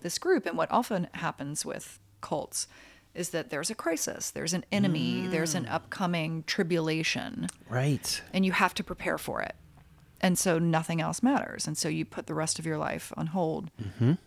this 0.00 0.18
group 0.18 0.46
and 0.46 0.56
what 0.56 0.70
often 0.70 1.08
happens 1.14 1.64
with 1.64 1.98
cults 2.20 2.66
is 3.14 3.30
that 3.30 3.50
there's 3.50 3.70
a 3.70 3.74
crisis, 3.74 4.30
there's 4.30 4.54
an 4.54 4.64
enemy, 4.70 5.26
there's 5.26 5.54
an 5.56 5.64
mm. 5.64 5.72
upcoming 5.72 6.44
tribulation, 6.46 7.48
Right. 7.68 8.22
and 8.32 8.46
you 8.46 8.52
have 8.52 8.72
to 8.74 8.84
prepare 8.84 9.18
for 9.18 9.42
it. 9.42 9.56
And 10.22 10.38
so 10.38 10.58
nothing 10.58 11.00
else 11.00 11.22
matters. 11.22 11.66
And 11.66 11.78
so 11.78 11.88
you 11.88 12.04
put 12.04 12.26
the 12.26 12.34
rest 12.34 12.58
of 12.58 12.66
your 12.66 12.76
life 12.76 13.10
on 13.16 13.28
hold, 13.28 13.70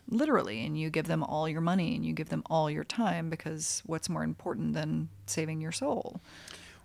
literally, 0.10 0.66
and 0.66 0.76
you 0.78 0.90
give 0.90 1.06
them 1.08 1.24
all 1.24 1.48
your 1.48 1.62
money 1.62 1.96
and 1.96 2.04
you 2.04 2.14
give 2.14 2.30
them 2.30 2.42
all 2.50 2.70
your 2.72 2.84
time 2.84 3.30
because 3.30 3.84
what's 3.86 4.10
more 4.10 4.24
important 4.24 4.74
than 4.74 5.10
saving 5.28 5.62
your 5.62 5.72
soul 5.72 6.20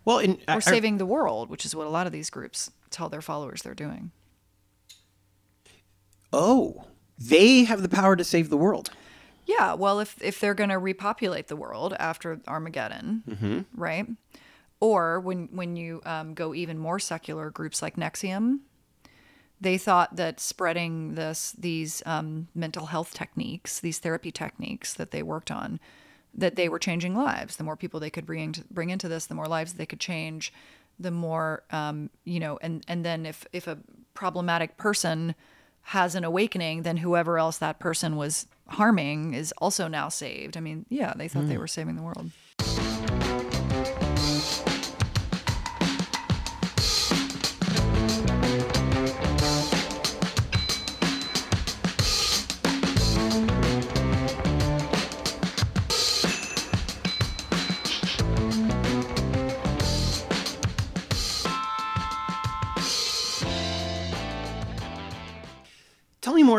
Well, 0.04 0.18
in, 0.18 0.32
or 0.46 0.56
I- 0.56 0.58
saving 0.58 0.98
the 0.98 1.06
world, 1.06 1.48
which 1.48 1.64
is 1.64 1.74
what 1.74 1.86
a 1.86 1.90
lot 1.90 2.06
of 2.06 2.12
these 2.12 2.28
groups 2.28 2.70
tell 2.90 3.08
their 3.08 3.22
followers 3.22 3.62
they're 3.62 3.74
doing. 3.74 4.10
oh, 6.32 6.84
they 7.18 7.64
have 7.64 7.82
the 7.82 7.88
power 7.88 8.14
to 8.16 8.24
save 8.24 8.50
the 8.50 8.56
world. 8.56 8.90
Yeah, 9.46 9.72
well, 9.74 9.98
if 10.00 10.22
if 10.22 10.40
they're 10.40 10.54
going 10.54 10.68
to 10.70 10.78
repopulate 10.78 11.48
the 11.48 11.56
world 11.56 11.94
after 11.98 12.40
Armageddon, 12.46 13.64
right? 13.74 14.06
Or 14.80 15.18
when 15.20 15.48
when 15.52 15.76
you 15.76 16.02
um, 16.04 16.34
go 16.34 16.54
even 16.54 16.78
more 16.78 16.98
secular, 16.98 17.50
groups 17.50 17.80
like 17.82 17.96
NXIVM, 17.96 18.58
they 19.60 19.78
thought 19.78 20.16
that 20.16 20.40
spreading 20.40 21.14
this 21.14 21.52
these 21.52 22.02
um, 22.06 22.48
mental 22.54 22.86
health 22.86 23.14
techniques, 23.14 23.80
these 23.80 23.98
therapy 23.98 24.30
techniques 24.30 24.94
that 24.94 25.10
they 25.10 25.22
worked 25.22 25.50
on, 25.50 25.80
that 26.34 26.56
they 26.56 26.68
were 26.68 26.78
changing 26.78 27.16
lives. 27.16 27.56
The 27.56 27.64
more 27.64 27.76
people 27.76 28.00
they 28.00 28.10
could 28.10 28.26
bring 28.26 28.40
into, 28.40 28.64
bring 28.70 28.90
into 28.90 29.08
this, 29.08 29.26
the 29.26 29.34
more 29.34 29.46
lives 29.46 29.74
they 29.74 29.86
could 29.86 30.00
change. 30.00 30.52
The 31.00 31.10
more, 31.10 31.62
um, 31.70 32.10
you 32.24 32.40
know, 32.40 32.58
and 32.62 32.84
and 32.88 33.04
then 33.04 33.26
if 33.26 33.46
if 33.52 33.66
a 33.66 33.78
problematic 34.14 34.76
person 34.76 35.34
has 35.82 36.14
an 36.14 36.24
awakening, 36.24 36.82
then 36.82 36.98
whoever 36.98 37.38
else 37.38 37.58
that 37.58 37.78
person 37.78 38.16
was 38.16 38.46
harming 38.68 39.32
is 39.32 39.52
also 39.58 39.88
now 39.88 40.08
saved. 40.08 40.56
I 40.56 40.60
mean, 40.60 40.86
yeah, 40.88 41.14
they 41.16 41.28
thought 41.28 41.48
they 41.48 41.56
were 41.56 41.66
saving 41.66 41.96
the 41.96 42.02
world. 42.02 42.30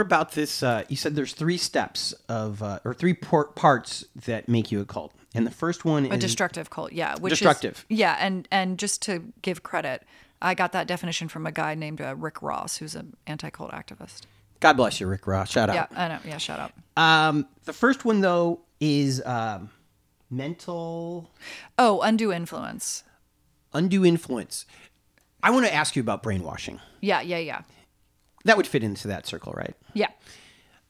About 0.09 0.31
this. 0.33 0.63
Uh, 0.63 0.83
you 0.89 0.95
said 0.95 1.15
there's 1.15 1.33
three 1.33 1.57
steps 1.57 2.13
of, 2.27 2.63
uh, 2.63 2.79
or 2.83 2.93
three 2.93 3.13
por- 3.13 3.49
parts 3.49 4.05
that 4.25 4.49
make 4.49 4.71
you 4.71 4.81
a 4.81 4.85
cult, 4.85 5.13
and 5.35 5.45
the 5.45 5.51
first 5.51 5.85
one 5.85 6.05
is 6.05 6.11
A 6.11 6.15
is 6.15 6.19
destructive 6.21 6.69
cult, 6.69 6.91
yeah. 6.93 7.15
Which 7.19 7.31
Destructive. 7.31 7.85
Is, 7.89 7.97
yeah, 7.99 8.17
and 8.19 8.47
and 8.51 8.79
just 8.79 9.01
to 9.03 9.23
give 9.41 9.61
credit, 9.61 10.03
I 10.41 10.55
got 10.55 10.71
that 10.71 10.87
definition 10.87 11.27
from 11.29 11.45
a 11.45 11.51
guy 11.51 11.75
named 11.75 12.01
uh, 12.01 12.15
Rick 12.15 12.41
Ross, 12.41 12.77
who's 12.77 12.95
an 12.95 13.15
anti-cult 13.27 13.71
activist. 13.71 14.21
God 14.59 14.73
bless 14.73 14.99
you, 14.99 15.07
Rick 15.07 15.27
Ross. 15.27 15.51
Shout 15.51 15.69
out. 15.69 15.75
Yeah, 15.75 15.87
I 16.03 16.07
know. 16.09 16.19
Yeah, 16.25 16.37
shout 16.37 16.59
out. 16.59 16.71
Um, 16.97 17.47
the 17.65 17.73
first 17.73 18.03
one 18.05 18.21
though 18.21 18.61
is 18.79 19.21
um, 19.25 19.69
mental 20.29 21.29
Oh, 21.77 22.01
undue 22.01 22.31
influence. 22.33 23.03
undue 23.73 24.03
influence. 24.05 24.65
I 25.43 25.51
want 25.51 25.65
to 25.65 25.73
ask 25.73 25.95
you 25.95 26.01
about 26.01 26.23
brainwashing. 26.23 26.79
Yeah, 27.01 27.21
yeah, 27.21 27.37
yeah, 27.37 27.61
That 28.45 28.57
would 28.57 28.67
fit 28.67 28.83
into 28.83 29.07
that 29.09 29.27
circle, 29.27 29.53
right? 29.55 29.75
yeah. 29.93 30.09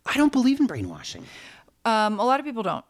I 0.06 0.18
don't 0.18 0.32
believe 0.32 0.60
in 0.60 0.66
brainwashing. 0.66 1.26
Um, 1.86 2.20
a 2.20 2.26
lot 2.26 2.40
of 2.40 2.46
people 2.46 2.64
don't. 2.64 2.86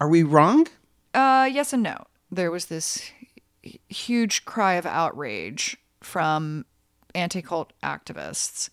Are 0.00 0.08
we 0.08 0.22
wrong? 0.22 0.66
Uh, 1.12 1.48
yes 1.52 1.72
and 1.72 1.82
no. 1.82 2.06
There 2.30 2.50
was 2.50 2.66
this 2.66 3.10
huge 3.88 4.44
cry 4.44 4.74
of 4.74 4.86
outrage 4.86 5.76
from 6.00 6.64
anti-cult 7.14 7.72
activists 7.82 8.70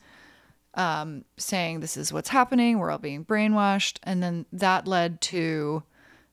um, 0.76 1.26
saying 1.38 1.80
this 1.80 1.98
is 1.98 2.14
what's 2.14 2.30
happening. 2.30 2.80
We're 2.80 2.92
all 2.92 2.98
being 2.98 3.26
brainwashed, 3.26 3.98
and 4.04 4.22
then 4.22 4.46
that 4.54 4.88
led 4.88 5.22
to 5.22 5.84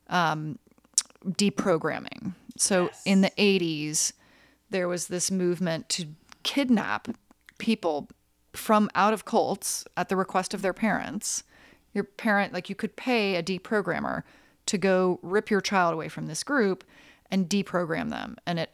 um, 0.08 0.58
deprogramming. 1.24 2.34
So 2.56 2.90
in 3.04 3.20
the 3.22 3.30
'80s, 3.38 4.12
there 4.70 4.88
was 4.88 5.06
this 5.06 5.30
movement 5.30 5.88
to 5.90 6.06
kidnap 6.42 7.08
people 7.58 8.08
from 8.52 8.90
out 8.94 9.12
of 9.12 9.24
cults 9.24 9.84
at 9.96 10.08
the 10.08 10.16
request 10.16 10.54
of 10.54 10.62
their 10.62 10.72
parents. 10.72 11.44
Your 11.94 12.04
parent, 12.04 12.52
like 12.52 12.68
you 12.68 12.74
could 12.74 12.96
pay 12.96 13.36
a 13.36 13.42
deprogrammer 13.42 14.22
to 14.66 14.78
go 14.78 15.18
rip 15.22 15.50
your 15.50 15.60
child 15.60 15.94
away 15.94 16.08
from 16.08 16.26
this 16.26 16.42
group 16.42 16.84
and 17.30 17.48
deprogram 17.48 18.10
them, 18.10 18.36
and 18.46 18.58
it 18.58 18.70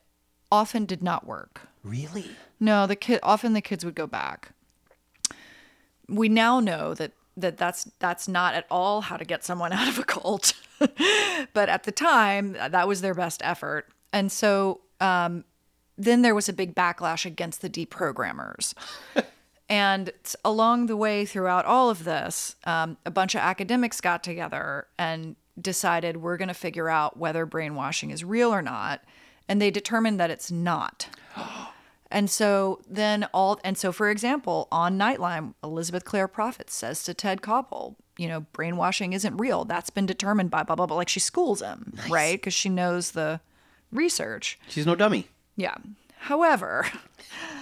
often 0.50 0.84
did 0.84 1.02
not 1.02 1.26
work. 1.26 1.62
Really? 1.82 2.30
No, 2.60 2.86
the 2.86 2.96
kid 2.96 3.20
often 3.22 3.52
the 3.52 3.60
kids 3.60 3.84
would 3.84 3.94
go 3.94 4.06
back. 4.06 4.52
We 6.08 6.28
now 6.28 6.60
know 6.60 6.94
that 6.94 7.12
that 7.36 7.56
that's 7.56 7.88
that's 7.98 8.28
not 8.28 8.54
at 8.54 8.66
all 8.70 9.02
how 9.02 9.16
to 9.16 9.24
get 9.24 9.44
someone 9.44 9.72
out 9.78 9.88
of 9.88 9.98
a 9.98 10.04
cult. 10.04 10.54
but 11.54 11.68
at 11.68 11.84
the 11.84 11.92
time, 11.92 12.52
that 12.52 12.86
was 12.88 13.00
their 13.00 13.14
best 13.14 13.40
effort. 13.44 13.88
And 14.12 14.30
so 14.30 14.80
um, 15.00 15.44
then 15.96 16.22
there 16.22 16.34
was 16.34 16.48
a 16.48 16.52
big 16.52 16.74
backlash 16.74 17.24
against 17.24 17.62
the 17.62 17.70
deprogrammers. 17.70 18.74
and 19.68 20.10
along 20.44 20.86
the 20.86 20.96
way 20.96 21.26
throughout 21.26 21.64
all 21.66 21.90
of 21.90 22.04
this, 22.04 22.56
um, 22.64 22.96
a 23.04 23.10
bunch 23.10 23.34
of 23.34 23.40
academics 23.40 24.00
got 24.00 24.24
together 24.24 24.86
and 24.98 25.36
decided 25.60 26.18
we're 26.18 26.36
going 26.36 26.48
to 26.48 26.54
figure 26.54 26.88
out 26.88 27.18
whether 27.18 27.44
brainwashing 27.44 28.10
is 28.10 28.24
real 28.24 28.52
or 28.52 28.62
not. 28.62 29.02
And 29.48 29.60
they 29.60 29.70
determined 29.70 30.18
that 30.20 30.30
it's 30.30 30.50
not. 30.50 31.08
And 32.10 32.30
so 32.30 32.80
then 32.88 33.28
all 33.34 33.60
and 33.62 33.76
so 33.76 33.92
for 33.92 34.08
example, 34.08 34.66
on 34.72 34.98
Nightline, 34.98 35.52
Elizabeth 35.62 36.06
Clare 36.06 36.26
Prophet 36.26 36.70
says 36.70 37.04
to 37.04 37.12
Ted 37.12 37.42
Koppel, 37.42 37.96
you 38.16 38.26
know, 38.28 38.46
brainwashing 38.54 39.12
isn't 39.12 39.36
real. 39.36 39.66
That's 39.66 39.90
been 39.90 40.06
determined 40.06 40.50
by 40.50 40.62
blah 40.62 40.74
blah 40.74 40.86
blah. 40.86 40.96
Like 40.96 41.10
she 41.10 41.20
schools 41.20 41.60
him, 41.60 41.92
right? 42.08 42.38
Because 42.38 42.54
she 42.54 42.70
knows 42.70 43.10
the 43.10 43.42
research. 43.92 44.58
She's 44.68 44.86
no 44.86 44.94
dummy. 44.94 45.28
Yeah. 45.56 45.74
However, 46.16 46.86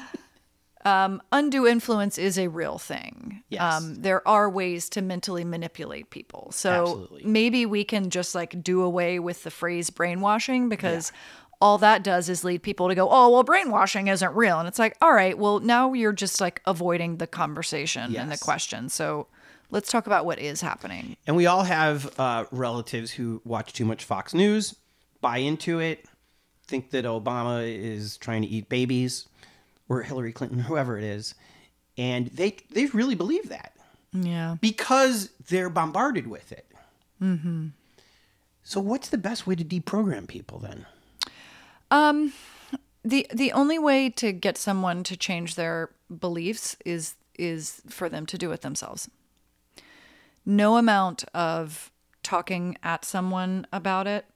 um, 0.86 1.20
undue 1.32 1.66
influence 1.66 2.16
is 2.16 2.38
a 2.38 2.48
real 2.48 2.78
thing. 2.78 3.42
Yes. 3.48 3.60
Um, 3.82 3.96
there 3.96 4.26
are 4.26 4.48
ways 4.48 4.88
to 4.90 5.02
mentally 5.02 5.44
manipulate 5.44 6.10
people. 6.10 6.52
So 6.52 6.70
Absolutely. 6.82 7.22
maybe 7.24 7.66
we 7.66 7.82
can 7.84 8.10
just 8.10 8.34
like 8.34 8.62
do 8.62 8.82
away 8.82 9.18
with 9.18 9.42
the 9.42 9.50
phrase 9.50 9.90
brainwashing 9.90 10.68
because 10.68 11.10
all 11.60 11.78
that 11.78 12.04
does 12.04 12.28
is 12.28 12.44
lead 12.44 12.62
people 12.62 12.88
to 12.88 12.94
go, 12.94 13.08
oh, 13.10 13.30
well, 13.30 13.42
brainwashing 13.42 14.06
isn't 14.08 14.34
real. 14.34 14.58
And 14.60 14.68
it's 14.68 14.78
like, 14.78 14.96
all 15.00 15.12
right, 15.12 15.36
well, 15.36 15.58
now 15.58 15.92
you're 15.92 16.12
just 16.12 16.40
like 16.40 16.60
avoiding 16.66 17.16
the 17.16 17.26
conversation 17.26 18.14
and 18.14 18.30
the 18.30 18.34
Yes. 18.34 18.42
question. 18.42 18.88
So 18.88 19.26
let's 19.70 19.90
talk 19.90 20.06
about 20.06 20.24
what 20.24 20.38
is 20.38 20.60
happening. 20.60 21.16
And 21.26 21.34
we 21.34 21.46
all 21.46 21.64
have 21.64 22.18
uh, 22.20 22.44
relatives 22.52 23.10
who 23.10 23.40
watch 23.44 23.72
too 23.72 23.84
much 23.84 24.04
Fox 24.04 24.34
News, 24.34 24.76
buy 25.20 25.38
into 25.38 25.80
it, 25.80 26.04
think 26.66 26.90
that 26.90 27.04
Obama 27.04 27.66
is 27.66 28.16
trying 28.18 28.42
to 28.42 28.48
eat 28.48 28.68
babies, 28.68 29.26
or 29.88 30.02
Hillary 30.02 30.32
Clinton, 30.32 30.58
whoever 30.60 30.98
it 30.98 31.04
is, 31.04 31.34
and 31.96 32.26
they 32.28 32.56
they 32.70 32.86
really 32.86 33.14
believe 33.14 33.48
that 33.48 33.72
Yeah. 34.12 34.56
because 34.60 35.30
they're 35.48 35.70
bombarded 35.70 36.26
with 36.26 36.52
it. 36.52 36.66
Mm-hmm. 37.22 37.68
So, 38.64 38.80
what's 38.80 39.08
the 39.08 39.18
best 39.18 39.46
way 39.46 39.54
to 39.54 39.64
deprogram 39.64 40.26
people 40.28 40.58
then? 40.58 40.86
Um 41.90 42.32
the 43.04 43.26
the 43.32 43.52
only 43.52 43.78
way 43.78 44.10
to 44.10 44.32
get 44.32 44.58
someone 44.58 45.04
to 45.04 45.16
change 45.16 45.54
their 45.54 45.90
beliefs 46.20 46.76
is 46.84 47.14
is 47.38 47.80
for 47.88 48.08
them 48.08 48.26
to 48.26 48.36
do 48.38 48.50
it 48.52 48.62
themselves. 48.62 49.08
No 50.44 50.76
amount 50.76 51.24
of 51.34 51.90
talking 52.22 52.76
at 52.82 53.04
someone 53.04 53.66
about 53.72 54.06
it 54.06 54.26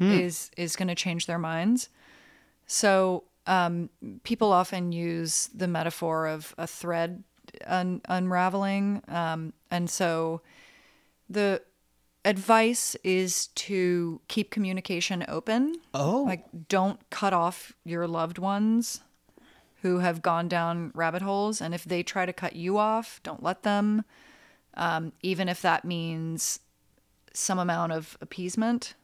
is 0.00 0.50
is 0.56 0.76
going 0.76 0.88
to 0.88 0.94
change 0.94 1.26
their 1.26 1.38
minds. 1.38 1.88
So 2.66 3.24
um, 3.46 3.90
people 4.22 4.52
often 4.52 4.92
use 4.92 5.48
the 5.54 5.68
metaphor 5.68 6.26
of 6.26 6.54
a 6.58 6.66
thread 6.66 7.24
un- 7.66 8.00
unraveling, 8.08 9.02
um, 9.08 9.52
and 9.70 9.88
so 9.88 10.42
the 11.28 11.62
advice 12.24 12.96
is 13.04 13.46
to 13.48 14.20
keep 14.26 14.50
communication 14.50 15.24
open. 15.28 15.76
Oh, 15.94 16.24
like 16.26 16.44
don't 16.68 16.98
cut 17.10 17.32
off 17.32 17.72
your 17.84 18.06
loved 18.08 18.38
ones 18.38 19.00
who 19.82 20.00
have 20.00 20.22
gone 20.22 20.48
down 20.48 20.90
rabbit 20.94 21.22
holes. 21.22 21.60
And 21.60 21.72
if 21.72 21.84
they 21.84 22.02
try 22.02 22.26
to 22.26 22.32
cut 22.32 22.56
you 22.56 22.76
off 22.76 23.20
don't 23.22 23.42
let 23.42 23.62
them. 23.62 24.04
Um, 24.74 25.12
even 25.22 25.48
if 25.48 25.62
that 25.62 25.84
means 25.84 26.60
some 27.32 27.58
amount 27.58 27.92
of 27.92 28.18
appeasement 28.20 28.94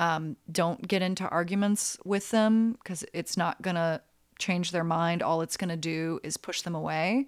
um, 0.00 0.36
don't 0.50 0.88
get 0.88 1.02
into 1.02 1.28
arguments 1.28 1.98
with 2.04 2.30
them 2.30 2.72
because 2.72 3.04
it's 3.12 3.36
not 3.36 3.60
going 3.62 3.76
to 3.76 4.00
change 4.38 4.70
their 4.72 4.84
mind. 4.84 5.22
All 5.22 5.42
it's 5.42 5.58
going 5.58 5.68
to 5.68 5.76
do 5.76 6.18
is 6.22 6.36
push 6.38 6.62
them 6.62 6.74
away 6.74 7.26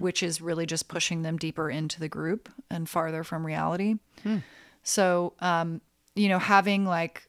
which 0.00 0.22
is 0.22 0.40
really 0.40 0.66
just 0.66 0.88
pushing 0.88 1.22
them 1.22 1.36
deeper 1.36 1.68
into 1.70 1.98
the 1.98 2.08
group 2.08 2.48
and 2.70 2.88
farther 2.88 3.24
from 3.24 3.44
reality. 3.44 3.96
So 4.82 5.32
um, 5.40 5.80
you 6.14 6.28
know 6.28 6.38
having 6.38 6.84
like 6.86 7.28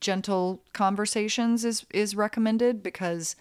gentle 0.00 0.62
conversations 0.72 1.64
is 1.64 1.84
is 1.92 2.16
recommended 2.16 2.82
because 2.82 3.36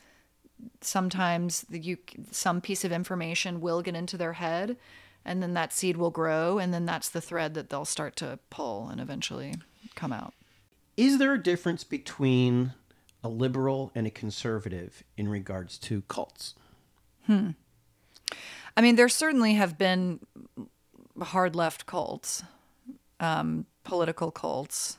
sometimes 0.82 1.62
the, 1.70 1.80
you 1.80 1.98
some 2.32 2.62
piece 2.62 2.84
of 2.84 2.92
information 2.92 3.62
will 3.62 3.82
get 3.82 3.96
into 3.96 4.18
their 4.18 4.34
head 4.34 4.78
and 5.24 5.42
then 5.42 5.54
that 5.54 5.74
seed 5.74 5.98
will 5.98 6.12
grow 6.12 6.58
and 6.60 6.74
then 6.74 6.86
that's 6.86 7.10
the 7.10 7.22
thread 7.22 7.54
that 7.54 7.70
they'll 7.70 7.86
start 7.86 8.16
to 8.16 8.38
pull 8.50 8.90
and 8.90 9.00
eventually 9.02 9.54
come 9.96 10.14
out 10.14 10.34
is 10.98 11.18
there 11.18 11.34
a 11.34 11.42
difference 11.42 11.84
between 11.84 12.74
a 13.24 13.30
liberal 13.30 13.92
and 13.96 14.06
a 14.08 14.10
conservative 14.12 15.04
in 15.18 15.28
regards 15.28 15.78
to 15.80 16.02
cults? 16.08 16.54
i 17.28 18.82
mean 18.82 18.96
there 18.96 19.10
certainly 19.10 19.56
have 19.56 19.78
been 19.80 20.20
hard 21.22 21.56
left 21.56 21.86
cults 21.88 22.44
um, 23.20 23.66
political 23.84 24.30
cults 24.30 24.98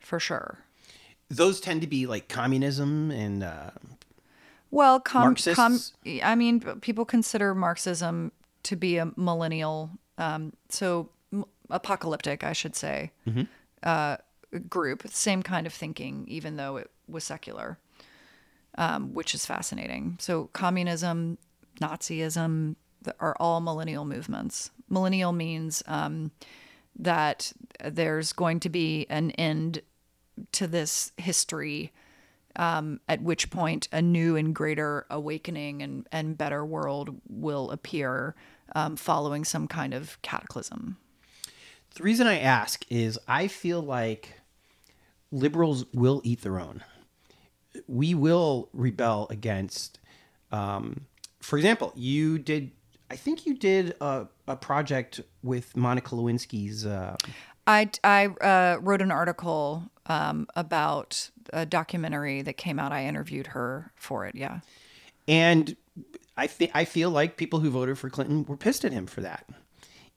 for 0.00 0.18
sure. 0.18 0.58
Those 1.30 1.60
tend 1.60 1.80
to 1.82 1.86
be 1.86 2.06
like 2.06 2.28
communism 2.28 3.10
and 3.10 3.42
uh, 3.44 3.70
Well, 4.70 4.98
com- 5.00 5.36
com- 5.54 5.78
I 6.22 6.34
mean, 6.34 6.60
people 6.80 7.04
consider 7.04 7.54
Marxism 7.54 8.32
to 8.64 8.74
be 8.76 8.96
a 8.96 9.12
millennial, 9.16 9.90
um, 10.16 10.52
so 10.70 11.10
m- 11.32 11.44
apocalyptic, 11.70 12.42
I 12.42 12.52
should 12.54 12.74
say, 12.74 13.12
uh, 13.82 14.16
group. 14.68 15.06
Same 15.08 15.42
kind 15.42 15.66
of 15.66 15.72
thinking, 15.72 16.24
even 16.28 16.56
though 16.56 16.76
it 16.76 16.90
was 17.08 17.24
secular, 17.24 17.78
um, 18.76 19.14
which 19.14 19.34
is 19.34 19.46
fascinating. 19.46 20.16
So, 20.20 20.50
communism, 20.52 21.38
Nazism 21.80 22.76
are 23.20 23.36
all 23.38 23.60
millennial 23.60 24.04
movements. 24.04 24.70
Millennial 24.88 25.32
means 25.32 25.82
um, 25.86 26.30
that 26.98 27.52
there's 27.84 28.32
going 28.32 28.60
to 28.60 28.68
be 28.68 29.06
an 29.08 29.30
end 29.32 29.82
to 30.52 30.66
this 30.66 31.12
history 31.16 31.92
um, 32.56 33.00
at 33.08 33.22
which 33.22 33.50
point 33.50 33.88
a 33.92 34.02
new 34.02 34.36
and 34.36 34.54
greater 34.54 35.06
awakening 35.10 35.82
and, 35.82 36.06
and 36.10 36.36
better 36.36 36.64
world 36.64 37.20
will 37.28 37.70
appear 37.70 38.34
um, 38.74 38.96
following 38.96 39.44
some 39.44 39.68
kind 39.68 39.94
of 39.94 40.20
cataclysm. 40.22 40.96
The 41.94 42.02
reason 42.02 42.26
I 42.26 42.38
ask 42.38 42.84
is 42.90 43.18
I 43.26 43.48
feel 43.48 43.80
like 43.80 44.37
liberals 45.30 45.84
will 45.92 46.20
eat 46.24 46.42
their 46.42 46.58
own. 46.58 46.82
We 47.86 48.14
will 48.14 48.68
rebel 48.72 49.26
against, 49.30 49.98
um, 50.50 51.06
for 51.40 51.56
example, 51.58 51.92
you 51.94 52.38
did, 52.38 52.72
I 53.10 53.16
think 53.16 53.46
you 53.46 53.54
did 53.54 53.94
a, 54.00 54.26
a 54.46 54.56
project 54.56 55.20
with 55.42 55.76
Monica 55.76 56.14
Lewinsky's. 56.14 56.84
Uh, 56.86 57.16
I, 57.66 57.90
I 58.02 58.26
uh, 58.26 58.78
wrote 58.80 59.02
an 59.02 59.10
article 59.10 59.84
um, 60.06 60.46
about 60.56 61.30
a 61.52 61.66
documentary 61.66 62.42
that 62.42 62.56
came 62.56 62.78
out. 62.78 62.92
I 62.92 63.04
interviewed 63.04 63.48
her 63.48 63.92
for 63.96 64.26
it. 64.26 64.34
Yeah. 64.34 64.60
and 65.26 65.76
I, 66.36 66.46
th- 66.46 66.70
I 66.72 66.84
feel 66.84 67.10
like 67.10 67.36
people 67.36 67.60
who 67.60 67.68
voted 67.70 67.98
for 67.98 68.08
Clinton 68.08 68.44
were 68.46 68.56
pissed 68.56 68.84
at 68.84 68.92
him 68.92 69.06
for 69.06 69.20
that, 69.22 69.46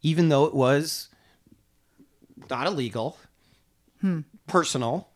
even 0.02 0.30
though 0.30 0.46
it 0.46 0.54
was 0.54 1.10
not 2.50 2.68
illegal, 2.68 3.18
personal. 4.48 5.08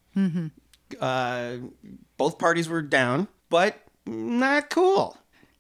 Uh, 1.00 1.58
both 2.18 2.38
parties 2.40 2.70
were 2.70 2.82
down, 2.82 3.28
but 3.50 3.82
not 4.06 4.70
cool. 4.70 5.18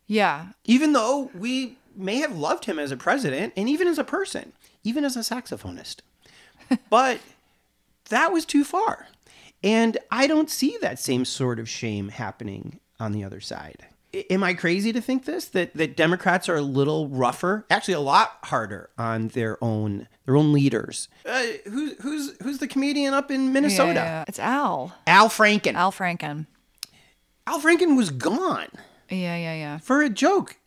Yeah. 0.07 0.49
Even 0.63 0.93
though 0.93 1.31
we 1.33 1.77
may 1.95 2.17
have 2.17 2.37
loved 2.37 2.65
him 2.65 2.79
as 2.79 2.91
a 2.91 2.97
president 2.97 3.53
and 3.55 3.67
even 3.69 3.87
as 3.87 3.97
a 3.97 4.03
person, 4.03 4.53
even 4.83 5.03
as 5.03 5.15
a 5.15 5.19
saxophonist. 5.19 5.97
but 6.89 7.19
that 8.09 8.31
was 8.31 8.45
too 8.45 8.63
far. 8.63 9.07
And 9.63 9.97
I 10.11 10.27
don't 10.27 10.49
see 10.49 10.77
that 10.81 10.99
same 10.99 11.25
sort 11.25 11.59
of 11.59 11.67
shame 11.67 12.09
happening 12.09 12.79
on 12.99 13.11
the 13.11 13.23
other 13.23 13.41
side. 13.41 13.87
Am 14.29 14.43
I 14.43 14.53
crazy 14.53 14.91
to 14.93 15.01
think 15.01 15.25
this 15.25 15.45
that 15.49 15.73
that 15.75 15.95
Democrats 15.97 16.47
are 16.49 16.55
a 16.55 16.61
little 16.61 17.07
rougher, 17.09 17.65
actually 17.69 17.95
a 17.95 17.99
lot 17.99 18.37
harder 18.43 18.89
on 18.97 19.29
their 19.29 19.61
own 19.63 20.07
their 20.25 20.35
own 20.35 20.53
leaders? 20.53 21.07
Uh, 21.25 21.43
who's 21.65 21.93
who's 22.01 22.33
who's 22.41 22.57
the 22.59 22.67
comedian 22.67 23.13
up 23.13 23.31
in 23.31 23.51
Minnesota? 23.53 23.93
Yeah. 23.95 24.25
It's 24.27 24.39
Al. 24.39 24.93
Al 25.07 25.29
Franken. 25.29 25.73
Al 25.75 25.91
Franken. 25.91 26.47
Al 27.47 27.59
Franken 27.61 27.95
was 27.95 28.09
gone 28.09 28.67
Yeah, 29.09 29.35
yeah, 29.37 29.53
yeah. 29.55 29.77
for 29.77 30.01
a 30.01 30.09
joke. 30.09 30.57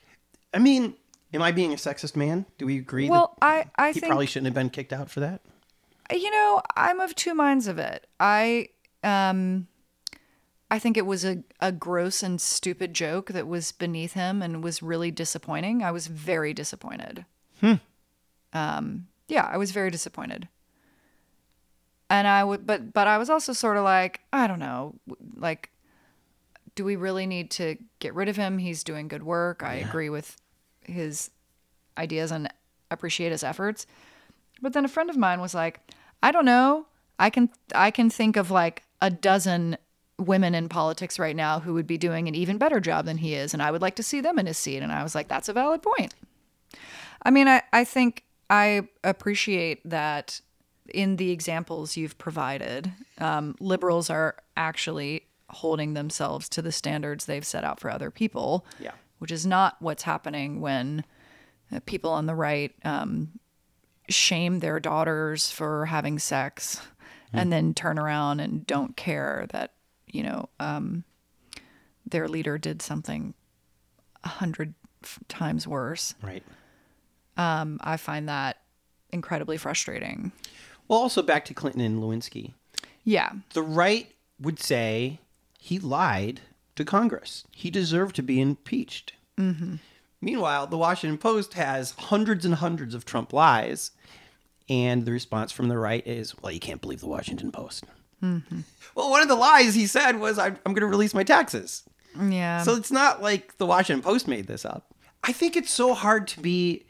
I 0.54 0.58
mean, 0.58 0.94
am 1.34 1.42
I 1.42 1.50
being 1.52 1.72
a 1.72 1.76
sexist 1.76 2.14
man? 2.16 2.46
Do 2.56 2.66
we 2.66 2.78
agree 2.78 3.10
Well, 3.10 3.36
I, 3.42 3.66
I 3.76 3.88
that 3.88 3.94
he 3.94 4.00
think 4.00 4.10
probably 4.10 4.26
shouldn't 4.26 4.46
have 4.46 4.54
been 4.54 4.70
kicked 4.70 4.92
out 4.92 5.10
for 5.10 5.20
that? 5.20 5.40
you 6.10 6.30
know 6.30 6.62
i'm 6.74 7.00
of 7.00 7.14
two 7.14 7.34
minds 7.34 7.66
of 7.66 7.78
it 7.78 8.06
i 8.18 8.66
um 9.04 9.66
i 10.70 10.78
think 10.78 10.96
it 10.96 11.06
was 11.06 11.24
a, 11.24 11.42
a 11.60 11.72
gross 11.72 12.22
and 12.22 12.40
stupid 12.40 12.94
joke 12.94 13.30
that 13.32 13.46
was 13.46 13.72
beneath 13.72 14.12
him 14.12 14.42
and 14.42 14.62
was 14.62 14.82
really 14.82 15.10
disappointing. 15.10 15.82
I 15.82 15.90
was 15.90 16.06
very 16.06 16.52
disappointed. 16.54 17.24
Hmm. 17.60 17.74
um 18.52 19.08
yeah 19.26 19.48
i 19.52 19.56
was 19.56 19.72
very 19.72 19.90
disappointed. 19.90 20.48
And 22.10 22.26
i 22.26 22.42
would 22.44 22.66
but 22.66 22.92
but 22.92 23.06
i 23.06 23.18
was 23.18 23.28
also 23.28 23.52
sort 23.52 23.76
of 23.76 23.84
like 23.84 24.20
i 24.32 24.46
don't 24.46 24.60
know 24.60 24.94
like 25.36 25.70
do 26.78 26.84
we 26.84 26.94
really 26.94 27.26
need 27.26 27.50
to 27.50 27.76
get 27.98 28.14
rid 28.14 28.28
of 28.28 28.36
him? 28.36 28.58
He's 28.58 28.84
doing 28.84 29.08
good 29.08 29.24
work. 29.24 29.64
I 29.64 29.74
agree 29.74 30.10
with 30.10 30.36
his 30.82 31.28
ideas 31.98 32.30
and 32.30 32.48
appreciate 32.88 33.32
his 33.32 33.42
efforts. 33.42 33.84
But 34.62 34.74
then 34.74 34.84
a 34.84 34.88
friend 34.88 35.10
of 35.10 35.16
mine 35.16 35.40
was 35.40 35.54
like, 35.54 35.80
I 36.22 36.30
don't 36.30 36.44
know. 36.44 36.86
I 37.18 37.30
can 37.30 37.50
I 37.74 37.90
can 37.90 38.10
think 38.10 38.36
of 38.36 38.52
like 38.52 38.84
a 39.02 39.10
dozen 39.10 39.76
women 40.18 40.54
in 40.54 40.68
politics 40.68 41.18
right 41.18 41.36
now 41.36 41.60
who 41.60 41.74
would 41.74 41.86
be 41.86 41.98
doing 41.98 42.28
an 42.28 42.34
even 42.34 42.58
better 42.58 42.80
job 42.80 43.04
than 43.04 43.18
he 43.18 43.34
is, 43.34 43.54
and 43.54 43.62
I 43.62 43.70
would 43.70 43.82
like 43.82 43.96
to 43.96 44.02
see 44.02 44.20
them 44.20 44.38
in 44.38 44.46
his 44.46 44.58
seat. 44.58 44.78
And 44.78 44.92
I 44.92 45.02
was 45.02 45.14
like, 45.14 45.28
that's 45.28 45.48
a 45.48 45.52
valid 45.52 45.82
point. 45.82 46.14
I 47.22 47.30
mean, 47.30 47.48
I, 47.48 47.62
I 47.72 47.84
think 47.84 48.24
I 48.50 48.88
appreciate 49.04 49.88
that 49.88 50.40
in 50.92 51.16
the 51.16 51.30
examples 51.30 51.96
you've 51.96 52.18
provided, 52.18 52.92
um, 53.18 53.54
liberals 53.60 54.10
are 54.10 54.36
actually 54.56 55.26
holding 55.50 55.94
themselves 55.94 56.48
to 56.48 56.62
the 56.62 56.72
standards 56.72 57.24
they've 57.24 57.46
set 57.46 57.64
out 57.64 57.80
for 57.80 57.90
other 57.90 58.10
people. 58.10 58.66
Yeah. 58.80 58.92
Which 59.18 59.32
is 59.32 59.44
not 59.44 59.76
what's 59.80 60.04
happening 60.04 60.60
when 60.60 61.04
uh, 61.72 61.80
people 61.86 62.12
on 62.12 62.26
the 62.26 62.36
right 62.36 62.72
um, 62.84 63.30
shame 64.08 64.60
their 64.60 64.78
daughters 64.78 65.50
for 65.50 65.86
having 65.86 66.18
sex 66.18 66.80
and 67.32 67.52
then 67.52 67.74
turn 67.74 67.98
around 67.98 68.40
and 68.40 68.66
don't 68.66 68.96
care 68.96 69.46
that, 69.50 69.72
you 70.10 70.22
know, 70.22 70.48
um, 70.60 71.04
their 72.06 72.28
leader 72.28 72.58
did 72.58 72.82
something 72.82 73.34
a 74.24 74.28
hundred 74.28 74.74
f- 75.02 75.18
times 75.28 75.66
worse. 75.66 76.14
Right. 76.22 76.42
Um, 77.36 77.78
I 77.82 77.96
find 77.96 78.28
that 78.28 78.58
incredibly 79.10 79.56
frustrating. 79.56 80.32
Well, 80.88 80.98
also 80.98 81.22
back 81.22 81.44
to 81.46 81.54
Clinton 81.54 81.82
and 81.82 82.02
Lewinsky. 82.02 82.54
Yeah. 83.04 83.32
The 83.54 83.62
right 83.62 84.12
would 84.40 84.58
say 84.58 85.20
he 85.58 85.78
lied 85.78 86.40
to 86.76 86.84
Congress. 86.84 87.44
He 87.50 87.70
deserved 87.70 88.16
to 88.16 88.22
be 88.22 88.40
impeached. 88.40 89.12
Mm-hmm. 89.38 89.76
Meanwhile, 90.20 90.66
the 90.66 90.78
Washington 90.78 91.18
Post 91.18 91.54
has 91.54 91.92
hundreds 91.92 92.44
and 92.44 92.54
hundreds 92.56 92.94
of 92.94 93.04
Trump 93.04 93.32
lies, 93.32 93.92
and 94.68 95.04
the 95.04 95.12
response 95.12 95.52
from 95.52 95.68
the 95.68 95.78
right 95.78 96.04
is, 96.06 96.34
"Well, 96.42 96.50
you 96.50 96.58
can't 96.58 96.80
believe 96.80 97.00
the 97.00 97.06
Washington 97.06 97.52
Post." 97.52 97.84
Mm-hmm. 98.22 98.60
Well, 98.94 99.10
one 99.10 99.22
of 99.22 99.28
the 99.28 99.36
lies 99.36 99.74
he 99.74 99.86
said 99.86 100.18
was, 100.18 100.38
"I'm, 100.38 100.58
I'm 100.66 100.72
going 100.72 100.80
to 100.82 100.86
release 100.86 101.14
my 101.14 101.24
taxes." 101.24 101.84
Yeah. 102.18 102.62
So 102.62 102.74
it's 102.74 102.90
not 102.90 103.22
like 103.22 103.58
the 103.58 103.66
Washington 103.66 104.02
Post 104.02 104.26
made 104.26 104.46
this 104.46 104.64
up. 104.64 104.94
I 105.22 105.32
think 105.32 105.56
it's 105.56 105.70
so 105.70 105.94
hard 105.94 106.26
to 106.28 106.40
be 106.40 106.86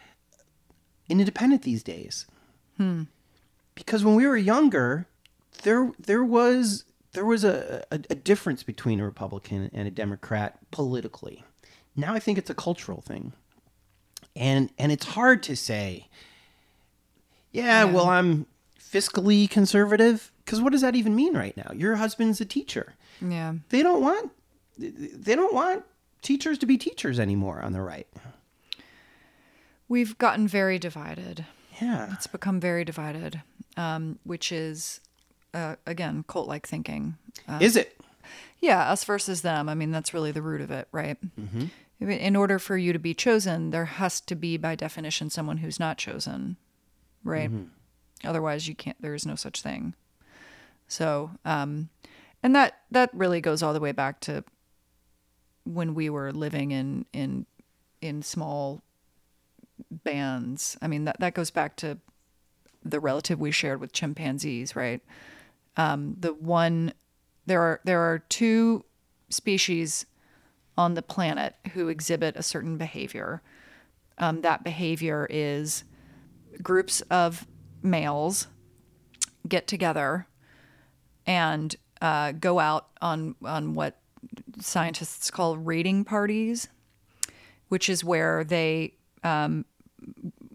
independent 1.08 1.62
these 1.62 1.82
days. 1.82 2.26
Hmm. 2.76 3.04
Because 3.74 4.04
when 4.04 4.14
we 4.14 4.26
were 4.26 4.36
younger, 4.36 5.06
there 5.62 5.92
there 5.98 6.24
was 6.24 6.84
there 7.12 7.24
was 7.24 7.44
a, 7.44 7.84
a, 7.90 8.00
a 8.10 8.14
difference 8.14 8.62
between 8.62 9.00
a 9.00 9.04
Republican 9.04 9.70
and 9.72 9.88
a 9.88 9.90
Democrat 9.90 10.58
politically. 10.70 11.44
Now 11.96 12.14
I 12.14 12.18
think 12.18 12.38
it's 12.38 12.50
a 12.50 12.54
cultural 12.54 13.00
thing. 13.00 13.32
And 14.36 14.70
and 14.78 14.92
it's 14.92 15.06
hard 15.06 15.42
to 15.44 15.56
say, 15.56 16.08
yeah, 17.50 17.84
well, 17.84 18.08
I'm 18.08 18.46
fiscally 18.90 19.48
conservative. 19.48 20.32
Because 20.44 20.60
what 20.60 20.72
does 20.72 20.80
that 20.80 20.96
even 20.96 21.14
mean 21.14 21.34
right 21.34 21.56
now? 21.56 21.70
Your 21.74 21.96
husband's 21.96 22.40
a 22.40 22.44
teacher 22.44 22.94
yeah. 23.20 23.54
they 23.70 23.82
don't 23.82 24.02
want 24.02 24.32
they 24.78 25.34
don't 25.34 25.54
want 25.54 25.84
teachers 26.22 26.58
to 26.58 26.66
be 26.66 26.78
teachers 26.78 27.18
anymore 27.18 27.60
on 27.60 27.72
the 27.72 27.80
right. 27.80 28.06
We've 29.88 30.16
gotten 30.18 30.46
very 30.46 30.78
divided. 30.78 31.46
Yeah. 31.80 32.12
It's 32.12 32.26
become 32.26 32.60
very 32.60 32.84
divided, 32.84 33.42
um, 33.76 34.18
which 34.24 34.52
is, 34.52 35.00
uh, 35.54 35.76
again, 35.86 36.24
cult 36.28 36.46
like 36.46 36.66
thinking. 36.66 37.16
Uh, 37.48 37.58
Is 37.60 37.76
it? 37.76 37.98
yeah, 38.60 38.90
us 38.90 39.04
versus 39.04 39.42
them. 39.42 39.68
I 39.68 39.74
mean, 39.74 39.90
that's 39.90 40.12
really 40.12 40.30
the 40.30 40.42
root 40.42 40.60
of 40.60 40.70
it, 40.70 40.88
right? 40.92 41.16
Mm-hmm. 41.40 42.10
In 42.10 42.36
order 42.36 42.58
for 42.58 42.76
you 42.76 42.92
to 42.92 42.98
be 42.98 43.14
chosen, 43.14 43.70
there 43.70 43.86
has 43.86 44.20
to 44.22 44.36
be, 44.36 44.56
by 44.56 44.74
definition, 44.74 45.30
someone 45.30 45.58
who's 45.58 45.80
not 45.80 45.98
chosen, 45.98 46.56
right? 47.24 47.50
Otherwise, 48.24 48.68
you 48.68 48.74
can't. 48.74 49.00
There 49.00 49.14
is 49.14 49.26
no 49.26 49.34
such 49.34 49.62
thing. 49.62 49.94
So, 50.88 51.30
um, 51.44 51.90
and 52.42 52.54
that 52.54 52.80
that 52.90 53.10
really 53.12 53.40
goes 53.40 53.62
all 53.62 53.74
the 53.74 53.80
way 53.80 53.92
back 53.92 54.20
to 54.20 54.44
when 55.64 55.94
we 55.94 56.08
were 56.10 56.32
living 56.32 56.70
in 56.70 57.04
in 57.12 57.46
in 58.00 58.22
small 58.22 58.82
bands. 59.90 60.76
I 60.80 60.88
mean, 60.88 61.04
that 61.04 61.20
that 61.20 61.34
goes 61.34 61.50
back 61.50 61.76
to 61.76 61.98
the 62.84 63.00
relative 63.00 63.38
we 63.38 63.50
shared 63.50 63.80
with 63.80 63.92
chimpanzees, 63.92 64.74
right? 64.74 65.02
Um, 65.76 66.16
the 66.18 66.32
one 66.32 66.92
there 67.46 67.60
are 67.60 67.80
there 67.84 68.00
are 68.00 68.18
two 68.18 68.84
species 69.30 70.06
on 70.76 70.94
the 70.94 71.02
planet 71.02 71.54
who 71.74 71.88
exhibit 71.88 72.36
a 72.36 72.42
certain 72.42 72.76
behavior. 72.78 73.42
Um, 74.16 74.40
that 74.42 74.64
behavior 74.64 75.26
is 75.30 75.84
groups 76.62 77.00
of 77.02 77.46
males 77.82 78.48
get 79.46 79.66
together 79.66 80.26
and 81.26 81.76
uh, 82.00 82.32
go 82.32 82.58
out 82.58 82.88
on 83.00 83.34
on 83.44 83.74
what 83.74 84.00
scientists 84.60 85.30
call 85.30 85.56
raiding 85.56 86.04
parties, 86.04 86.68
which 87.68 87.88
is 87.88 88.04
where 88.04 88.44
they 88.44 88.94
um, 89.22 89.64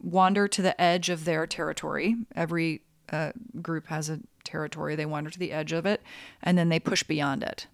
wander 0.01 0.47
to 0.47 0.61
the 0.61 0.79
edge 0.81 1.09
of 1.09 1.25
their 1.25 1.47
territory. 1.47 2.15
Every 2.35 2.81
uh, 3.11 3.31
group 3.61 3.87
has 3.87 4.09
a 4.09 4.19
territory. 4.43 4.95
They 4.95 5.05
wander 5.05 5.29
to 5.29 5.39
the 5.39 5.51
edge 5.51 5.71
of 5.71 5.85
it, 5.85 6.01
and 6.41 6.57
then 6.57 6.69
they 6.69 6.79
push 6.79 7.03
beyond 7.03 7.43
it, 7.43 7.67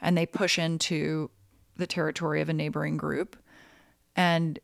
and 0.00 0.16
they 0.16 0.26
push 0.26 0.58
into 0.58 1.30
the 1.76 1.86
territory 1.86 2.40
of 2.40 2.48
a 2.48 2.52
neighboring 2.52 2.96
group. 2.96 3.36
And 4.16 4.58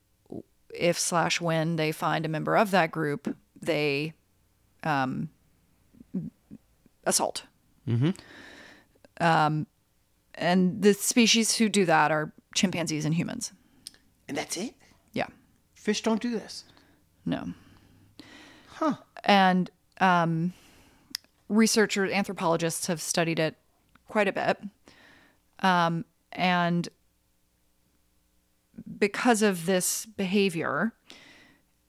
if 0.75 0.99
slash 0.99 1.41
when 1.41 1.77
they 1.77 1.93
find 1.93 2.27
a 2.27 2.29
member 2.29 2.57
of 2.57 2.73
that 2.73 2.91
group, 2.91 3.37
they 3.65 4.15
um, 4.83 5.29
assault. 7.05 7.45
Um, 9.21 9.67
and 10.35 10.83
the 10.83 10.95
species 10.95 11.57
who 11.57 11.69
do 11.69 11.85
that 11.85 12.11
are 12.11 12.33
chimpanzees 12.55 13.05
and 13.05 13.15
humans. 13.15 13.53
And 14.29 14.37
that's 14.37 14.57
it? 14.57 14.75
Yeah. 15.13 15.27
Fish 15.75 16.03
don't 16.03 16.21
do 16.21 16.31
this. 16.31 16.65
No. 17.25 17.53
Huh. 18.69 18.97
And 19.23 19.71
um, 20.01 20.53
researchers, 21.49 22.11
anthropologists 22.13 22.87
have 22.87 23.01
studied 23.01 23.39
it 23.39 23.57
quite 24.09 24.29
a 24.29 24.33
bit. 24.33 24.59
Um, 25.61 26.05
and 26.33 26.89
because 28.99 29.43
of 29.43 29.67
this 29.67 30.07
behavior, 30.07 30.93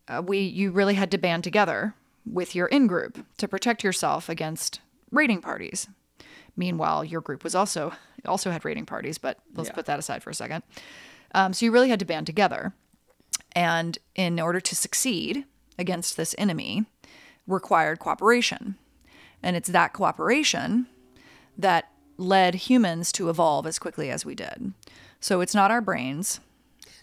uh, 0.08 0.22
we 0.26 0.40
you 0.40 0.72
really 0.72 0.96
had 0.96 1.12
to 1.12 1.18
band 1.18 1.44
together 1.44 1.94
with 2.26 2.56
your 2.56 2.68
in 2.68 2.88
group 2.88 3.26
to 3.38 3.48
protect 3.48 3.84
yourself 3.84 4.30
against 4.30 4.80
raiding 5.12 5.42
parties. 5.42 5.88
Meanwhile, 6.58 7.06
your 7.06 7.22
group 7.22 7.44
was 7.44 7.56
also 7.56 7.94
also 8.26 8.50
had 8.50 8.66
raiding 8.66 8.86
parties, 8.86 9.18
but 9.18 9.38
let's 9.54 9.70
Yeah. 9.70 9.76
put 9.76 9.86
that 9.86 10.00
aside 10.00 10.24
for 10.24 10.30
a 10.32 10.34
second. 10.36 10.64
Um, 11.34 11.54
so 11.54 11.66
you 11.66 11.72
really 11.72 11.90
had 11.90 12.00
to 12.00 12.06
band 12.06 12.26
together, 12.26 12.74
and 13.56 13.98
in 14.16 14.40
order 14.40 14.60
to 14.60 14.76
succeed 14.76 15.46
against 15.78 16.18
this 16.18 16.34
enemy, 16.38 16.86
required 17.46 18.00
cooperation, 18.00 18.76
and 19.44 19.56
it's 19.56 19.70
that 19.70 19.94
cooperation 19.94 20.88
that 21.58 21.92
led 22.18 22.56
humans 22.56 23.12
to 23.12 23.30
evolve 23.30 23.68
as 23.68 23.78
quickly 23.78 24.10
as 24.10 24.26
we 24.26 24.34
did. 24.34 24.74
So 25.20 25.42
it's 25.42 25.54
not 25.54 25.70
our 25.72 25.82
brains. 25.82 26.40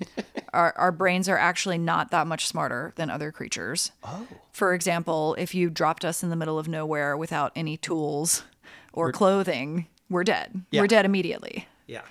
our, 0.52 0.72
our 0.76 0.92
brains 0.92 1.28
are 1.28 1.38
actually 1.38 1.78
not 1.78 2.10
that 2.10 2.26
much 2.26 2.46
smarter 2.46 2.92
than 2.96 3.10
other 3.10 3.32
creatures. 3.32 3.92
Oh. 4.04 4.26
For 4.52 4.74
example, 4.74 5.34
if 5.38 5.54
you 5.54 5.70
dropped 5.70 6.04
us 6.04 6.22
in 6.22 6.30
the 6.30 6.36
middle 6.36 6.58
of 6.58 6.68
nowhere 6.68 7.16
without 7.16 7.52
any 7.56 7.76
tools 7.76 8.44
or 8.92 9.12
clothing, 9.12 9.86
we're 10.10 10.24
dead. 10.24 10.62
Yeah. 10.70 10.80
We're 10.82 10.86
dead 10.88 11.04
immediately. 11.04 11.66
Yeah. 11.86 12.02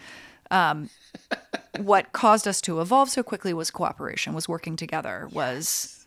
Um, 0.50 0.90
what 1.78 2.12
caused 2.14 2.48
us 2.48 2.62
to 2.62 2.82
evolve 2.82 3.10
so 3.10 3.24
quickly 3.24 3.54
was 3.54 3.72
cooperation, 3.72 4.34
was 4.34 4.50
working 4.50 4.76
together, 4.76 5.30
was 5.32 6.06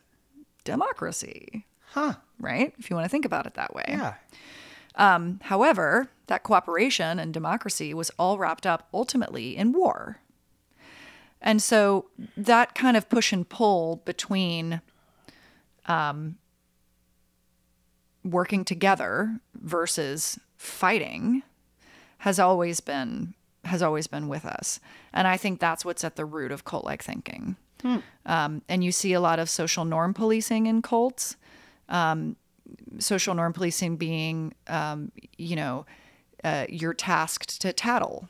democracy, 0.64 1.66
Huh. 1.92 2.14
right? 2.40 2.74
If 2.78 2.90
you 2.90 2.96
want 2.96 3.04
to 3.04 3.08
think 3.10 3.24
about 3.24 3.46
it 3.46 3.54
that 3.54 3.74
way. 3.74 3.84
Yeah. 3.88 4.14
Um, 4.96 5.40
however, 5.42 6.08
that 6.26 6.42
cooperation 6.42 7.18
and 7.18 7.32
democracy 7.34 7.94
was 7.94 8.10
all 8.18 8.38
wrapped 8.38 8.66
up 8.66 8.88
ultimately 8.92 9.56
in 9.56 9.72
war. 9.72 10.18
And 11.44 11.62
so 11.62 12.06
that 12.36 12.74
kind 12.74 12.96
of 12.96 13.08
push 13.08 13.32
and 13.32 13.48
pull 13.48 14.02
between 14.04 14.80
um, 15.86 16.36
working 18.24 18.64
together 18.64 19.38
versus 19.54 20.40
fighting 20.56 21.42
has 22.18 22.40
always 22.40 22.80
been 22.80 23.34
has 23.64 23.82
always 23.82 24.06
been 24.06 24.28
with 24.28 24.44
us. 24.44 24.80
And 25.12 25.26
I 25.26 25.36
think 25.36 25.60
that's 25.60 25.84
what's 25.84 26.04
at 26.04 26.16
the 26.16 26.24
root 26.24 26.50
of 26.52 26.64
cult 26.64 26.84
like 26.84 27.02
thinking. 27.02 27.56
Um, 28.26 28.62
and 28.68 28.82
you 28.82 28.92
see 28.92 29.12
a 29.12 29.20
lot 29.20 29.38
of 29.38 29.48
social 29.48 29.84
norm 29.84 30.12
policing 30.12 30.66
in 30.66 30.82
cults 30.82 31.36
social 32.98 33.34
norm 33.34 33.52
policing 33.52 33.96
being, 33.96 34.54
um, 34.68 35.12
you 35.36 35.56
know, 35.56 35.86
uh, 36.42 36.66
you're 36.68 36.94
tasked 36.94 37.60
to 37.60 37.72
tattle 37.72 38.28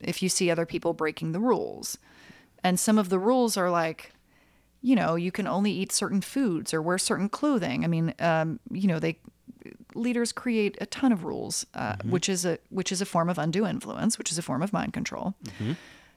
if 0.00 0.22
you 0.22 0.28
see 0.28 0.50
other 0.50 0.66
people 0.66 0.92
breaking 0.92 1.32
the 1.32 1.40
rules. 1.40 1.98
And 2.64 2.80
some 2.80 2.98
of 2.98 3.10
the 3.10 3.18
rules 3.18 3.56
are 3.56 3.70
like, 3.70 4.12
you 4.80 4.96
know, 4.96 5.14
you 5.14 5.30
can 5.30 5.46
only 5.46 5.70
eat 5.70 5.92
certain 5.92 6.20
foods 6.20 6.74
or 6.74 6.82
wear 6.82 6.98
certain 6.98 7.28
clothing. 7.28 7.84
I 7.84 7.86
mean, 7.86 8.14
um, 8.18 8.58
you 8.72 8.88
know, 8.88 8.98
they 8.98 9.18
leaders 9.94 10.32
create 10.32 10.76
a 10.80 10.86
ton 10.86 11.12
of 11.12 11.24
rules, 11.24 11.64
uh, 11.74 11.96
which 12.08 12.28
is 12.28 12.44
a 12.44 12.58
which 12.70 12.90
is 12.90 13.00
a 13.00 13.06
form 13.06 13.30
of 13.30 13.38
undue 13.38 13.66
influence, 13.66 14.18
which 14.18 14.32
is 14.32 14.38
a 14.38 14.42
form 14.42 14.62
of 14.62 14.72
mind 14.72 14.92
control. 14.92 15.34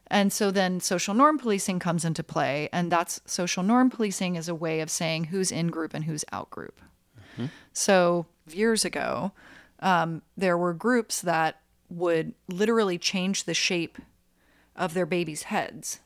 And 0.10 0.32
so 0.32 0.52
then 0.52 0.80
social 0.80 1.14
norm 1.14 1.38
policing 1.38 1.80
comes 1.80 2.06
into 2.06 2.24
play, 2.24 2.70
and 2.72 2.90
that's 2.92 3.20
social 3.26 3.62
norm 3.62 3.90
policing 3.90 4.36
is 4.36 4.48
a 4.48 4.56
way 4.56 4.80
of 4.80 4.90
saying 4.90 5.26
who's 5.26 5.52
in 5.52 5.68
group 5.68 5.94
and 5.94 6.06
who's 6.06 6.24
out 6.32 6.50
group. 6.50 6.80
So 7.74 8.26
years 8.50 8.84
ago, 8.86 9.32
um, 9.82 10.22
there 10.38 10.58
were 10.58 10.74
groups 10.74 11.22
that 11.22 11.62
would 11.90 12.34
literally 12.48 12.98
change 12.98 13.44
the 13.44 13.54
shape 13.54 13.98
of 14.76 14.94
their 14.94 15.06
babies' 15.06 15.44
heads. 15.44 16.00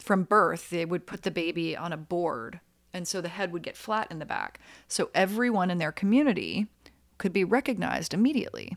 From 0.00 0.24
birth, 0.24 0.70
they 0.70 0.84
would 0.84 1.06
put 1.06 1.22
the 1.22 1.30
baby 1.30 1.76
on 1.76 1.92
a 1.92 1.96
board, 1.96 2.60
and 2.92 3.06
so 3.06 3.20
the 3.20 3.28
head 3.28 3.52
would 3.52 3.62
get 3.62 3.76
flat 3.76 4.10
in 4.10 4.18
the 4.18 4.26
back. 4.26 4.58
So 4.88 5.10
everyone 5.14 5.70
in 5.70 5.78
their 5.78 5.92
community 5.92 6.66
could 7.18 7.32
be 7.32 7.44
recognized 7.44 8.14
immediately. 8.14 8.76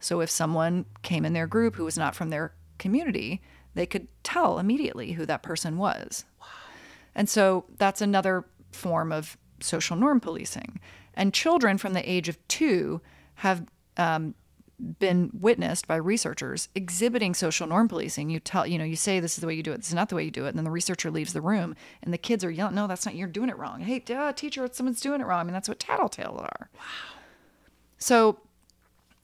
So 0.00 0.20
if 0.20 0.28
someone 0.28 0.84
came 1.02 1.24
in 1.24 1.32
their 1.32 1.46
group 1.46 1.76
who 1.76 1.84
was 1.84 1.96
not 1.96 2.14
from 2.14 2.30
their 2.30 2.52
community, 2.78 3.40
they 3.74 3.86
could 3.86 4.08
tell 4.22 4.58
immediately 4.58 5.12
who 5.12 5.24
that 5.26 5.42
person 5.42 5.78
was. 5.78 6.24
Wow. 6.40 6.46
And 7.14 7.28
so 7.28 7.64
that's 7.78 8.02
another 8.02 8.44
form 8.72 9.12
of 9.12 9.38
social 9.60 9.96
norm 9.96 10.20
policing. 10.20 10.80
And 11.14 11.32
children 11.32 11.78
from 11.78 11.94
the 11.94 12.10
age 12.10 12.28
of 12.28 12.46
two 12.48 13.00
have 13.36 13.66
um, 13.96 14.34
been 14.98 15.30
witnessed 15.32 15.86
by 15.86 15.96
researchers 15.96 16.68
exhibiting 16.74 17.34
social 17.34 17.66
norm 17.66 17.88
policing. 17.88 18.30
You 18.30 18.40
tell, 18.40 18.66
you 18.66 18.78
know, 18.78 18.84
you 18.84 18.96
say 18.96 19.20
this 19.20 19.34
is 19.36 19.40
the 19.40 19.46
way 19.46 19.54
you 19.54 19.62
do 19.62 19.72
it. 19.72 19.78
This 19.78 19.88
is 19.88 19.94
not 19.94 20.08
the 20.08 20.14
way 20.14 20.24
you 20.24 20.30
do 20.30 20.44
it. 20.44 20.50
And 20.50 20.58
then 20.58 20.64
the 20.64 20.70
researcher 20.70 21.10
leaves 21.10 21.32
the 21.32 21.40
room, 21.40 21.74
and 22.02 22.12
the 22.12 22.18
kids 22.18 22.44
are 22.44 22.50
yelling, 22.50 22.74
"No, 22.74 22.86
that's 22.86 23.06
not. 23.06 23.14
You're 23.14 23.28
doing 23.28 23.48
it 23.48 23.56
wrong. 23.56 23.80
Hey, 23.80 24.02
uh, 24.14 24.32
teacher, 24.32 24.68
someone's 24.72 25.00
doing 25.00 25.20
it 25.20 25.24
wrong." 25.24 25.40
I 25.40 25.44
mean, 25.44 25.52
that's 25.54 25.68
what 25.68 25.78
tattletales 25.78 26.42
are. 26.42 26.70
Wow. 26.74 26.80
So, 27.98 28.38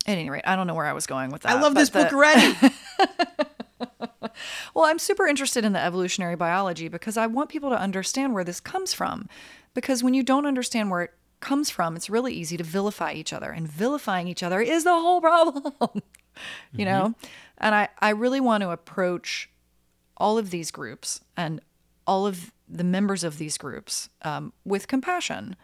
at 0.06 0.18
any 0.18 0.30
rate, 0.30 0.44
I 0.46 0.56
don't 0.56 0.66
know 0.66 0.74
where 0.74 0.86
I 0.86 0.92
was 0.92 1.06
going 1.06 1.30
with 1.30 1.42
that. 1.42 1.56
I 1.56 1.60
love 1.60 1.74
this 1.74 1.90
the- 1.90 2.04
book 2.04 2.12
already. 2.12 2.54
Well, 4.74 4.86
I'm 4.86 4.98
super 4.98 5.26
interested 5.26 5.64
in 5.64 5.72
the 5.72 5.80
evolutionary 5.80 6.36
biology 6.36 6.88
because 6.88 7.16
I 7.16 7.26
want 7.26 7.50
people 7.50 7.70
to 7.70 7.78
understand 7.78 8.34
where 8.34 8.44
this 8.44 8.60
comes 8.60 8.94
from. 8.94 9.28
Because 9.74 10.02
when 10.02 10.14
you 10.14 10.22
don't 10.22 10.46
understand 10.46 10.90
where 10.90 11.02
it 11.02 11.10
comes 11.42 11.68
from, 11.68 11.94
it's 11.96 12.08
really 12.08 12.32
easy 12.32 12.56
to 12.56 12.64
vilify 12.64 13.12
each 13.12 13.32
other. 13.32 13.50
And 13.50 13.68
vilifying 13.68 14.28
each 14.28 14.42
other 14.42 14.60
is 14.60 14.84
the 14.84 14.90
whole 14.90 15.20
problem, 15.28 16.02
you 16.72 16.86
know? 16.86 17.14
And 17.58 17.74
I, 17.74 17.88
I 18.00 18.10
really 18.10 18.40
want 18.40 18.62
to 18.62 18.70
approach 18.70 19.50
all 20.16 20.38
of 20.38 20.50
these 20.50 20.70
groups 20.70 21.20
and 21.36 21.60
all 22.06 22.26
of 22.26 22.52
the 22.68 22.84
members 22.84 23.22
of 23.22 23.36
these 23.36 23.58
groups 23.58 24.08
um, 24.22 24.52
with 24.64 24.88
compassion 24.88 25.56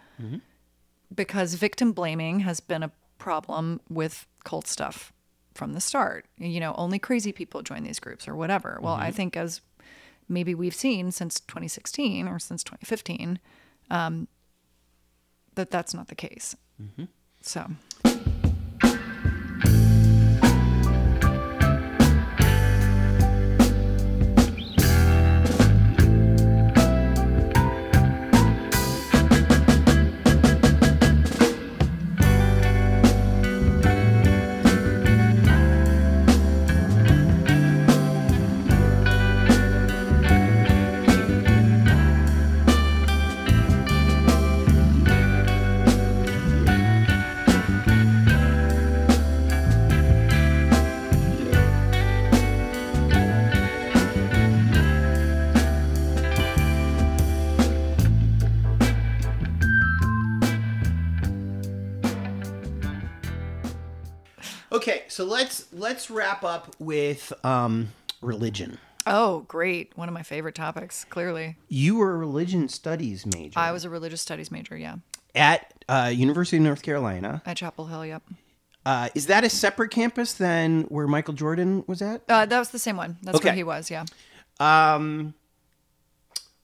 because 1.14 1.54
victim 1.54 1.92
blaming 1.92 2.40
has 2.40 2.60
been 2.60 2.82
a 2.82 2.90
problem 3.18 3.80
with 3.88 4.26
cult 4.44 4.66
stuff 4.66 5.12
from 5.54 5.72
the 5.72 5.80
start. 5.80 6.26
You 6.36 6.60
know, 6.60 6.74
only 6.76 6.98
crazy 6.98 7.32
people 7.32 7.62
join 7.62 7.82
these 7.82 7.98
groups 7.98 8.28
or 8.28 8.36
whatever. 8.36 8.78
Well, 8.82 8.94
I 8.94 9.10
think 9.10 9.36
as 9.36 9.60
maybe 10.28 10.54
we've 10.54 10.74
seen 10.74 11.10
since 11.10 11.40
2016 11.40 12.28
or 12.28 12.38
since 12.38 12.62
2015, 12.62 13.38
um, 13.90 14.28
that 15.58 15.70
that's 15.70 15.92
not 15.92 16.08
the 16.08 16.14
case. 16.14 16.56
Mm-hmm. 16.80 17.04
So. 17.42 17.66
Okay, 64.78 65.02
so 65.08 65.24
let's 65.24 65.72
let's 65.72 66.10
wrap 66.10 66.42
up 66.44 66.74
with 66.78 67.32
um, 67.44 67.92
religion. 68.22 68.78
Oh, 69.06 69.40
great. 69.48 69.96
One 69.96 70.08
of 70.08 70.14
my 70.14 70.22
favorite 70.22 70.54
topics, 70.54 71.04
clearly. 71.04 71.56
You 71.68 71.96
were 71.96 72.14
a 72.14 72.16
religion 72.16 72.68
studies 72.68 73.24
major 73.24 73.58
I 73.58 73.72
was 73.72 73.84
a 73.84 73.90
religious 73.90 74.20
studies 74.20 74.50
major, 74.50 74.76
yeah, 74.76 74.96
at 75.34 75.72
uh, 75.88 76.12
University 76.14 76.58
of 76.58 76.62
North 76.62 76.82
Carolina. 76.82 77.42
at 77.44 77.56
Chapel 77.56 77.86
Hill, 77.86 78.06
yep. 78.06 78.22
Uh, 78.86 79.08
is 79.14 79.26
that 79.26 79.44
a 79.44 79.50
separate 79.50 79.90
campus 79.90 80.32
than 80.32 80.82
where 80.84 81.06
Michael 81.06 81.34
Jordan 81.34 81.84
was 81.86 82.00
at? 82.00 82.22
Uh, 82.28 82.46
that 82.46 82.58
was 82.58 82.70
the 82.70 82.78
same 82.78 82.96
one. 82.96 83.18
That's 83.22 83.42
where 83.42 83.52
he 83.52 83.64
was, 83.64 83.90
yeah. 83.90 84.04
Um, 84.60 85.34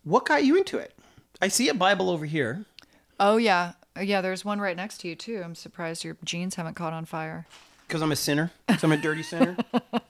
what 0.05 0.25
got 0.25 0.45
you 0.45 0.57
into 0.57 0.79
it? 0.79 0.95
I 1.43 1.49
see 1.49 1.69
a 1.69 1.75
Bible 1.75 2.09
over 2.09 2.25
here. 2.25 2.65
Oh, 3.21 3.37
yeah. 3.37 3.73
Yeah, 4.01 4.23
there's 4.23 4.45
one 4.45 4.61
right 4.61 4.77
next 4.77 4.99
to 5.03 5.09
you, 5.09 5.17
too. 5.17 5.43
I'm 5.45 5.55
surprised 5.55 6.03
your 6.03 6.17
jeans 6.25 6.55
haven't 6.55 6.75
caught 6.75 6.95
on 6.95 7.05
fire. 7.05 7.47
Because 7.95 8.03
I'm 8.03 8.11
a 8.11 8.17
sinner. 8.17 8.51
Because 8.67 8.83
I'm 8.83 8.91
a 8.91 8.97
dirty 8.97 9.23
sinner. 9.23 9.57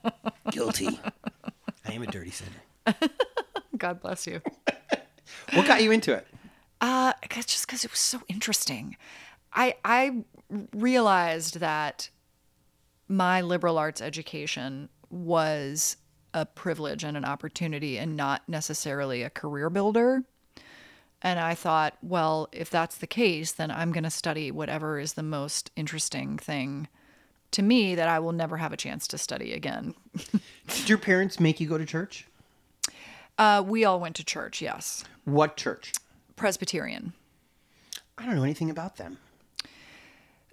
Guilty. 0.49 0.99
I 1.87 1.91
am 1.93 2.01
a 2.01 2.07
dirty 2.07 2.31
sinner. 2.31 2.95
God 3.77 4.01
bless 4.01 4.25
you. 4.25 4.41
What 5.53 5.67
got 5.67 5.83
you 5.83 5.91
into 5.91 6.11
it? 6.11 6.25
Uh, 6.81 7.13
'cause- 7.29 7.45
just 7.45 7.67
because 7.67 7.85
it 7.85 7.91
was 7.91 7.99
so 7.99 8.23
interesting. 8.27 8.97
I 9.53 9.75
I 9.85 10.23
realized 10.73 11.59
that 11.59 12.09
my 13.07 13.41
liberal 13.41 13.77
arts 13.77 14.01
education 14.01 14.89
was 15.11 15.97
a 16.33 16.43
privilege 16.47 17.03
and 17.03 17.15
an 17.15 17.23
opportunity, 17.23 17.99
and 17.99 18.15
not 18.17 18.49
necessarily 18.49 19.21
a 19.21 19.29
career 19.29 19.69
builder. 19.69 20.23
And 21.21 21.39
I 21.39 21.53
thought, 21.53 21.99
well, 22.01 22.49
if 22.51 22.71
that's 22.71 22.97
the 22.97 23.05
case, 23.05 23.51
then 23.51 23.69
I'm 23.69 23.91
going 23.91 24.05
to 24.05 24.09
study 24.09 24.49
whatever 24.49 24.97
is 24.97 25.13
the 25.13 25.21
most 25.21 25.69
interesting 25.75 26.39
thing 26.39 26.87
to 27.55 27.61
me 27.61 27.95
that 27.95 28.07
I 28.07 28.19
will 28.19 28.31
never 28.31 28.57
have 28.57 28.71
a 28.71 28.77
chance 28.77 29.07
to 29.09 29.17
study 29.17 29.53
again. 29.53 29.93
Did 30.67 30.89
your 30.89 30.97
parents 30.97 31.39
make 31.39 31.59
you 31.59 31.67
go 31.67 31.77
to 31.77 31.85
church? 31.85 32.27
Uh, 33.37 33.63
we 33.65 33.83
all 33.83 33.99
went 33.99 34.15
to 34.17 34.23
church, 34.23 34.61
yes. 34.61 35.03
What 35.25 35.57
church? 35.57 35.93
Presbyterian. 36.35 37.13
I 38.17 38.25
don't 38.25 38.35
know 38.35 38.43
anything 38.43 38.69
about 38.69 38.95
them. 38.97 39.17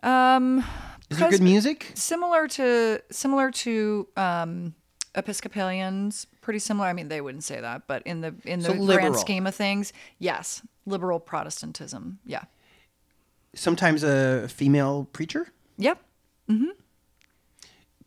Um, 0.03 0.65
Is 1.11 1.19
there 1.19 1.31
good 1.31 1.43
music? 1.43 1.93
similar 1.95 2.49
to 2.49 3.01
similar 3.11 3.51
to 3.53 4.09
um, 4.17 4.75
Episcopalians, 5.15 6.27
pretty 6.41 6.59
similar. 6.59 6.89
I 6.89 6.93
mean, 6.93 7.09
they 7.09 7.21
wouldn't 7.21 7.45
say 7.45 7.61
that, 7.61 7.87
but 7.87 8.03
in 8.05 8.21
the 8.21 8.35
in 8.45 8.61
the 8.61 8.71
So 8.71 8.85
grand 8.87 9.17
scheme 9.17 9.47
of 9.47 9.55
things, 9.55 9.93
yes, 10.19 10.63
liberal 10.87 11.21
Protestantism. 11.21 12.19
Yeah. 12.25 12.45
Sometimes 13.55 14.03
a 14.03 14.49
female 14.49 15.07
preacher? 15.13 15.53
Yep. 15.77 16.01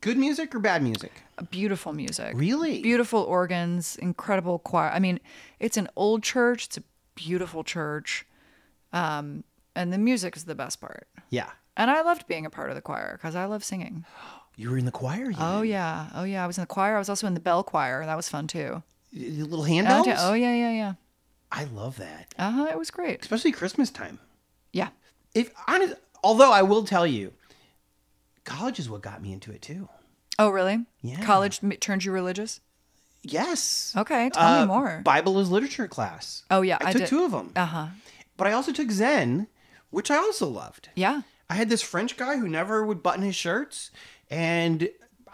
Good 0.06 0.18
music 0.18 0.54
or 0.54 0.60
bad 0.60 0.84
music? 0.84 1.10
Beautiful 1.50 1.92
music. 1.92 2.30
Really? 2.36 2.80
Beautiful 2.80 3.22
organs, 3.22 3.96
incredible 3.96 4.60
choir. 4.60 4.88
I 4.90 5.00
mean, 5.00 5.18
it's 5.58 5.76
an 5.76 5.88
old 5.96 6.22
church. 6.22 6.66
It's 6.66 6.76
a 6.76 6.84
beautiful 7.16 7.64
church, 7.64 8.24
um, 8.92 9.42
and 9.74 9.92
the 9.92 9.98
music 9.98 10.36
is 10.36 10.44
the 10.44 10.54
best 10.54 10.80
part. 10.80 11.08
Yeah. 11.30 11.50
And 11.76 11.90
I 11.90 12.02
loved 12.02 12.28
being 12.28 12.46
a 12.46 12.50
part 12.50 12.68
of 12.68 12.76
the 12.76 12.82
choir 12.82 13.18
because 13.18 13.34
I 13.34 13.46
love 13.46 13.64
singing. 13.64 14.04
You 14.58 14.70
were 14.70 14.78
in 14.78 14.86
the 14.86 14.90
choir? 14.90 15.28
You 15.30 15.36
Oh 15.38 15.60
yeah, 15.60 16.08
oh 16.14 16.24
yeah. 16.24 16.42
I 16.42 16.46
was 16.46 16.56
in 16.56 16.62
the 16.62 16.66
choir. 16.66 16.96
I 16.96 16.98
was 16.98 17.10
also 17.10 17.26
in 17.26 17.34
the 17.34 17.40
bell 17.40 17.62
choir. 17.62 18.06
That 18.06 18.16
was 18.16 18.26
fun 18.26 18.46
too. 18.46 18.82
The 19.12 19.42
little 19.42 19.66
yeah, 20.06 20.16
oh, 20.30 20.32
yeah, 20.32 20.54
yeah, 20.54 20.70
yeah. 20.70 20.92
I 21.52 21.64
love 21.64 21.98
that. 21.98 22.32
Uh 22.38 22.50
huh. 22.52 22.68
It 22.70 22.78
was 22.78 22.90
great. 22.90 23.20
Especially 23.20 23.52
Christmas 23.52 23.90
time. 23.90 24.18
Yeah. 24.72 24.88
If 25.34 25.52
honest, 25.68 25.96
although 26.24 26.52
I 26.52 26.62
will 26.62 26.84
tell 26.84 27.06
you, 27.06 27.34
college 28.44 28.78
is 28.78 28.88
what 28.88 29.02
got 29.02 29.20
me 29.20 29.34
into 29.34 29.52
it 29.52 29.60
too. 29.60 29.90
Oh 30.38 30.50
really? 30.50 30.84
Yeah. 31.02 31.22
College 31.24 31.60
m- 31.62 31.70
turned 31.72 32.04
you 32.04 32.12
religious? 32.12 32.60
Yes. 33.22 33.92
Okay, 33.96 34.30
tell 34.30 34.42
Uh, 34.42 34.60
me 34.60 34.66
more. 34.66 35.00
Bible 35.04 35.38
is 35.40 35.50
literature 35.50 35.88
class. 35.88 36.44
Oh 36.50 36.62
yeah, 36.62 36.78
I, 36.80 36.90
I 36.90 36.92
took 36.92 37.02
did. 37.02 37.08
two 37.08 37.24
of 37.24 37.32
them. 37.32 37.52
Uh 37.56 37.64
huh. 37.66 37.86
But 38.36 38.46
I 38.46 38.52
also 38.52 38.72
took 38.72 38.90
Zen, 38.90 39.46
which 39.90 40.10
I 40.10 40.16
also 40.16 40.46
loved. 40.48 40.90
Yeah. 40.94 41.22
I 41.48 41.54
had 41.54 41.68
this 41.68 41.82
French 41.82 42.16
guy 42.16 42.36
who 42.36 42.48
never 42.48 42.84
would 42.84 43.02
button 43.02 43.22
his 43.22 43.36
shirts, 43.36 43.90
and 44.30 44.88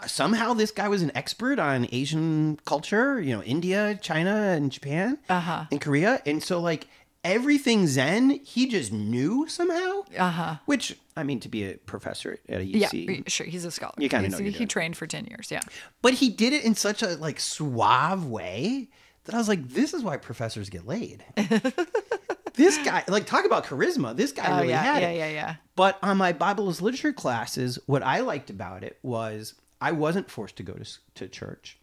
somehow 0.07 0.53
this 0.55 0.71
guy 0.71 0.89
was 0.89 1.03
an 1.03 1.11
expert 1.15 1.59
on 1.59 1.87
Asian 1.91 2.59
culture, 2.65 3.21
you 3.21 3.35
know, 3.35 3.43
India, 3.43 3.99
China, 4.03 4.35
and 4.35 4.71
Japan, 4.71 5.19
Uh-huh. 5.29 5.65
and 5.71 5.81
Korea. 5.81 6.21
And 6.27 6.43
so, 6.43 6.61
like, 6.61 6.87
everything 7.25 7.87
Zen, 7.87 8.41
he 8.45 8.67
just 8.67 8.93
knew 8.93 9.47
somehow. 9.49 10.03
Uh 10.19 10.31
huh. 10.31 10.57
Which, 10.67 10.97
I 11.17 11.23
mean, 11.23 11.41
to 11.41 11.49
be 11.49 11.65
a 11.65 11.75
professor 11.79 12.39
at 12.49 12.61
a 12.61 12.65
UC, 12.65 13.07
y- 13.09 13.23
Sure. 13.27 13.47
He's 13.47 13.65
a 13.65 13.71
scholar. 13.71 13.95
You 13.99 14.09
kinda 14.09 14.29
know 14.29 14.39
you're 14.39 14.47
He 14.51 14.59
doing. 14.59 14.69
trained 14.69 14.97
for 14.97 15.07
ten 15.07 15.25
years. 15.27 15.49
Yeah. 15.51 15.61
but 16.03 16.15
he 16.15 16.29
did 16.29 16.53
it 16.53 16.65
in 16.65 16.75
such 16.75 17.03
a 17.03 17.17
like 17.17 17.39
suave 17.41 18.27
way 18.27 18.89
that 19.25 19.35
I 19.35 19.39
was 19.39 19.49
like, 19.49 19.69
this 19.69 19.95
is 19.95 20.03
why 20.03 20.17
professors 20.17 20.69
get 20.69 20.85
laid. 20.87 21.25
this 22.55 22.77
guy, 22.85 23.05
like, 23.09 23.25
talk 23.27 23.45
about 23.45 23.65
charisma. 23.65 24.17
This 24.17 24.33
guy 24.33 24.47
Oh 24.49 24.57
really 24.57 24.71
yeah. 24.71 24.83
had 24.83 25.03
Yeah. 25.03 25.09
it. 25.11 25.17
Yeah. 25.17 25.27
Yeah. 25.27 25.33
Yeah. 25.33 25.55
But 25.77 25.99
on 26.03 26.17
my 26.17 26.33
Bible 26.33 26.69
as 26.69 26.83
literature 26.83 27.13
classes, 27.13 27.79
what 27.87 28.03
I 28.03 28.21
liked 28.21 28.51
about 28.51 28.83
it 28.85 28.99
was 29.03 29.55
I 29.81 29.93
wasn't 29.93 30.31
forced 30.31 30.57
to 30.57 30.63
go 30.63 30.75
to 30.75 30.85
to 31.15 31.29
church. 31.29 31.79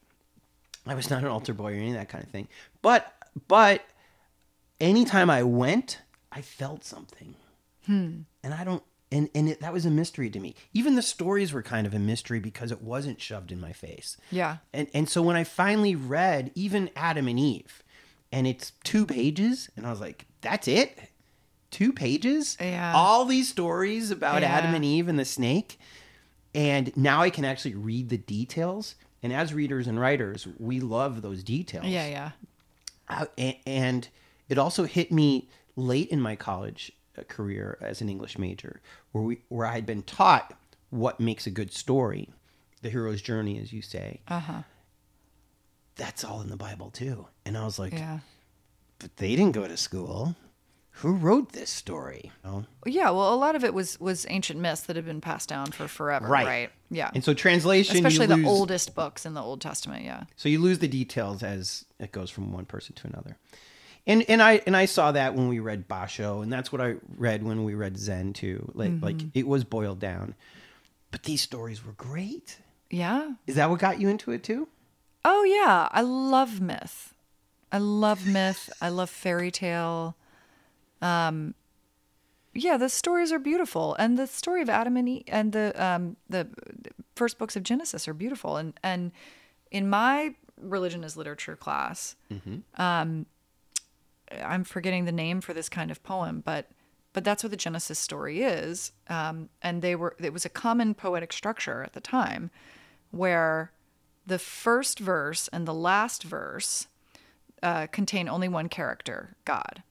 I 0.85 0.95
was 0.95 1.09
not 1.09 1.19
an 1.23 1.27
altar 1.29 1.53
boy 1.53 1.71
or 1.73 1.75
any 1.75 1.89
of 1.89 1.93
that 1.95 2.09
kind 2.09 2.23
of 2.23 2.29
thing. 2.29 2.47
But 2.81 3.13
but 3.47 3.83
anytime 4.79 5.29
I 5.29 5.43
went, 5.43 5.99
I 6.31 6.41
felt 6.41 6.83
something. 6.83 7.35
And 7.87 8.25
I 8.43 8.63
don't 8.63 8.83
and 9.11 9.29
and 9.33 9.49
it, 9.49 9.61
that 9.61 9.73
was 9.73 9.83
a 9.83 9.89
mystery 9.89 10.29
to 10.29 10.39
me. 10.39 10.53
Even 10.73 10.93
the 10.95 11.01
stories 11.01 11.51
were 11.51 11.63
kind 11.63 11.87
of 11.87 11.93
a 11.95 11.99
mystery 11.99 12.39
because 12.39 12.71
it 12.71 12.83
wasn't 12.83 13.19
shoved 13.19 13.51
in 13.51 13.59
my 13.59 13.73
face. 13.73 14.15
Yeah. 14.29 14.57
And 14.71 14.87
and 14.93 15.09
so 15.09 15.23
when 15.23 15.35
I 15.35 15.43
finally 15.43 15.95
read 15.95 16.51
even 16.53 16.91
Adam 16.95 17.27
and 17.27 17.39
Eve, 17.39 17.81
and 18.31 18.45
it's 18.45 18.73
two 18.83 19.07
pages, 19.07 19.69
and 19.75 19.87
I 19.87 19.89
was 19.89 19.99
like, 19.99 20.27
that's 20.41 20.67
it? 20.67 20.99
Two 21.71 21.91
pages? 21.91 22.57
Yeah. 22.59 22.93
All 22.95 23.25
these 23.25 23.49
stories 23.49 24.11
about 24.11 24.43
Adam 24.43 24.75
and 24.75 24.85
Eve 24.85 25.07
and 25.07 25.17
the 25.17 25.25
snake. 25.25 25.79
And 26.53 26.95
now 26.95 27.21
I 27.21 27.31
can 27.31 27.45
actually 27.45 27.73
read 27.75 28.09
the 28.09 28.17
details. 28.19 28.93
And 29.23 29.33
as 29.33 29.51
readers 29.53 29.87
and 29.87 29.99
writers, 29.99 30.47
we 30.59 30.79
love 30.79 31.23
those 31.23 31.43
details. 31.43 31.85
Yeah, 31.85 32.07
yeah. 32.07 32.31
Uh, 33.07 33.25
a- 33.39 33.59
and 33.65 34.07
it 34.49 34.57
also 34.57 34.83
hit 34.83 35.11
me 35.11 35.47
late 35.75 36.09
in 36.09 36.19
my 36.19 36.35
college 36.35 36.91
uh, 37.17 37.21
career 37.27 37.77
as 37.81 38.01
an 38.01 38.09
English 38.09 38.37
major, 38.37 38.81
where 39.11 39.23
we 39.23 39.41
where 39.49 39.65
I 39.67 39.73
had 39.75 39.85
been 39.85 40.03
taught 40.03 40.57
what 40.89 41.19
makes 41.19 41.45
a 41.47 41.51
good 41.51 41.71
story, 41.71 42.29
the 42.81 42.89
hero's 42.89 43.21
journey, 43.21 43.59
as 43.59 43.71
you 43.71 43.81
say. 43.81 44.21
Uh 44.27 44.39
huh. 44.39 44.61
That's 45.95 46.23
all 46.23 46.41
in 46.41 46.49
the 46.49 46.55
Bible 46.57 46.89
too. 46.89 47.27
And 47.45 47.57
I 47.57 47.65
was 47.65 47.77
like, 47.79 47.93
Yeah. 47.93 48.19
but 48.99 49.17
they 49.17 49.35
didn't 49.35 49.51
go 49.53 49.67
to 49.67 49.77
school. 49.77 50.35
Who 51.03 51.13
wrote 51.13 51.53
this 51.53 51.69
story? 51.69 52.31
Know? 52.43 52.65
Yeah, 52.85 53.11
well, 53.11 53.33
a 53.33 53.35
lot 53.35 53.55
of 53.55 53.63
it 53.63 53.73
was 53.73 53.99
was 54.01 54.25
ancient 54.29 54.59
myths 54.59 54.81
that 54.81 54.95
had 54.97 55.05
been 55.05 55.21
passed 55.21 55.47
down 55.47 55.71
for 55.71 55.87
forever, 55.87 56.27
Right. 56.27 56.45
right? 56.45 56.69
Yeah. 56.89 57.09
And 57.13 57.23
so 57.23 57.33
translation, 57.33 57.95
Especially 57.97 58.25
the 58.25 58.35
lose- 58.37 58.47
oldest 58.47 58.95
books 58.95 59.25
in 59.25 59.33
the 59.33 59.41
Old 59.41 59.61
Testament, 59.61 60.03
yeah. 60.03 60.23
So 60.35 60.49
you 60.49 60.59
lose 60.59 60.79
the 60.79 60.87
details 60.89 61.41
as 61.43 61.85
it 61.99 62.11
goes 62.11 62.29
from 62.29 62.51
one 62.51 62.65
person 62.65 62.95
to 62.95 63.07
another. 63.07 63.37
And 64.07 64.23
and 64.29 64.41
I 64.41 64.61
and 64.65 64.75
I 64.75 64.85
saw 64.85 65.11
that 65.11 65.35
when 65.35 65.47
we 65.49 65.59
read 65.59 65.87
Basho, 65.87 66.41
and 66.41 66.51
that's 66.51 66.71
what 66.71 66.81
I 66.81 66.95
read 67.17 67.43
when 67.43 67.63
we 67.63 67.75
read 67.75 67.97
Zen 67.97 68.33
too. 68.33 68.71
Like 68.73 68.91
Mm-hmm. 68.91 69.05
like 69.05 69.17
it 69.33 69.47
was 69.47 69.63
boiled 69.63 69.99
down. 69.99 70.35
But 71.11 71.23
these 71.23 71.41
stories 71.41 71.85
were 71.85 71.93
great. 71.93 72.59
Yeah. 72.89 73.33
Is 73.47 73.55
that 73.55 73.69
what 73.69 73.79
got 73.79 73.99
you 73.99 74.09
into 74.09 74.31
it 74.31 74.43
too? 74.43 74.67
Oh 75.25 75.43
yeah, 75.43 75.87
I 75.91 76.01
love 76.01 76.59
myth. 76.61 77.13
I 77.71 77.77
love 77.77 78.25
myth. 78.25 78.69
I 78.81 78.89
love 78.89 79.09
fairy 79.09 79.51
tale. 79.51 80.15
Um 81.01 81.53
yeah, 82.53 82.77
the 82.77 82.89
stories 82.89 83.31
are 83.31 83.37
beautiful 83.39 83.95
and 83.99 84.17
the 84.17 84.25
story 84.25 84.61
of 84.63 84.69
Adam 84.69 84.97
and 84.97 85.07
Eve 85.07 85.23
and 85.27 85.51
the 85.53 85.73
um 85.83 86.15
the 86.29 86.47
first 87.15 87.37
books 87.37 87.55
of 87.55 87.63
Genesis 87.63 88.07
are 88.07 88.13
beautiful 88.13 88.57
and 88.57 88.73
and 88.81 89.11
in 89.71 89.87
my 89.89 90.33
religion 90.59 91.03
as 91.03 91.15
literature 91.15 91.55
class 91.55 92.15
um 92.77 93.25
I'm 94.43 94.63
forgetting 94.63 95.05
the 95.05 95.11
name 95.11 95.41
for 95.41 95.53
this 95.53 95.69
kind 95.69 95.91
of 95.91 96.03
poem, 96.03 96.41
but 96.45 96.69
but 97.11 97.23
that's 97.23 97.43
what 97.43 97.49
the 97.49 97.57
Genesis 97.57 97.97
story 97.97 98.43
is. 98.43 98.91
Um, 99.07 99.49
and 99.61 99.81
they 99.81 99.95
were 99.95 100.15
it 100.19 100.33
was 100.33 100.45
a 100.45 100.49
common 100.49 100.93
poetic 100.93 101.33
structure 101.33 101.83
at 101.83 101.93
the 101.93 102.01
time, 102.01 102.51
where 103.11 103.71
the 104.25 104.39
first 104.39 104.99
verse 104.99 105.47
and 105.49 105.67
the 105.67 105.73
last 105.73 106.23
verse 106.23 106.87
uh, 107.63 107.87
contain 107.87 108.29
only 108.29 108.47
one 108.47 108.69
character, 108.69 109.35
God, 109.45 109.83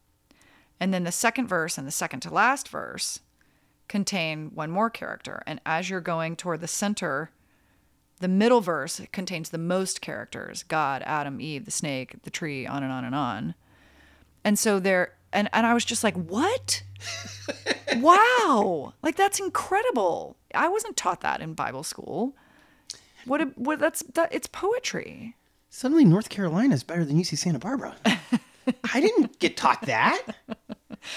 and 0.78 0.94
then 0.94 1.04
the 1.04 1.12
second 1.12 1.48
verse 1.48 1.76
and 1.76 1.86
the 1.86 1.92
second 1.92 2.20
to 2.20 2.30
last 2.32 2.68
verse 2.68 3.20
contain 3.88 4.50
one 4.54 4.70
more 4.70 4.90
character. 4.90 5.42
And 5.46 5.60
as 5.66 5.90
you're 5.90 6.00
going 6.00 6.36
toward 6.36 6.60
the 6.60 6.68
center, 6.68 7.30
the 8.20 8.28
middle 8.28 8.60
verse 8.60 9.00
contains 9.12 9.50
the 9.50 9.58
most 9.58 10.00
characters: 10.00 10.62
God, 10.62 11.02
Adam, 11.04 11.40
Eve, 11.40 11.64
the 11.64 11.70
snake, 11.70 12.22
the 12.22 12.30
tree, 12.30 12.66
on 12.66 12.82
and 12.82 12.92
on 12.92 13.04
and 13.04 13.14
on. 13.14 13.54
And 14.48 14.58
so 14.58 14.80
there 14.80 15.12
and 15.30 15.50
and 15.52 15.66
I 15.66 15.74
was 15.74 15.84
just 15.84 16.02
like, 16.02 16.16
"What? 16.16 16.82
wow. 17.96 18.94
Like 19.02 19.14
that's 19.14 19.40
incredible. 19.40 20.36
I 20.54 20.68
wasn't 20.68 20.96
taught 20.96 21.20
that 21.20 21.42
in 21.42 21.52
Bible 21.52 21.82
school. 21.82 22.34
What 23.26 23.42
a, 23.42 23.44
what 23.56 23.78
that's 23.78 24.02
that 24.14 24.32
it's 24.32 24.46
poetry. 24.46 25.36
Suddenly 25.68 26.06
North 26.06 26.30
Carolina 26.30 26.74
is 26.74 26.82
better 26.82 27.04
than 27.04 27.20
UC 27.20 27.36
Santa 27.36 27.58
Barbara. 27.58 27.94
I 28.94 29.00
didn't 29.00 29.38
get 29.38 29.58
taught 29.58 29.82
that. 29.82 30.22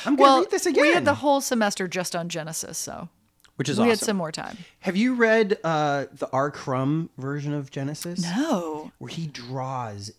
I'm 0.05 0.17
gonna 0.17 0.21
Well, 0.21 0.39
read 0.41 0.51
this 0.51 0.65
again. 0.65 0.81
we 0.81 0.93
had 0.93 1.05
the 1.05 1.15
whole 1.15 1.39
semester 1.39 1.87
just 1.87 2.17
on 2.17 2.27
Genesis, 2.27 2.77
so 2.77 3.07
which 3.55 3.69
is 3.69 3.79
awesome. 3.79 3.85
we 3.85 3.91
awesome. 3.93 3.99
had 4.01 4.05
some 4.07 4.17
more 4.17 4.31
time. 4.33 4.57
Have 4.81 4.97
you 4.97 5.13
read 5.13 5.57
uh, 5.63 6.07
the 6.11 6.27
R. 6.33 6.51
Crumb 6.51 7.09
version 7.17 7.53
of 7.53 7.71
Genesis? 7.71 8.23
No. 8.23 8.91
Where 8.97 9.07
he 9.09 9.27
draws 9.27 10.11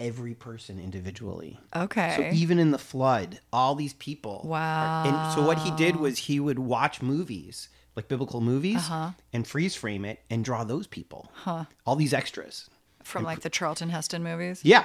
every 0.00 0.34
person 0.34 0.80
individually. 0.80 1.58
Okay. 1.76 2.14
So 2.16 2.36
even 2.36 2.58
in 2.58 2.70
the 2.72 2.78
flood, 2.78 3.40
all 3.52 3.74
these 3.74 3.92
people. 3.94 4.48
are- 4.52 5.06
and 5.06 5.34
so 5.34 5.46
what 5.46 5.58
he 5.58 5.70
did 5.72 5.96
was 5.96 6.18
he 6.18 6.40
would 6.40 6.58
watch 6.58 7.00
movies, 7.02 7.68
like 7.94 8.08
biblical 8.08 8.40
movies, 8.40 8.78
Uh-huh. 8.78 9.10
and 9.32 9.46
freeze 9.46 9.74
frame 9.76 10.04
it 10.04 10.20
and 10.30 10.44
draw 10.44 10.64
those 10.64 10.86
people. 10.86 11.30
Huh. 11.34 11.66
All 11.86 11.96
these 11.96 12.12
extras. 12.14 12.68
From 13.04 13.24
like 13.24 13.40
the 13.40 13.50
Charlton 13.50 13.90
Heston 13.90 14.22
movies. 14.22 14.60
Yeah. 14.64 14.84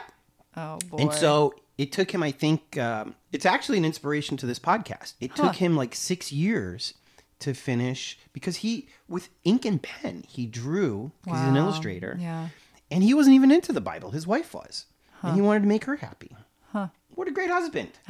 Oh 0.58 0.78
boy. 0.90 0.98
And 1.00 1.14
so 1.14 1.54
it 1.78 1.92
took 1.92 2.12
him, 2.12 2.24
I 2.24 2.32
think, 2.32 2.78
um, 2.78 3.16
it's 3.32 3.46
actually 3.46 3.78
an 3.78 3.86
inspiration 3.86 4.38
to 4.38 4.46
this 4.46 4.60
podcast. 4.60 5.14
It 5.20 5.36
took 5.36 5.56
him 5.56 5.76
like 5.76 5.94
six 5.96 6.32
years 6.32 6.94
to 7.40 7.54
finish 7.54 8.18
because 8.32 8.58
he, 8.58 8.88
with 9.10 9.28
ink 9.44 9.66
and 9.66 9.82
pen, 9.82 10.24
he 10.28 10.46
drew, 10.46 11.12
because 11.24 11.40
he's 11.40 11.50
an 11.50 11.58
illustrator. 11.58 12.18
Yeah. 12.20 12.48
And 12.90 13.04
he 13.04 13.14
wasn't 13.14 13.36
even 13.36 13.52
into 13.52 13.74
the 13.74 13.82
Bible. 13.82 14.12
His 14.12 14.26
wife 14.26 14.54
was. 14.54 14.86
And 15.28 15.36
he 15.36 15.42
wanted 15.42 15.62
to 15.62 15.68
make 15.68 15.86
her 15.86 15.96
happy. 15.96 16.36
Huh. 16.72 16.88
What 17.10 17.28
a 17.28 17.32
great 17.32 17.50
husband. 17.50 17.92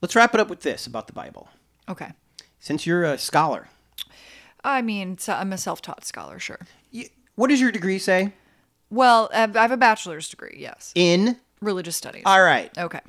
Let's 0.00 0.14
wrap 0.14 0.34
it 0.34 0.40
up 0.40 0.50
with 0.50 0.60
this 0.60 0.86
about 0.86 1.06
the 1.06 1.12
Bible. 1.12 1.48
Okay. 1.88 2.12
Since 2.60 2.86
you're 2.86 3.04
a 3.04 3.18
scholar, 3.18 3.68
I 4.64 4.82
mean, 4.82 5.18
so 5.18 5.32
I'm 5.32 5.52
a 5.52 5.58
self-taught 5.58 6.04
scholar, 6.04 6.38
sure. 6.38 6.60
you, 6.90 7.06
what 7.34 7.48
does 7.48 7.60
your 7.60 7.72
degree 7.72 7.98
say? 7.98 8.32
Well, 8.90 9.30
I 9.32 9.40
have 9.40 9.56
I 9.56 9.62
have 9.62 9.72
a 9.72 9.76
bachelor's 9.76 10.28
degree, 10.28 10.56
yes. 10.58 10.92
In. 10.94 11.38
Religious 11.60 11.96
studies. 11.96 12.22
All 12.26 12.42
right. 12.42 12.76
Okay. 12.76 13.00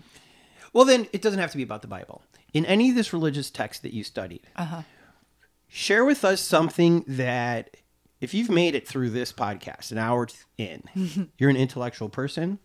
Well, 0.71 0.85
then 0.85 1.07
it 1.11 1.21
doesn't 1.21 1.39
have 1.39 1.51
to 1.51 1.57
be 1.57 1.63
about 1.63 1.81
the 1.81 1.87
Bible. 1.87 2.23
In 2.53 2.65
any 2.65 2.89
of 2.89 2.95
this 2.95 3.13
religious 3.13 3.49
text 3.49 3.81
that 3.81 3.93
you 3.93 4.03
studied, 4.03 4.41
uh-huh. 4.55 4.83
share 5.67 6.05
with 6.05 6.23
us 6.23 6.39
something 6.39 7.03
that, 7.07 7.75
if 8.23 8.33
you've 8.33 8.49
made 8.49 8.75
it 8.75 8.87
through 8.87 9.09
this 9.11 9.31
podcast, 9.33 9.91
an 9.91 9.97
hour 9.97 10.27
in, 10.57 10.83
you're 11.37 11.49
an 11.49 11.55
intellectual 11.57 12.09
person, 12.09 12.59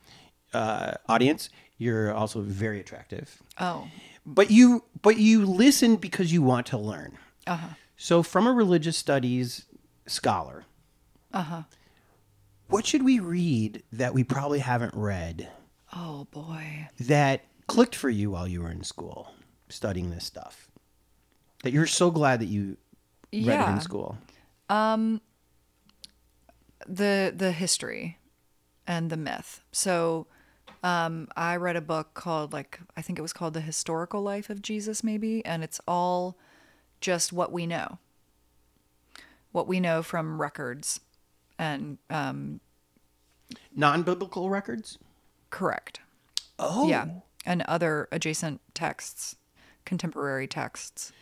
uh, 0.54 0.92
audience. 1.08 1.50
You're 1.76 2.12
also 2.12 2.40
very 2.40 2.80
attractive, 2.80 3.42
Oh. 3.60 3.88
but 4.26 4.50
you 4.50 4.84
but 5.02 5.18
you 5.18 5.44
listen 5.46 5.96
because 5.96 6.32
you 6.32 6.42
want 6.42 6.66
to 6.68 6.78
learn. 6.78 7.16
Uh 7.46 7.56
huh. 7.56 7.68
So, 7.96 8.22
from 8.22 8.46
a 8.46 8.52
religious 8.52 8.96
studies 8.96 9.66
scholar, 10.06 10.64
uh 11.32 11.42
huh. 11.42 11.62
what 12.68 12.84
should 12.86 13.04
we 13.04 13.18
read 13.20 13.82
that 13.92 14.14
we 14.14 14.24
probably 14.24 14.58
haven't 14.60 14.94
read? 14.94 15.48
Oh 15.94 16.26
boy. 16.30 16.88
that 17.00 17.44
clicked 17.66 17.94
for 17.94 18.10
you 18.10 18.30
while 18.30 18.46
you 18.48 18.62
were 18.62 18.70
in 18.70 18.82
school 18.84 19.32
studying 19.68 20.10
this 20.10 20.24
stuff 20.24 20.68
that 21.62 21.72
you're 21.72 21.86
so 21.86 22.10
glad 22.10 22.40
that 22.40 22.46
you 22.46 22.76
read 23.32 23.60
it 23.60 23.68
in 23.72 23.80
school 23.80 24.16
the 26.86 27.32
the 27.34 27.52
history 27.52 28.18
and 28.86 29.10
the 29.10 29.16
myth. 29.16 29.62
So 29.72 30.26
um, 30.82 31.28
I 31.36 31.56
read 31.56 31.76
a 31.76 31.80
book 31.80 32.14
called 32.14 32.52
like 32.52 32.80
I 32.96 33.02
think 33.02 33.18
it 33.18 33.22
was 33.22 33.32
called 33.32 33.54
The 33.54 33.60
Historical 33.60 34.22
Life 34.22 34.48
of 34.50 34.62
Jesus 34.62 35.02
maybe 35.02 35.44
and 35.44 35.64
it's 35.64 35.80
all 35.86 36.36
just 37.00 37.32
what 37.32 37.52
we 37.52 37.66
know. 37.66 37.98
What 39.52 39.66
we 39.66 39.80
know 39.80 40.02
from 40.02 40.40
records 40.40 41.00
and 41.58 41.98
um, 42.10 42.60
non-biblical 43.74 44.50
records 44.50 44.98
correct. 45.50 46.00
oh 46.58 46.88
Yeah. 46.88 47.06
And 47.46 47.62
other 47.62 48.08
adjacent 48.12 48.60
texts, 48.74 49.36
contemporary 49.86 50.46
texts. 50.46 51.12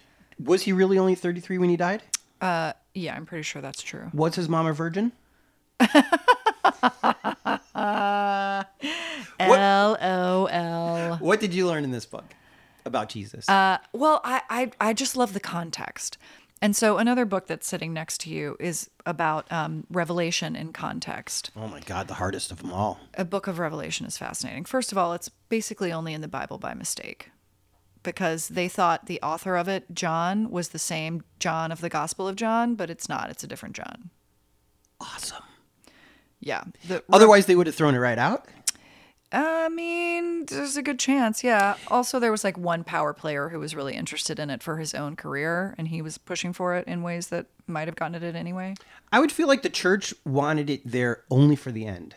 was 0.43 0.63
he 0.63 0.73
really 0.73 0.99
only 0.99 1.15
33 1.15 1.59
when 1.59 1.71
he 1.71 1.77
died 1.77 2.03
Uh 2.41 2.73
yeah, 2.95 3.15
I'm 3.15 3.27
pretty 3.27 3.43
sure 3.43 3.63
that's 3.63 3.83
true. 3.83 4.11
was 4.13 4.35
his 4.35 4.49
mom 4.49 4.67
a 4.67 4.73
virgin 4.73 5.13
L 9.39 9.97
O 10.01 10.47
L. 10.51 11.17
what 11.21 11.41
did 11.41 11.55
you 11.55 11.67
learn 11.67 11.85
in 11.85 11.91
this 11.91 12.07
book 12.07 12.25
about 12.85 13.09
jesus 13.09 13.49
Uh, 13.49 13.79
well, 13.93 14.21
I, 14.25 14.43
I 14.49 14.71
I 14.81 14.93
just 14.93 15.17
love 15.17 15.33
the 15.33 15.41
context, 15.41 16.17
and 16.63 16.75
so 16.77 16.99
another 16.99 17.25
book 17.25 17.47
that's 17.47 17.67
sitting 17.67 17.93
next 17.93 18.21
to 18.23 18.31
you 18.31 18.57
is 18.61 18.89
about 19.05 19.51
um, 19.53 19.85
Revelation 19.91 20.57
in 20.57 20.73
context. 20.73 21.51
oh 21.57 21.69
my 21.69 21.81
god 21.81 22.09
the 22.09 22.15
hardest 22.15 22.51
of 22.53 22.59
them 22.63 22.73
all 22.73 22.99
A 23.15 23.25
book 23.25 23.47
of 23.47 23.59
Revelation 23.59 24.07
is 24.07 24.17
fascinating. 24.19 24.65
First 24.65 24.93
of 24.93 24.99
all, 24.99 25.13
it's 25.13 25.29
basically 25.49 25.93
only 25.93 26.15
in 26.15 26.21
the 26.23 26.29
Bible 26.29 26.59
by 26.59 26.75
mistake, 26.75 27.31
because 28.03 28.49
they 28.49 28.69
thought 28.69 29.07
the 29.07 29.21
author 29.23 29.57
of 29.57 29.69
it, 29.69 29.85
John, 29.93 30.51
was 30.51 30.69
the 30.69 30.79
same 30.79 31.23
John 31.41 31.71
of 31.73 31.81
the 31.81 31.89
Gospel 31.91 32.27
of 32.29 32.37
John, 32.37 32.75
but 32.77 32.89
it's 32.91 33.09
not. 33.09 33.31
It's 33.31 33.45
a 33.45 33.49
different 33.49 33.77
John. 33.77 34.11
Awesome. 35.01 35.43
Yeah. 36.47 36.63
The, 36.87 37.03
Otherwise, 37.13 37.47
they 37.47 37.57
would 37.57 37.67
have 37.67 37.75
thrown 37.75 37.97
it 37.97 37.99
right 37.99 38.19
out. 38.19 38.47
I 39.33 39.69
mean, 39.69 40.47
there's 40.47 40.77
a 40.77 40.83
good 40.83 41.01
chance. 41.01 41.43
Yeah. 41.43 41.75
Also, 41.89 42.21
there 42.21 42.31
was 42.31 42.45
like 42.45 42.57
one 42.57 42.85
power 42.85 43.13
player 43.13 43.49
who 43.49 43.59
was 43.59 43.75
really 43.75 43.97
interested 43.97 44.39
in 44.39 44.49
it 44.49 44.63
for 44.63 44.77
his 44.77 44.95
own 44.95 45.17
career, 45.17 45.75
and 45.77 45.89
he 45.89 46.01
was 46.01 46.19
pushing 46.19 46.53
for 46.53 46.77
it 46.77 46.87
in 46.87 47.03
ways 47.03 47.27
that 47.29 47.47
might 47.67 47.89
have 47.89 47.97
gotten 47.97 48.23
it 48.23 48.37
anyway. 48.37 48.75
I 49.11 49.19
would 49.19 49.33
feel 49.33 49.49
like 49.49 49.63
the 49.63 49.69
church 49.69 50.15
wanted 50.25 50.71
it 50.71 50.83
there 50.85 51.25
only 51.33 51.57
for 51.57 51.73
the 51.73 51.85
end, 51.85 52.15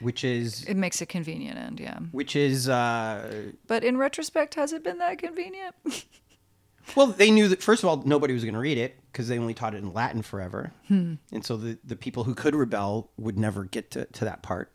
which 0.00 0.22
is 0.22 0.64
It 0.64 0.76
makes 0.76 1.00
a 1.00 1.06
convenient 1.06 1.58
end, 1.58 1.80
yeah. 1.80 2.00
which 2.12 2.36
is 2.36 2.68
uh, 2.68 3.52
But 3.66 3.82
in 3.82 3.96
retrospect, 3.96 4.56
has 4.56 4.74
it 4.74 4.84
been 4.84 4.98
that 4.98 5.16
convenient? 5.16 5.74
well, 6.94 7.06
they 7.06 7.30
knew 7.30 7.48
that 7.48 7.62
first 7.62 7.82
of 7.82 7.88
all 7.88 8.02
nobody 8.04 8.34
was 8.34 8.44
going 8.44 8.54
to 8.54 8.60
read 8.60 8.76
it 8.76 8.94
because 9.16 9.28
they 9.28 9.38
only 9.38 9.54
taught 9.54 9.74
it 9.74 9.78
in 9.78 9.94
Latin 9.94 10.20
forever, 10.20 10.72
and 10.90 11.18
so 11.42 11.56
the 11.56 11.78
the 11.82 11.96
people 11.96 12.24
who 12.24 12.34
could 12.34 12.54
rebel 12.54 13.10
would 13.16 13.38
never 13.38 13.64
get 13.64 13.90
to 13.92 14.04
to 14.04 14.26
that 14.26 14.42
part. 14.42 14.74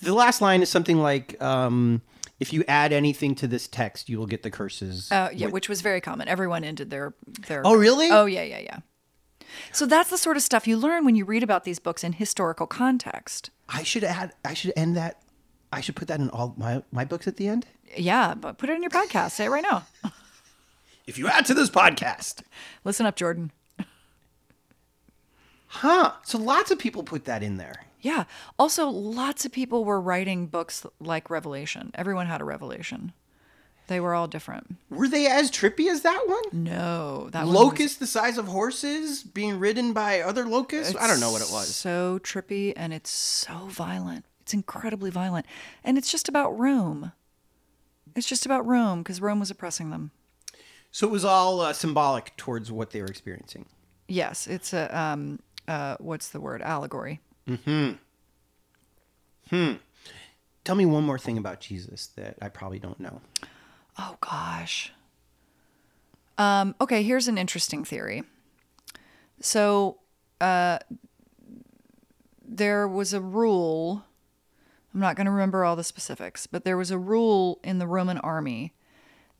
The 0.00 0.14
last 0.14 0.40
line 0.40 0.62
is 0.62 0.68
something 0.68 0.98
like. 0.98 1.40
Um, 1.42 2.02
if 2.38 2.52
you 2.52 2.64
add 2.68 2.92
anything 2.92 3.34
to 3.36 3.48
this 3.48 3.66
text, 3.66 4.08
you 4.08 4.18
will 4.18 4.26
get 4.26 4.42
the 4.42 4.50
curses. 4.50 5.10
Uh, 5.10 5.30
yeah, 5.32 5.48
which 5.48 5.68
was 5.68 5.80
very 5.80 6.00
common. 6.00 6.28
Everyone 6.28 6.62
ended 6.62 6.90
their 6.90 7.14
their. 7.48 7.66
Oh, 7.66 7.74
really? 7.74 8.10
Oh, 8.10 8.26
yeah, 8.26 8.42
yeah, 8.42 8.58
yeah. 8.58 8.78
So 9.72 9.86
that's 9.86 10.10
the 10.10 10.18
sort 10.18 10.36
of 10.36 10.42
stuff 10.42 10.66
you 10.68 10.76
learn 10.76 11.04
when 11.04 11.16
you 11.16 11.24
read 11.24 11.42
about 11.42 11.64
these 11.64 11.78
books 11.78 12.04
in 12.04 12.12
historical 12.12 12.66
context. 12.66 13.50
I 13.68 13.82
should 13.82 14.04
add. 14.04 14.34
I 14.44 14.54
should 14.54 14.72
end 14.76 14.96
that. 14.96 15.22
I 15.72 15.80
should 15.80 15.96
put 15.96 16.08
that 16.08 16.20
in 16.20 16.30
all 16.30 16.54
my 16.56 16.82
my 16.92 17.04
books 17.04 17.26
at 17.26 17.38
the 17.38 17.48
end. 17.48 17.66
Yeah, 17.96 18.34
but 18.34 18.58
put 18.58 18.68
it 18.68 18.74
in 18.74 18.82
your 18.82 18.90
podcast. 18.90 19.32
Say 19.32 19.46
it 19.46 19.50
right 19.50 19.64
now. 19.68 19.86
If 21.06 21.18
you 21.18 21.28
add 21.28 21.46
to 21.46 21.54
this 21.54 21.70
podcast, 21.70 22.42
Listen 22.84 23.06
up, 23.06 23.16
Jordan. 23.16 23.52
huh? 25.68 26.12
So 26.24 26.38
lots 26.38 26.70
of 26.70 26.78
people 26.78 27.02
put 27.02 27.24
that 27.24 27.42
in 27.42 27.56
there. 27.56 27.84
Yeah. 28.00 28.24
Also, 28.58 28.88
lots 28.88 29.44
of 29.44 29.52
people 29.52 29.84
were 29.84 30.00
writing 30.00 30.46
books 30.46 30.86
like 31.00 31.30
Revelation. 31.30 31.90
Everyone 31.94 32.26
had 32.26 32.40
a 32.40 32.44
revelation. 32.44 33.12
They 33.88 34.00
were 34.00 34.14
all 34.14 34.26
different. 34.26 34.76
Were 34.90 35.06
they 35.08 35.26
as 35.28 35.50
trippy 35.50 35.88
as 35.88 36.02
that 36.02 36.24
one? 36.26 36.64
No, 36.64 37.28
that 37.30 37.46
one 37.46 37.54
was 37.76 37.96
the 37.98 38.06
size 38.06 38.36
of 38.36 38.46
horses 38.48 39.22
being 39.22 39.60
ridden 39.60 39.92
by 39.92 40.20
other 40.20 40.44
locusts? 40.44 40.96
I 40.98 41.06
don't 41.06 41.20
know 41.20 41.30
what 41.30 41.42
it 41.42 41.52
was. 41.52 41.72
So 41.74 42.18
trippy 42.22 42.72
and 42.76 42.92
it's 42.92 43.10
so 43.10 43.66
violent. 43.68 44.24
It's 44.40 44.54
incredibly 44.54 45.10
violent. 45.10 45.46
And 45.84 45.96
it's 45.98 46.10
just 46.10 46.28
about 46.28 46.58
Rome. 46.58 47.12
It's 48.16 48.26
just 48.26 48.44
about 48.44 48.66
Rome 48.66 49.00
because 49.02 49.20
Rome 49.20 49.38
was 49.38 49.50
oppressing 49.52 49.90
them. 49.90 50.10
So 50.96 51.06
it 51.06 51.10
was 51.10 51.26
all 51.26 51.60
uh, 51.60 51.74
symbolic 51.74 52.34
towards 52.38 52.72
what 52.72 52.92
they 52.92 53.02
were 53.02 53.06
experiencing. 53.06 53.66
Yes, 54.08 54.46
it's 54.46 54.72
a 54.72 54.98
um 54.98 55.40
uh 55.68 55.96
what's 55.98 56.30
the 56.30 56.40
word? 56.40 56.62
Allegory. 56.62 57.20
Hmm. 57.46 57.90
Hmm. 59.50 59.72
Tell 60.64 60.74
me 60.74 60.86
one 60.86 61.04
more 61.04 61.18
thing 61.18 61.36
about 61.36 61.60
Jesus 61.60 62.06
that 62.16 62.38
I 62.40 62.48
probably 62.48 62.78
don't 62.78 62.98
know. 62.98 63.20
Oh 63.98 64.16
gosh. 64.22 64.90
Um, 66.38 66.74
okay, 66.80 67.02
here's 67.02 67.28
an 67.28 67.36
interesting 67.36 67.84
theory. 67.84 68.22
So, 69.38 69.98
uh, 70.40 70.78
there 72.42 72.88
was 72.88 73.12
a 73.12 73.20
rule. 73.20 74.02
I'm 74.94 75.00
not 75.00 75.14
going 75.14 75.26
to 75.26 75.30
remember 75.30 75.62
all 75.62 75.76
the 75.76 75.84
specifics, 75.84 76.46
but 76.46 76.64
there 76.64 76.78
was 76.78 76.90
a 76.90 76.96
rule 76.96 77.60
in 77.62 77.80
the 77.80 77.86
Roman 77.86 78.16
army 78.16 78.72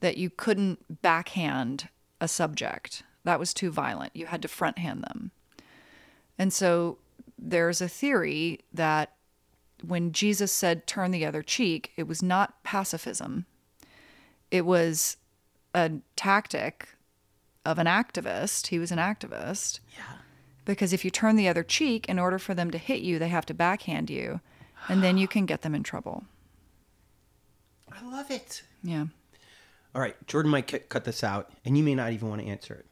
that 0.07 0.17
you 0.17 0.31
couldn't 0.31 1.03
backhand 1.03 1.89
a 2.21 2.29
subject. 2.29 3.03
That 3.25 3.39
was 3.39 3.53
too 3.53 3.71
violent. 3.71 4.15
You 4.15 4.27
had 4.27 4.41
to 4.43 4.49
fronthand 4.49 5.03
them. 5.03 5.33
And 6.39 6.53
so 6.53 6.99
there's 7.39 7.81
a 7.81 7.89
theory 7.89 8.61
that 8.73 9.13
when 9.85 10.13
Jesus 10.13 10.53
said 10.53 10.87
turn 10.87 11.11
the 11.11 11.27
other 11.27 11.43
cheek, 11.43 11.93
it 11.97 12.07
was 12.07 12.23
not 12.23 12.63
pacifism 12.63 13.47
it 14.51 14.65
was 14.65 15.17
a 15.75 15.93
tactic 16.15 16.89
of 17.65 17.79
an 17.79 17.87
activist. 17.87 18.69
He 18.69 18.79
was 18.79 18.93
an 18.93 18.99
activist. 18.99 19.81
Yeah. 19.97 20.19
Because 20.65 20.93
if 20.93 21.05
you 21.05 21.11
turn 21.11 21.37
the 21.37 21.49
other 21.49 21.63
cheek, 21.63 22.09
in 22.09 22.19
order 22.19 22.39
for 22.39 22.55
them 22.55 22.71
to 22.71 22.79
hit 22.79 23.01
you, 23.01 23.19
they 23.19 23.29
have 23.29 23.47
to 23.47 23.55
backhand 23.55 24.11
you, 24.11 24.41
and 24.89 25.03
then 25.03 25.17
you 25.17 25.29
can 25.29 25.47
get 25.47 25.63
them 25.63 25.75
in 25.75 25.83
trouble. 25.83 26.25
I 27.93 28.05
love 28.09 28.31
it. 28.31 28.63
Yeah. 28.83 29.07
All 29.97 30.03
right, 30.03 30.15
Jordan 30.27 30.51
might 30.51 30.69
cu- 30.69 30.81
cut 30.81 31.05
this 31.05 31.25
out, 31.25 31.49
and 31.65 31.79
you 31.79 31.83
may 31.83 31.95
not 31.95 32.13
even 32.13 32.29
want 32.29 32.43
to 32.43 32.47
answer 32.47 32.75
it. 32.75 32.85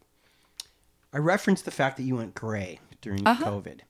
I 1.13 1.19
referenced 1.19 1.63
the 1.63 1.69
fact 1.69 1.97
that 1.97 2.03
you 2.03 2.15
went 2.15 2.33
gray 2.33 2.79
during 2.99 3.23
COVID, 3.23 3.81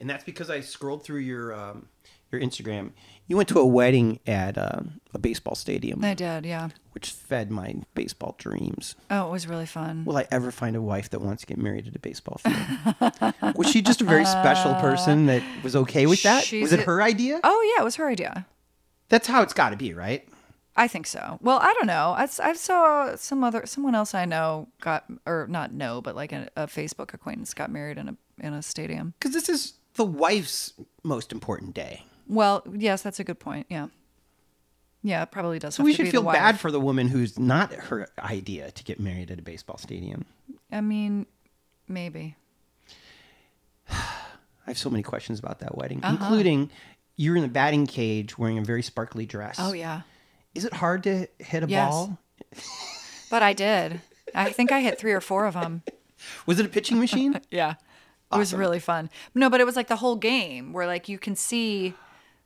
and 0.00 0.08
that's 0.08 0.24
because 0.24 0.48
I 0.48 0.60
scrolled 0.60 1.04
through 1.04 1.20
your 1.20 1.52
um, 1.52 1.88
your 2.30 2.40
Instagram. 2.40 2.92
You 3.26 3.36
went 3.36 3.50
to 3.50 3.58
a 3.58 3.66
wedding 3.66 4.20
at 4.26 4.56
um, 4.56 5.02
a 5.12 5.18
baseball 5.18 5.54
stadium, 5.54 6.02
I 6.02 6.14
did, 6.14 6.46
yeah. 6.46 6.70
which 6.92 7.10
fed 7.10 7.50
my 7.50 7.74
baseball 7.94 8.36
dreams. 8.38 8.96
Oh, 9.10 9.28
it 9.28 9.30
was 9.30 9.46
really 9.46 9.66
fun. 9.66 10.06
Will 10.06 10.16
I 10.16 10.26
ever 10.30 10.50
find 10.50 10.74
a 10.74 10.80
wife 10.80 11.10
that 11.10 11.20
wants 11.20 11.42
to 11.42 11.46
get 11.46 11.58
married 11.58 11.86
at 11.86 11.94
a 11.94 11.98
baseball 11.98 12.38
field? 12.38 13.34
was 13.54 13.70
she 13.70 13.82
just 13.82 14.00
a 14.00 14.04
very 14.04 14.24
special 14.24 14.72
person 14.76 15.26
that 15.26 15.42
was 15.62 15.76
okay 15.76 16.06
with 16.06 16.22
that? 16.22 16.50
Was 16.50 16.72
it 16.72 16.80
her 16.80 17.02
idea? 17.02 17.38
Oh, 17.44 17.74
yeah, 17.76 17.82
it 17.82 17.84
was 17.84 17.96
her 17.96 18.08
idea. 18.08 18.46
That's 19.10 19.28
how 19.28 19.42
it's 19.42 19.52
got 19.52 19.70
to 19.70 19.76
be, 19.76 19.92
right? 19.92 20.26
I 20.74 20.88
think 20.88 21.06
so. 21.06 21.38
Well, 21.42 21.58
I 21.60 21.74
don't 21.74 21.86
know. 21.86 22.14
I, 22.16 22.22
I 22.42 22.52
saw 22.54 23.14
some 23.16 23.44
other 23.44 23.66
someone 23.66 23.94
else 23.94 24.14
I 24.14 24.24
know 24.24 24.68
got 24.80 25.04
or 25.26 25.46
not 25.48 25.72
know, 25.72 26.00
but 26.00 26.16
like 26.16 26.32
a, 26.32 26.48
a 26.56 26.66
Facebook 26.66 27.12
acquaintance 27.12 27.52
got 27.52 27.70
married 27.70 27.98
in 27.98 28.08
a 28.08 28.16
in 28.40 28.54
a 28.54 28.62
stadium. 28.62 29.14
Because 29.18 29.34
this 29.34 29.48
is 29.48 29.74
the 29.94 30.04
wife's 30.04 30.72
most 31.02 31.30
important 31.32 31.74
day. 31.74 32.04
Well, 32.26 32.62
yes, 32.72 33.02
that's 33.02 33.20
a 33.20 33.24
good 33.24 33.38
point. 33.38 33.66
Yeah. 33.68 33.88
Yeah, 35.02 35.22
it 35.24 35.30
probably 35.32 35.58
does. 35.58 35.74
So 35.74 35.82
we 35.82 35.92
should 35.94 36.08
feel 36.08 36.22
bad 36.22 36.60
for 36.60 36.70
the 36.70 36.80
woman 36.80 37.08
who's 37.08 37.38
not 37.38 37.72
her 37.72 38.08
idea 38.20 38.70
to 38.70 38.84
get 38.84 39.00
married 39.00 39.30
at 39.32 39.38
a 39.38 39.42
baseball 39.42 39.76
stadium. 39.76 40.24
I 40.70 40.80
mean, 40.80 41.26
maybe. 41.88 42.36
I 43.90 43.96
have 44.66 44.78
so 44.78 44.88
many 44.90 45.02
questions 45.02 45.38
about 45.40 45.58
that 45.58 45.76
wedding, 45.76 46.00
Uh-huh. 46.02 46.16
including 46.18 46.70
you're 47.16 47.36
in 47.36 47.42
the 47.42 47.48
batting 47.48 47.86
cage 47.86 48.38
wearing 48.38 48.58
a 48.58 48.62
very 48.62 48.82
sparkly 48.82 49.26
dress. 49.26 49.56
Oh 49.58 49.72
yeah. 49.72 50.02
Is 50.54 50.64
it 50.64 50.72
hard 50.74 51.02
to 51.04 51.26
hit 51.38 51.62
a 51.64 51.66
Yes. 51.68 51.90
ball? 51.90 52.18
But 53.30 53.42
I 53.42 53.52
did. 53.52 54.00
I 54.34 54.50
think 54.52 54.72
I 54.72 54.80
hit 54.80 54.98
three 54.98 55.12
or 55.12 55.20
four 55.20 55.46
of 55.46 55.54
them. 55.54 55.82
Was 56.46 56.58
it 56.60 56.66
a 56.66 56.68
pitching 56.68 56.98
machine? 56.98 57.40
Yeah. 57.50 57.74
It 58.32 58.38
was 58.38 58.54
really 58.54 58.78
fun. 58.80 59.10
No, 59.34 59.50
but 59.50 59.60
it 59.60 59.64
was 59.66 59.76
like 59.76 59.88
the 59.88 59.96
whole 59.96 60.16
game 60.16 60.72
where 60.72 60.86
like 60.86 61.06
you 61.08 61.18
can 61.18 61.36
see 61.36 61.92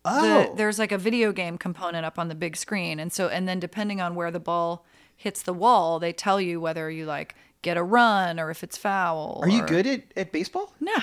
Oh. 0.05 0.23
the 0.51 0.57
there's 0.57 0.79
like 0.81 0.91
a 0.93 0.99
video 0.99 1.31
game 1.33 1.59
component 1.59 2.05
up 2.05 2.19
on 2.19 2.27
the 2.29 2.35
big 2.35 2.57
screen. 2.57 2.99
And 2.99 3.13
so 3.13 3.29
and 3.29 3.47
then 3.47 3.61
depending 3.61 4.01
on 4.01 4.15
where 4.17 4.33
the 4.33 4.41
ball 4.41 4.85
hits 5.17 5.43
the 5.43 5.53
wall, 5.53 6.01
they 6.01 6.13
tell 6.13 6.41
you 6.41 6.61
whether 6.61 6.91
you 6.91 7.07
like 7.07 7.37
get 7.63 7.77
a 7.77 7.83
run 7.85 8.41
or 8.41 8.51
if 8.51 8.65
it's 8.65 8.77
foul. 8.77 9.39
Are 9.43 9.49
you 9.49 9.63
good 9.65 9.87
at, 9.87 10.03
at 10.17 10.33
baseball? 10.33 10.75
No. 10.81 10.99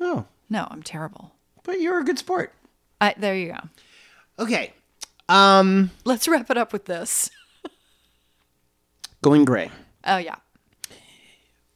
Oh, 0.00 0.24
No, 0.48 0.68
I'm 0.70 0.82
terrible. 0.82 1.34
but 1.62 1.80
you're 1.80 1.98
a 2.00 2.04
good 2.04 2.18
sport. 2.18 2.54
I, 3.02 3.14
there 3.18 3.36
you 3.36 3.52
go. 3.52 3.58
Okay. 4.44 4.72
Um, 5.28 5.90
Let's 6.04 6.28
wrap 6.28 6.50
it 6.50 6.58
up 6.58 6.72
with 6.72 6.84
this. 6.84 7.30
going 9.22 9.44
gray. 9.44 9.70
Oh 10.04 10.18
yeah. 10.18 10.36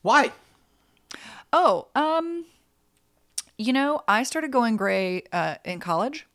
Why? 0.03 0.33
Oh, 1.53 1.89
um, 1.95 2.45
you 3.57 3.73
know, 3.73 4.03
I 4.07 4.23
started 4.23 4.53
going 4.53 4.77
gray 4.77 5.23
uh, 5.33 5.57
in 5.65 5.81
college. 5.81 6.27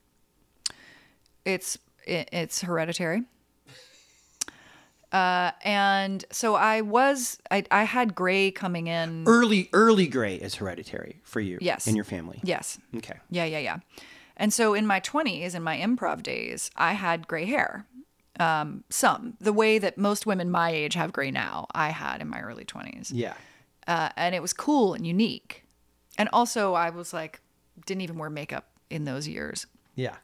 It's 1.45 1.77
it, 2.05 2.29
it's 2.31 2.61
hereditary. 2.61 3.23
Uh, 5.11 5.51
and 5.63 6.25
so 6.31 6.55
I 6.55 6.81
was 6.81 7.37
I, 7.51 7.63
I 7.69 7.83
had 7.83 8.15
gray 8.15 8.49
coming 8.49 8.87
in. 8.87 9.25
Early, 9.27 9.69
early 9.71 10.07
gray 10.07 10.35
is 10.35 10.55
hereditary 10.55 11.21
for 11.23 11.39
you. 11.39 11.59
Yes. 11.61 11.85
And 11.85 11.95
your 11.95 12.05
family. 12.05 12.39
Yes. 12.43 12.79
Okay. 12.97 13.19
Yeah, 13.29 13.45
yeah, 13.45 13.59
yeah. 13.59 13.77
And 14.43 14.51
so 14.51 14.73
in 14.73 14.85
my 14.85 14.99
20s, 14.99 15.55
in 15.55 15.63
my 15.63 15.77
improv 15.77 16.21
days, 16.21 16.69
I 16.75 16.93
had 16.93 17.29
gray 17.29 17.45
hair. 17.45 17.85
Um, 18.41 18.83
some, 18.89 19.37
the 19.39 19.53
way 19.53 19.79
that 19.79 19.97
most 19.97 20.25
women 20.25 20.51
my 20.51 20.69
age 20.69 20.95
have 20.95 21.13
gray 21.13 21.31
now, 21.31 21.65
I 21.73 21.91
had 21.91 22.19
in 22.19 22.27
my 22.27 22.41
early 22.41 22.65
20s. 22.65 23.11
Yeah. 23.13 23.35
uh, 23.87 24.09
and 24.17 24.35
it 24.35 24.41
was 24.41 24.51
cool 24.51 24.95
and 24.95 25.07
unique. 25.07 25.63
And 26.17 26.27
also, 26.33 26.73
I 26.73 26.89
was 26.89 27.13
like, 27.13 27.39
didn't 27.85 28.01
even 28.01 28.17
wear 28.17 28.29
makeup 28.29 28.67
in 28.89 29.05
those 29.05 29.29
years. 29.29 29.65
Yeah. 29.95 30.17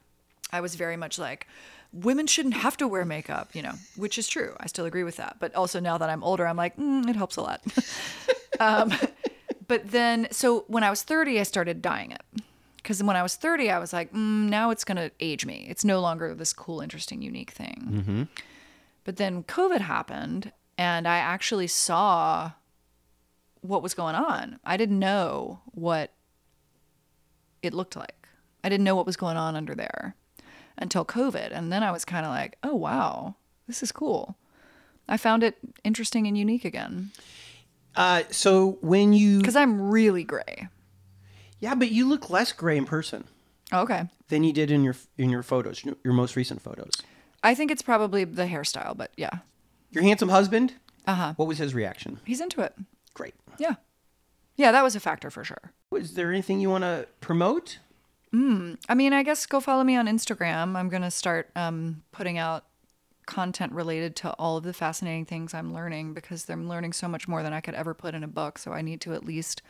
I 0.51 0.59
was 0.59 0.75
very 0.75 0.97
much 0.97 1.17
like, 1.17 1.47
women 1.93 2.27
shouldn't 2.27 2.55
have 2.55 2.75
to 2.75 2.89
wear 2.89 3.05
makeup, 3.05 3.55
you 3.55 3.61
know, 3.61 3.75
which 3.95 4.17
is 4.17 4.27
true. 4.27 4.53
I 4.59 4.67
still 4.67 4.85
agree 4.85 5.03
with 5.03 5.15
that. 5.15 5.37
But 5.39 5.55
also 5.55 5.79
now 5.79 5.97
that 5.97 6.09
I'm 6.09 6.25
older, 6.25 6.45
I'm 6.45 6.57
like, 6.57 6.75
mm, 6.75 7.09
it 7.09 7.15
helps 7.15 7.37
a 7.37 7.41
lot. 7.41 7.61
um, 8.59 8.91
but 9.69 9.91
then, 9.91 10.27
so 10.29 10.65
when 10.67 10.83
I 10.83 10.89
was 10.89 11.03
30, 11.03 11.39
I 11.39 11.43
started 11.43 11.81
dyeing 11.81 12.11
it. 12.11 12.21
Because 12.81 13.03
when 13.03 13.15
I 13.15 13.23
was 13.23 13.35
30, 13.35 13.69
I 13.69 13.79
was 13.79 13.91
like, 13.93 14.11
mm, 14.13 14.49
now 14.49 14.69
it's 14.69 14.83
going 14.83 14.97
to 14.97 15.11
age 15.19 15.45
me. 15.45 15.67
It's 15.69 15.83
no 15.83 15.99
longer 15.99 16.33
this 16.33 16.53
cool, 16.53 16.79
interesting, 16.81 17.21
unique 17.21 17.51
thing. 17.51 18.27
But 19.03 19.17
then 19.17 19.43
COVID 19.43 19.81
happened, 19.81 20.51
and 20.77 21.07
I 21.07 21.17
actually 21.17 21.67
saw 21.67 22.51
what 23.61 23.83
was 23.83 23.93
going 23.93 24.15
on. 24.15 24.59
I 24.63 24.77
didn't 24.77 24.99
know 24.99 25.59
what 25.65 26.13
it 27.61 27.73
looked 27.73 27.95
like. 27.95 28.27
I 28.63 28.69
didn't 28.69 28.85
know 28.85 28.95
what 28.95 29.05
was 29.05 29.17
going 29.17 29.35
on 29.37 29.55
under 29.55 29.75
there 29.75 30.15
until 30.77 31.03
COVID. 31.03 31.49
And 31.51 31.71
then 31.71 31.83
I 31.83 31.91
was 31.91 32.05
kind 32.05 32.25
of 32.25 32.31
like, 32.31 32.57
oh, 32.63 32.75
wow, 32.75 33.35
this 33.67 33.83
is 33.83 33.91
cool. 33.91 34.37
I 35.07 35.17
found 35.17 35.43
it 35.43 35.57
interesting 35.83 36.27
and 36.27 36.37
unique 36.37 36.63
again 36.65 37.11
Uh, 37.95 38.23
so 38.29 38.77
when 38.81 39.11
you, 39.13 39.39
because 39.39 39.55
I'm 39.55 39.89
really 39.89 40.23
gray. 40.23 40.69
Yeah, 41.59 41.75
but 41.75 41.91
you 41.91 42.07
look 42.07 42.29
less 42.29 42.51
gray 42.51 42.77
in 42.77 42.85
person 42.85 43.25
Okay. 43.71 44.07
than 44.29 44.43
you 44.43 44.53
did 44.53 44.71
in 44.71 44.83
your 44.83 44.95
in 45.17 45.29
your 45.29 45.43
photos, 45.43 45.83
your 45.85 46.13
most 46.13 46.35
recent 46.35 46.61
photos. 46.61 46.91
I 47.43 47.55
think 47.55 47.71
it's 47.71 47.81
probably 47.81 48.23
the 48.23 48.45
hairstyle, 48.47 48.95
but 48.97 49.11
yeah. 49.17 49.39
Your 49.91 50.03
handsome 50.03 50.29
husband. 50.29 50.73
Uh 51.07 51.15
huh. 51.15 51.33
What 51.37 51.47
was 51.47 51.57
his 51.57 51.73
reaction? 51.73 52.19
He's 52.25 52.41
into 52.41 52.61
it. 52.61 52.75
Great. 53.13 53.33
Yeah. 53.57 53.75
Yeah, 54.55 54.71
that 54.71 54.83
was 54.83 54.95
a 54.95 54.99
factor 54.99 55.29
for 55.29 55.43
sure. 55.43 55.71
Was 55.89 56.13
there 56.15 56.29
anything 56.31 56.59
you 56.59 56.69
want 56.69 56.83
to 56.83 57.07
promote? 57.21 57.79
I 58.31 58.93
mean, 58.95 59.13
I 59.13 59.23
guess 59.23 59.45
go 59.47 59.59
follow 59.59 59.83
me 59.83 59.95
on 59.95 60.05
Instagram. 60.07 60.75
I'm 60.75 60.89
going 60.89 61.01
to 61.01 61.09
start 61.09 61.49
um, 61.55 62.03
putting 62.11 62.37
out 62.37 62.65
content 63.25 63.71
related 63.71 64.15
to 64.17 64.31
all 64.33 64.57
of 64.57 64.63
the 64.63 64.73
fascinating 64.73 65.25
things 65.25 65.53
I'm 65.53 65.73
learning 65.73 66.13
because 66.13 66.47
I'm 66.49 66.67
learning 66.69 66.93
so 66.93 67.07
much 67.07 67.27
more 67.27 67.41
than 67.41 67.53
I 67.53 67.61
could 67.61 67.73
ever 67.73 67.93
put 67.95 68.13
in 68.13 68.23
a 68.23 68.27
book. 68.27 68.59
So 68.59 68.71
I 68.71 68.81
need 68.81 69.01
to 69.01 69.13
at 69.13 69.25
least 69.25 69.61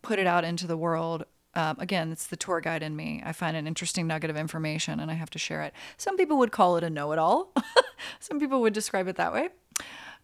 put 0.00 0.18
it 0.18 0.26
out 0.26 0.44
into 0.44 0.66
the 0.66 0.76
world. 0.76 1.24
Um, 1.54 1.76
again, 1.78 2.10
it's 2.12 2.26
the 2.26 2.36
tour 2.36 2.60
guide 2.62 2.82
in 2.82 2.96
me. 2.96 3.22
I 3.24 3.32
find 3.32 3.56
an 3.56 3.66
interesting 3.66 4.06
nugget 4.06 4.30
of 4.30 4.36
information 4.38 4.98
and 5.00 5.10
I 5.10 5.14
have 5.14 5.28
to 5.30 5.38
share 5.38 5.62
it. 5.62 5.74
Some 5.98 6.16
people 6.16 6.38
would 6.38 6.50
call 6.50 6.76
it 6.78 6.84
a 6.84 6.88
know 6.88 7.12
it 7.12 7.18
all, 7.18 7.52
some 8.20 8.40
people 8.40 8.62
would 8.62 8.72
describe 8.72 9.06
it 9.06 9.16
that 9.16 9.32
way. 9.32 9.50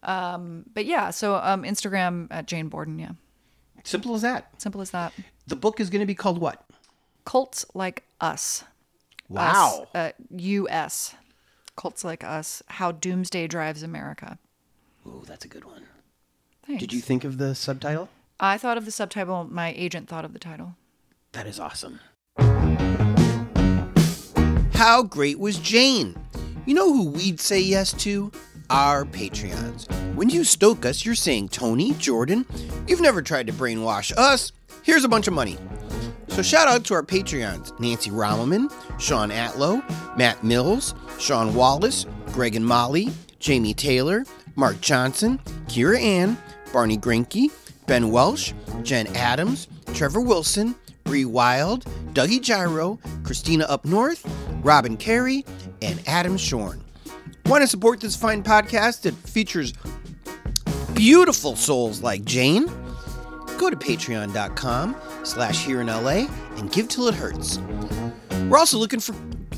Um, 0.03 0.65
but 0.73 0.87
yeah, 0.87 1.11
so 1.11 1.35
um, 1.37 1.65
Instagram 1.65 2.29
at 2.31 2.47
Jane 2.47 2.69
Borden. 2.69 2.99
Yeah, 2.99 3.13
Simple 3.85 4.15
as 4.15 4.23
that. 4.23 4.51
simple 4.61 4.81
as 4.81 4.91
that. 4.91 5.13
The 5.47 5.57
book 5.57 5.81
is 5.81 5.91
going 5.91 6.01
to 6.01 6.07
be 6.07 6.15
called 6.15 6.39
what? 6.39 6.65
Cults 7.25 7.67
like 7.75 8.05
us. 8.21 8.65
Wow. 9.29 9.89
Us, 9.95 10.13
uh, 10.13 10.13
U.S. 10.37 11.15
Cults 11.77 12.05
like 12.05 12.25
us. 12.25 12.63
How 12.69 12.93
doomsday 12.93 13.47
drives 13.47 13.83
America. 13.83 14.39
Oh, 15.07 15.23
that's 15.27 15.45
a 15.45 15.49
good 15.49 15.65
one. 15.65 15.83
Thanks. 16.67 16.81
Did 16.81 16.93
you 16.93 17.01
think 17.01 17.25
of 17.25 17.39
the 17.39 17.55
subtitle? 17.55 18.09
I 18.41 18.57
thought 18.57 18.79
of 18.79 18.85
the 18.85 18.91
subtitle. 18.93 19.49
My 19.51 19.75
agent 19.77 20.09
thought 20.09 20.25
of 20.25 20.33
the 20.33 20.39
title. 20.39 20.77
That 21.33 21.47
is 21.47 21.59
awesome. 21.59 22.01
How 24.73 25.03
great 25.03 25.41
was 25.41 25.59
Jane? 25.59 26.17
You 26.65 26.75
know 26.75 26.93
who 26.93 27.11
we'd 27.11 27.41
say 27.41 27.59
yes 27.59 27.93
to? 28.05 28.31
Our 28.71 29.05
Patreons. 29.05 29.89
When 30.15 30.31
you 30.31 30.45
stoke 30.45 30.85
us, 30.85 31.05
you're 31.05 31.15
saying, 31.15 31.49
Tony, 31.49 31.95
Jordan, 31.95 32.47
you've 32.87 33.01
never 33.01 33.23
tried 33.23 33.47
to 33.49 33.53
brainwash 33.53 34.13
us. 34.17 34.53
Here's 34.85 35.05
a 35.05 35.09
bunch 35.09 35.27
of 35.27 35.35
money. 35.35 35.57
So 36.29 36.43
shout 36.43 36.69
out 36.69 36.85
to 36.85 36.95
our 36.95 37.03
Patreons 37.03 37.79
Nancy 37.81 38.11
Rommelmann, 38.11 38.73
Sean 39.01 39.31
Atlow, 39.31 39.83
Matt 40.17 40.45
Mills, 40.45 40.95
Sean 41.19 41.55
Wallace, 41.55 42.07
Greg 42.33 42.55
and 42.55 42.65
Molly, 42.65 43.11
Jamie 43.41 43.75
Taylor, 43.75 44.25
Mark 44.55 44.81
Johnson, 44.81 45.41
Kira 45.67 46.01
Ann, 46.01 46.39
Barney 46.73 46.99
Grinke, 46.99 47.51
Ben 47.89 48.11
Welsh, 48.11 48.53
Jen 48.83 49.07
Adams, 49.17 49.67
Trevor 49.95 50.21
Wilson, 50.21 50.77
Bree 51.05 51.25
Wild, 51.25 51.87
Dougie 52.13 52.41
Gyro, 52.41 52.99
Christina 53.25 53.65
Up 53.65 53.87
North, 53.87 54.31
Robin 54.63 54.97
Carey, 54.97 55.45
and 55.81 55.99
Adam 56.07 56.37
Shorn. 56.37 56.85
Want 57.47 57.63
to 57.63 57.67
support 57.67 58.01
this 58.01 58.15
fine 58.15 58.43
podcast 58.43 59.03
that 59.03 59.15
features 59.15 59.73
beautiful 60.93 61.57
souls 61.57 62.03
like 62.03 62.27
Jane? 62.27 62.67
Go 63.57 63.71
to 63.71 63.77
patreon.com 63.77 64.95
slash 65.25 65.65
here 65.65 65.81
in 65.81 65.87
LA 65.87 66.29
and 66.57 66.71
give 66.71 66.89
till 66.89 67.09
it 67.09 67.15
hurts. 67.15 67.59
We're 68.51 68.59
also 68.59 68.77
looking 68.77 69.01
for 69.01 69.15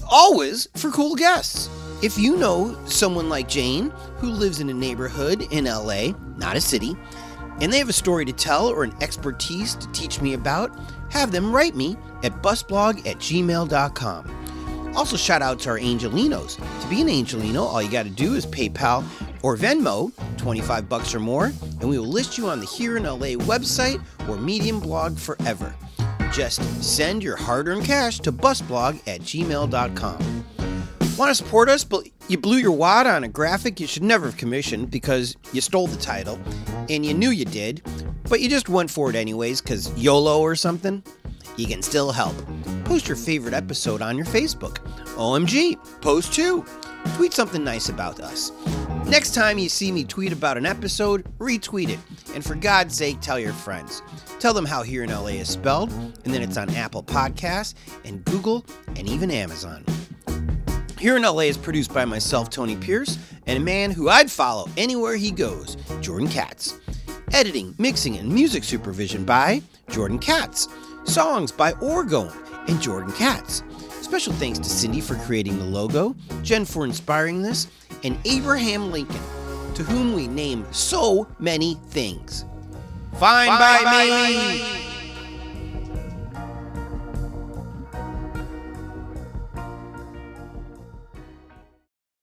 always 0.08 0.68
for 0.76 0.90
cool 0.92 1.16
guests. 1.16 1.68
If 2.00 2.16
you 2.16 2.36
know 2.36 2.78
someone 2.86 3.28
like 3.28 3.48
Jane 3.48 3.90
who 4.18 4.30
lives 4.30 4.60
in 4.60 4.70
a 4.70 4.74
neighborhood 4.74 5.42
in 5.50 5.64
LA, 5.64 6.12
not 6.36 6.56
a 6.56 6.60
city, 6.60 6.96
and 7.60 7.72
they 7.72 7.78
have 7.78 7.88
a 7.88 7.92
story 7.92 8.24
to 8.24 8.32
tell 8.32 8.68
or 8.68 8.84
an 8.84 8.94
expertise 9.00 9.74
to 9.74 9.90
teach 9.92 10.20
me 10.20 10.34
about, 10.34 10.76
have 11.10 11.32
them 11.32 11.54
write 11.54 11.74
me 11.74 11.96
at 12.22 12.42
busblog 12.42 13.06
at 13.06 13.16
gmail.com. 13.18 14.94
Also, 14.96 15.16
shout 15.16 15.40
out 15.42 15.58
to 15.60 15.70
our 15.70 15.78
Angelinos. 15.78 16.56
To 16.82 16.88
be 16.88 17.00
an 17.00 17.08
Angelino, 17.08 17.62
all 17.62 17.80
you 17.80 17.90
got 17.90 18.04
to 18.04 18.10
do 18.10 18.34
is 18.34 18.44
PayPal 18.46 19.04
or 19.42 19.56
Venmo, 19.56 20.12
25 20.36 20.88
bucks 20.88 21.14
or 21.14 21.20
more, 21.20 21.46
and 21.46 21.88
we 21.88 21.98
will 21.98 22.06
list 22.06 22.36
you 22.36 22.48
on 22.48 22.60
the 22.60 22.66
Here 22.66 22.96
in 22.96 23.04
LA 23.04 23.36
website 23.46 24.02
or 24.28 24.36
Medium 24.36 24.80
blog 24.80 25.16
forever. 25.16 25.74
Just 26.32 26.62
send 26.82 27.22
your 27.22 27.36
hard 27.36 27.68
earned 27.68 27.84
cash 27.84 28.18
to 28.20 28.32
busblog 28.32 29.00
at 29.06 29.20
gmail.com. 29.20 30.44
Want 31.20 31.28
to 31.28 31.34
support 31.34 31.68
us, 31.68 31.84
but 31.84 32.08
you 32.28 32.38
blew 32.38 32.56
your 32.56 32.72
wad 32.72 33.06
on 33.06 33.24
a 33.24 33.28
graphic 33.28 33.78
you 33.78 33.86
should 33.86 34.02
never 34.02 34.24
have 34.24 34.38
commissioned 34.38 34.90
because 34.90 35.36
you 35.52 35.60
stole 35.60 35.86
the 35.86 35.98
title, 35.98 36.40
and 36.88 37.04
you 37.04 37.12
knew 37.12 37.28
you 37.28 37.44
did, 37.44 37.82
but 38.30 38.40
you 38.40 38.48
just 38.48 38.70
went 38.70 38.90
for 38.90 39.10
it 39.10 39.16
anyways 39.16 39.60
because 39.60 39.94
YOLO 40.02 40.40
or 40.40 40.56
something? 40.56 41.02
You 41.58 41.66
can 41.66 41.82
still 41.82 42.10
help. 42.10 42.34
Post 42.86 43.06
your 43.06 43.18
favorite 43.18 43.52
episode 43.52 44.00
on 44.00 44.16
your 44.16 44.24
Facebook. 44.24 44.78
OMG, 45.18 45.76
post 46.00 46.32
too. 46.32 46.64
Tweet 47.16 47.34
something 47.34 47.62
nice 47.62 47.90
about 47.90 48.18
us. 48.18 48.50
Next 49.04 49.34
time 49.34 49.58
you 49.58 49.68
see 49.68 49.92
me 49.92 50.04
tweet 50.04 50.32
about 50.32 50.56
an 50.56 50.64
episode, 50.64 51.26
retweet 51.36 51.90
it. 51.90 51.98
And 52.34 52.42
for 52.42 52.54
God's 52.54 52.94
sake, 52.94 53.20
tell 53.20 53.38
your 53.38 53.52
friends. 53.52 54.00
Tell 54.38 54.54
them 54.54 54.64
how 54.64 54.82
Here 54.82 55.04
in 55.04 55.10
LA 55.10 55.36
is 55.36 55.50
spelled, 55.50 55.92
and 55.92 56.32
then 56.32 56.40
it's 56.40 56.56
on 56.56 56.70
Apple 56.70 57.02
Podcasts 57.02 57.74
and 58.06 58.24
Google 58.24 58.64
and 58.96 59.06
even 59.06 59.30
Amazon. 59.30 59.84
Here 61.00 61.16
in 61.16 61.22
LA 61.22 61.44
is 61.44 61.56
produced 61.56 61.94
by 61.94 62.04
myself, 62.04 62.50
Tony 62.50 62.76
Pierce, 62.76 63.18
and 63.46 63.56
a 63.56 63.60
man 63.64 63.90
who 63.90 64.10
I'd 64.10 64.30
follow 64.30 64.68
anywhere 64.76 65.16
he 65.16 65.30
goes, 65.30 65.78
Jordan 66.02 66.28
Katz. 66.28 66.78
Editing, 67.32 67.74
mixing, 67.78 68.18
and 68.18 68.30
music 68.30 68.62
supervision 68.64 69.24
by 69.24 69.62
Jordan 69.88 70.18
Katz. 70.18 70.68
Songs 71.04 71.52
by 71.52 71.72
Orgone 71.72 72.36
and 72.68 72.82
Jordan 72.82 73.12
Katz. 73.12 73.62
Special 74.02 74.34
thanks 74.34 74.58
to 74.58 74.68
Cindy 74.68 75.00
for 75.00 75.14
creating 75.14 75.58
the 75.58 75.64
logo, 75.64 76.14
Jen 76.42 76.66
for 76.66 76.84
inspiring 76.84 77.40
this, 77.40 77.68
and 78.04 78.18
Abraham 78.26 78.92
Lincoln, 78.92 79.22
to 79.72 79.82
whom 79.82 80.12
we 80.12 80.28
name 80.28 80.66
so 80.70 81.26
many 81.38 81.76
things. 81.88 82.44
Fine, 83.14 83.48
by, 83.48 84.04
me. 84.06 84.99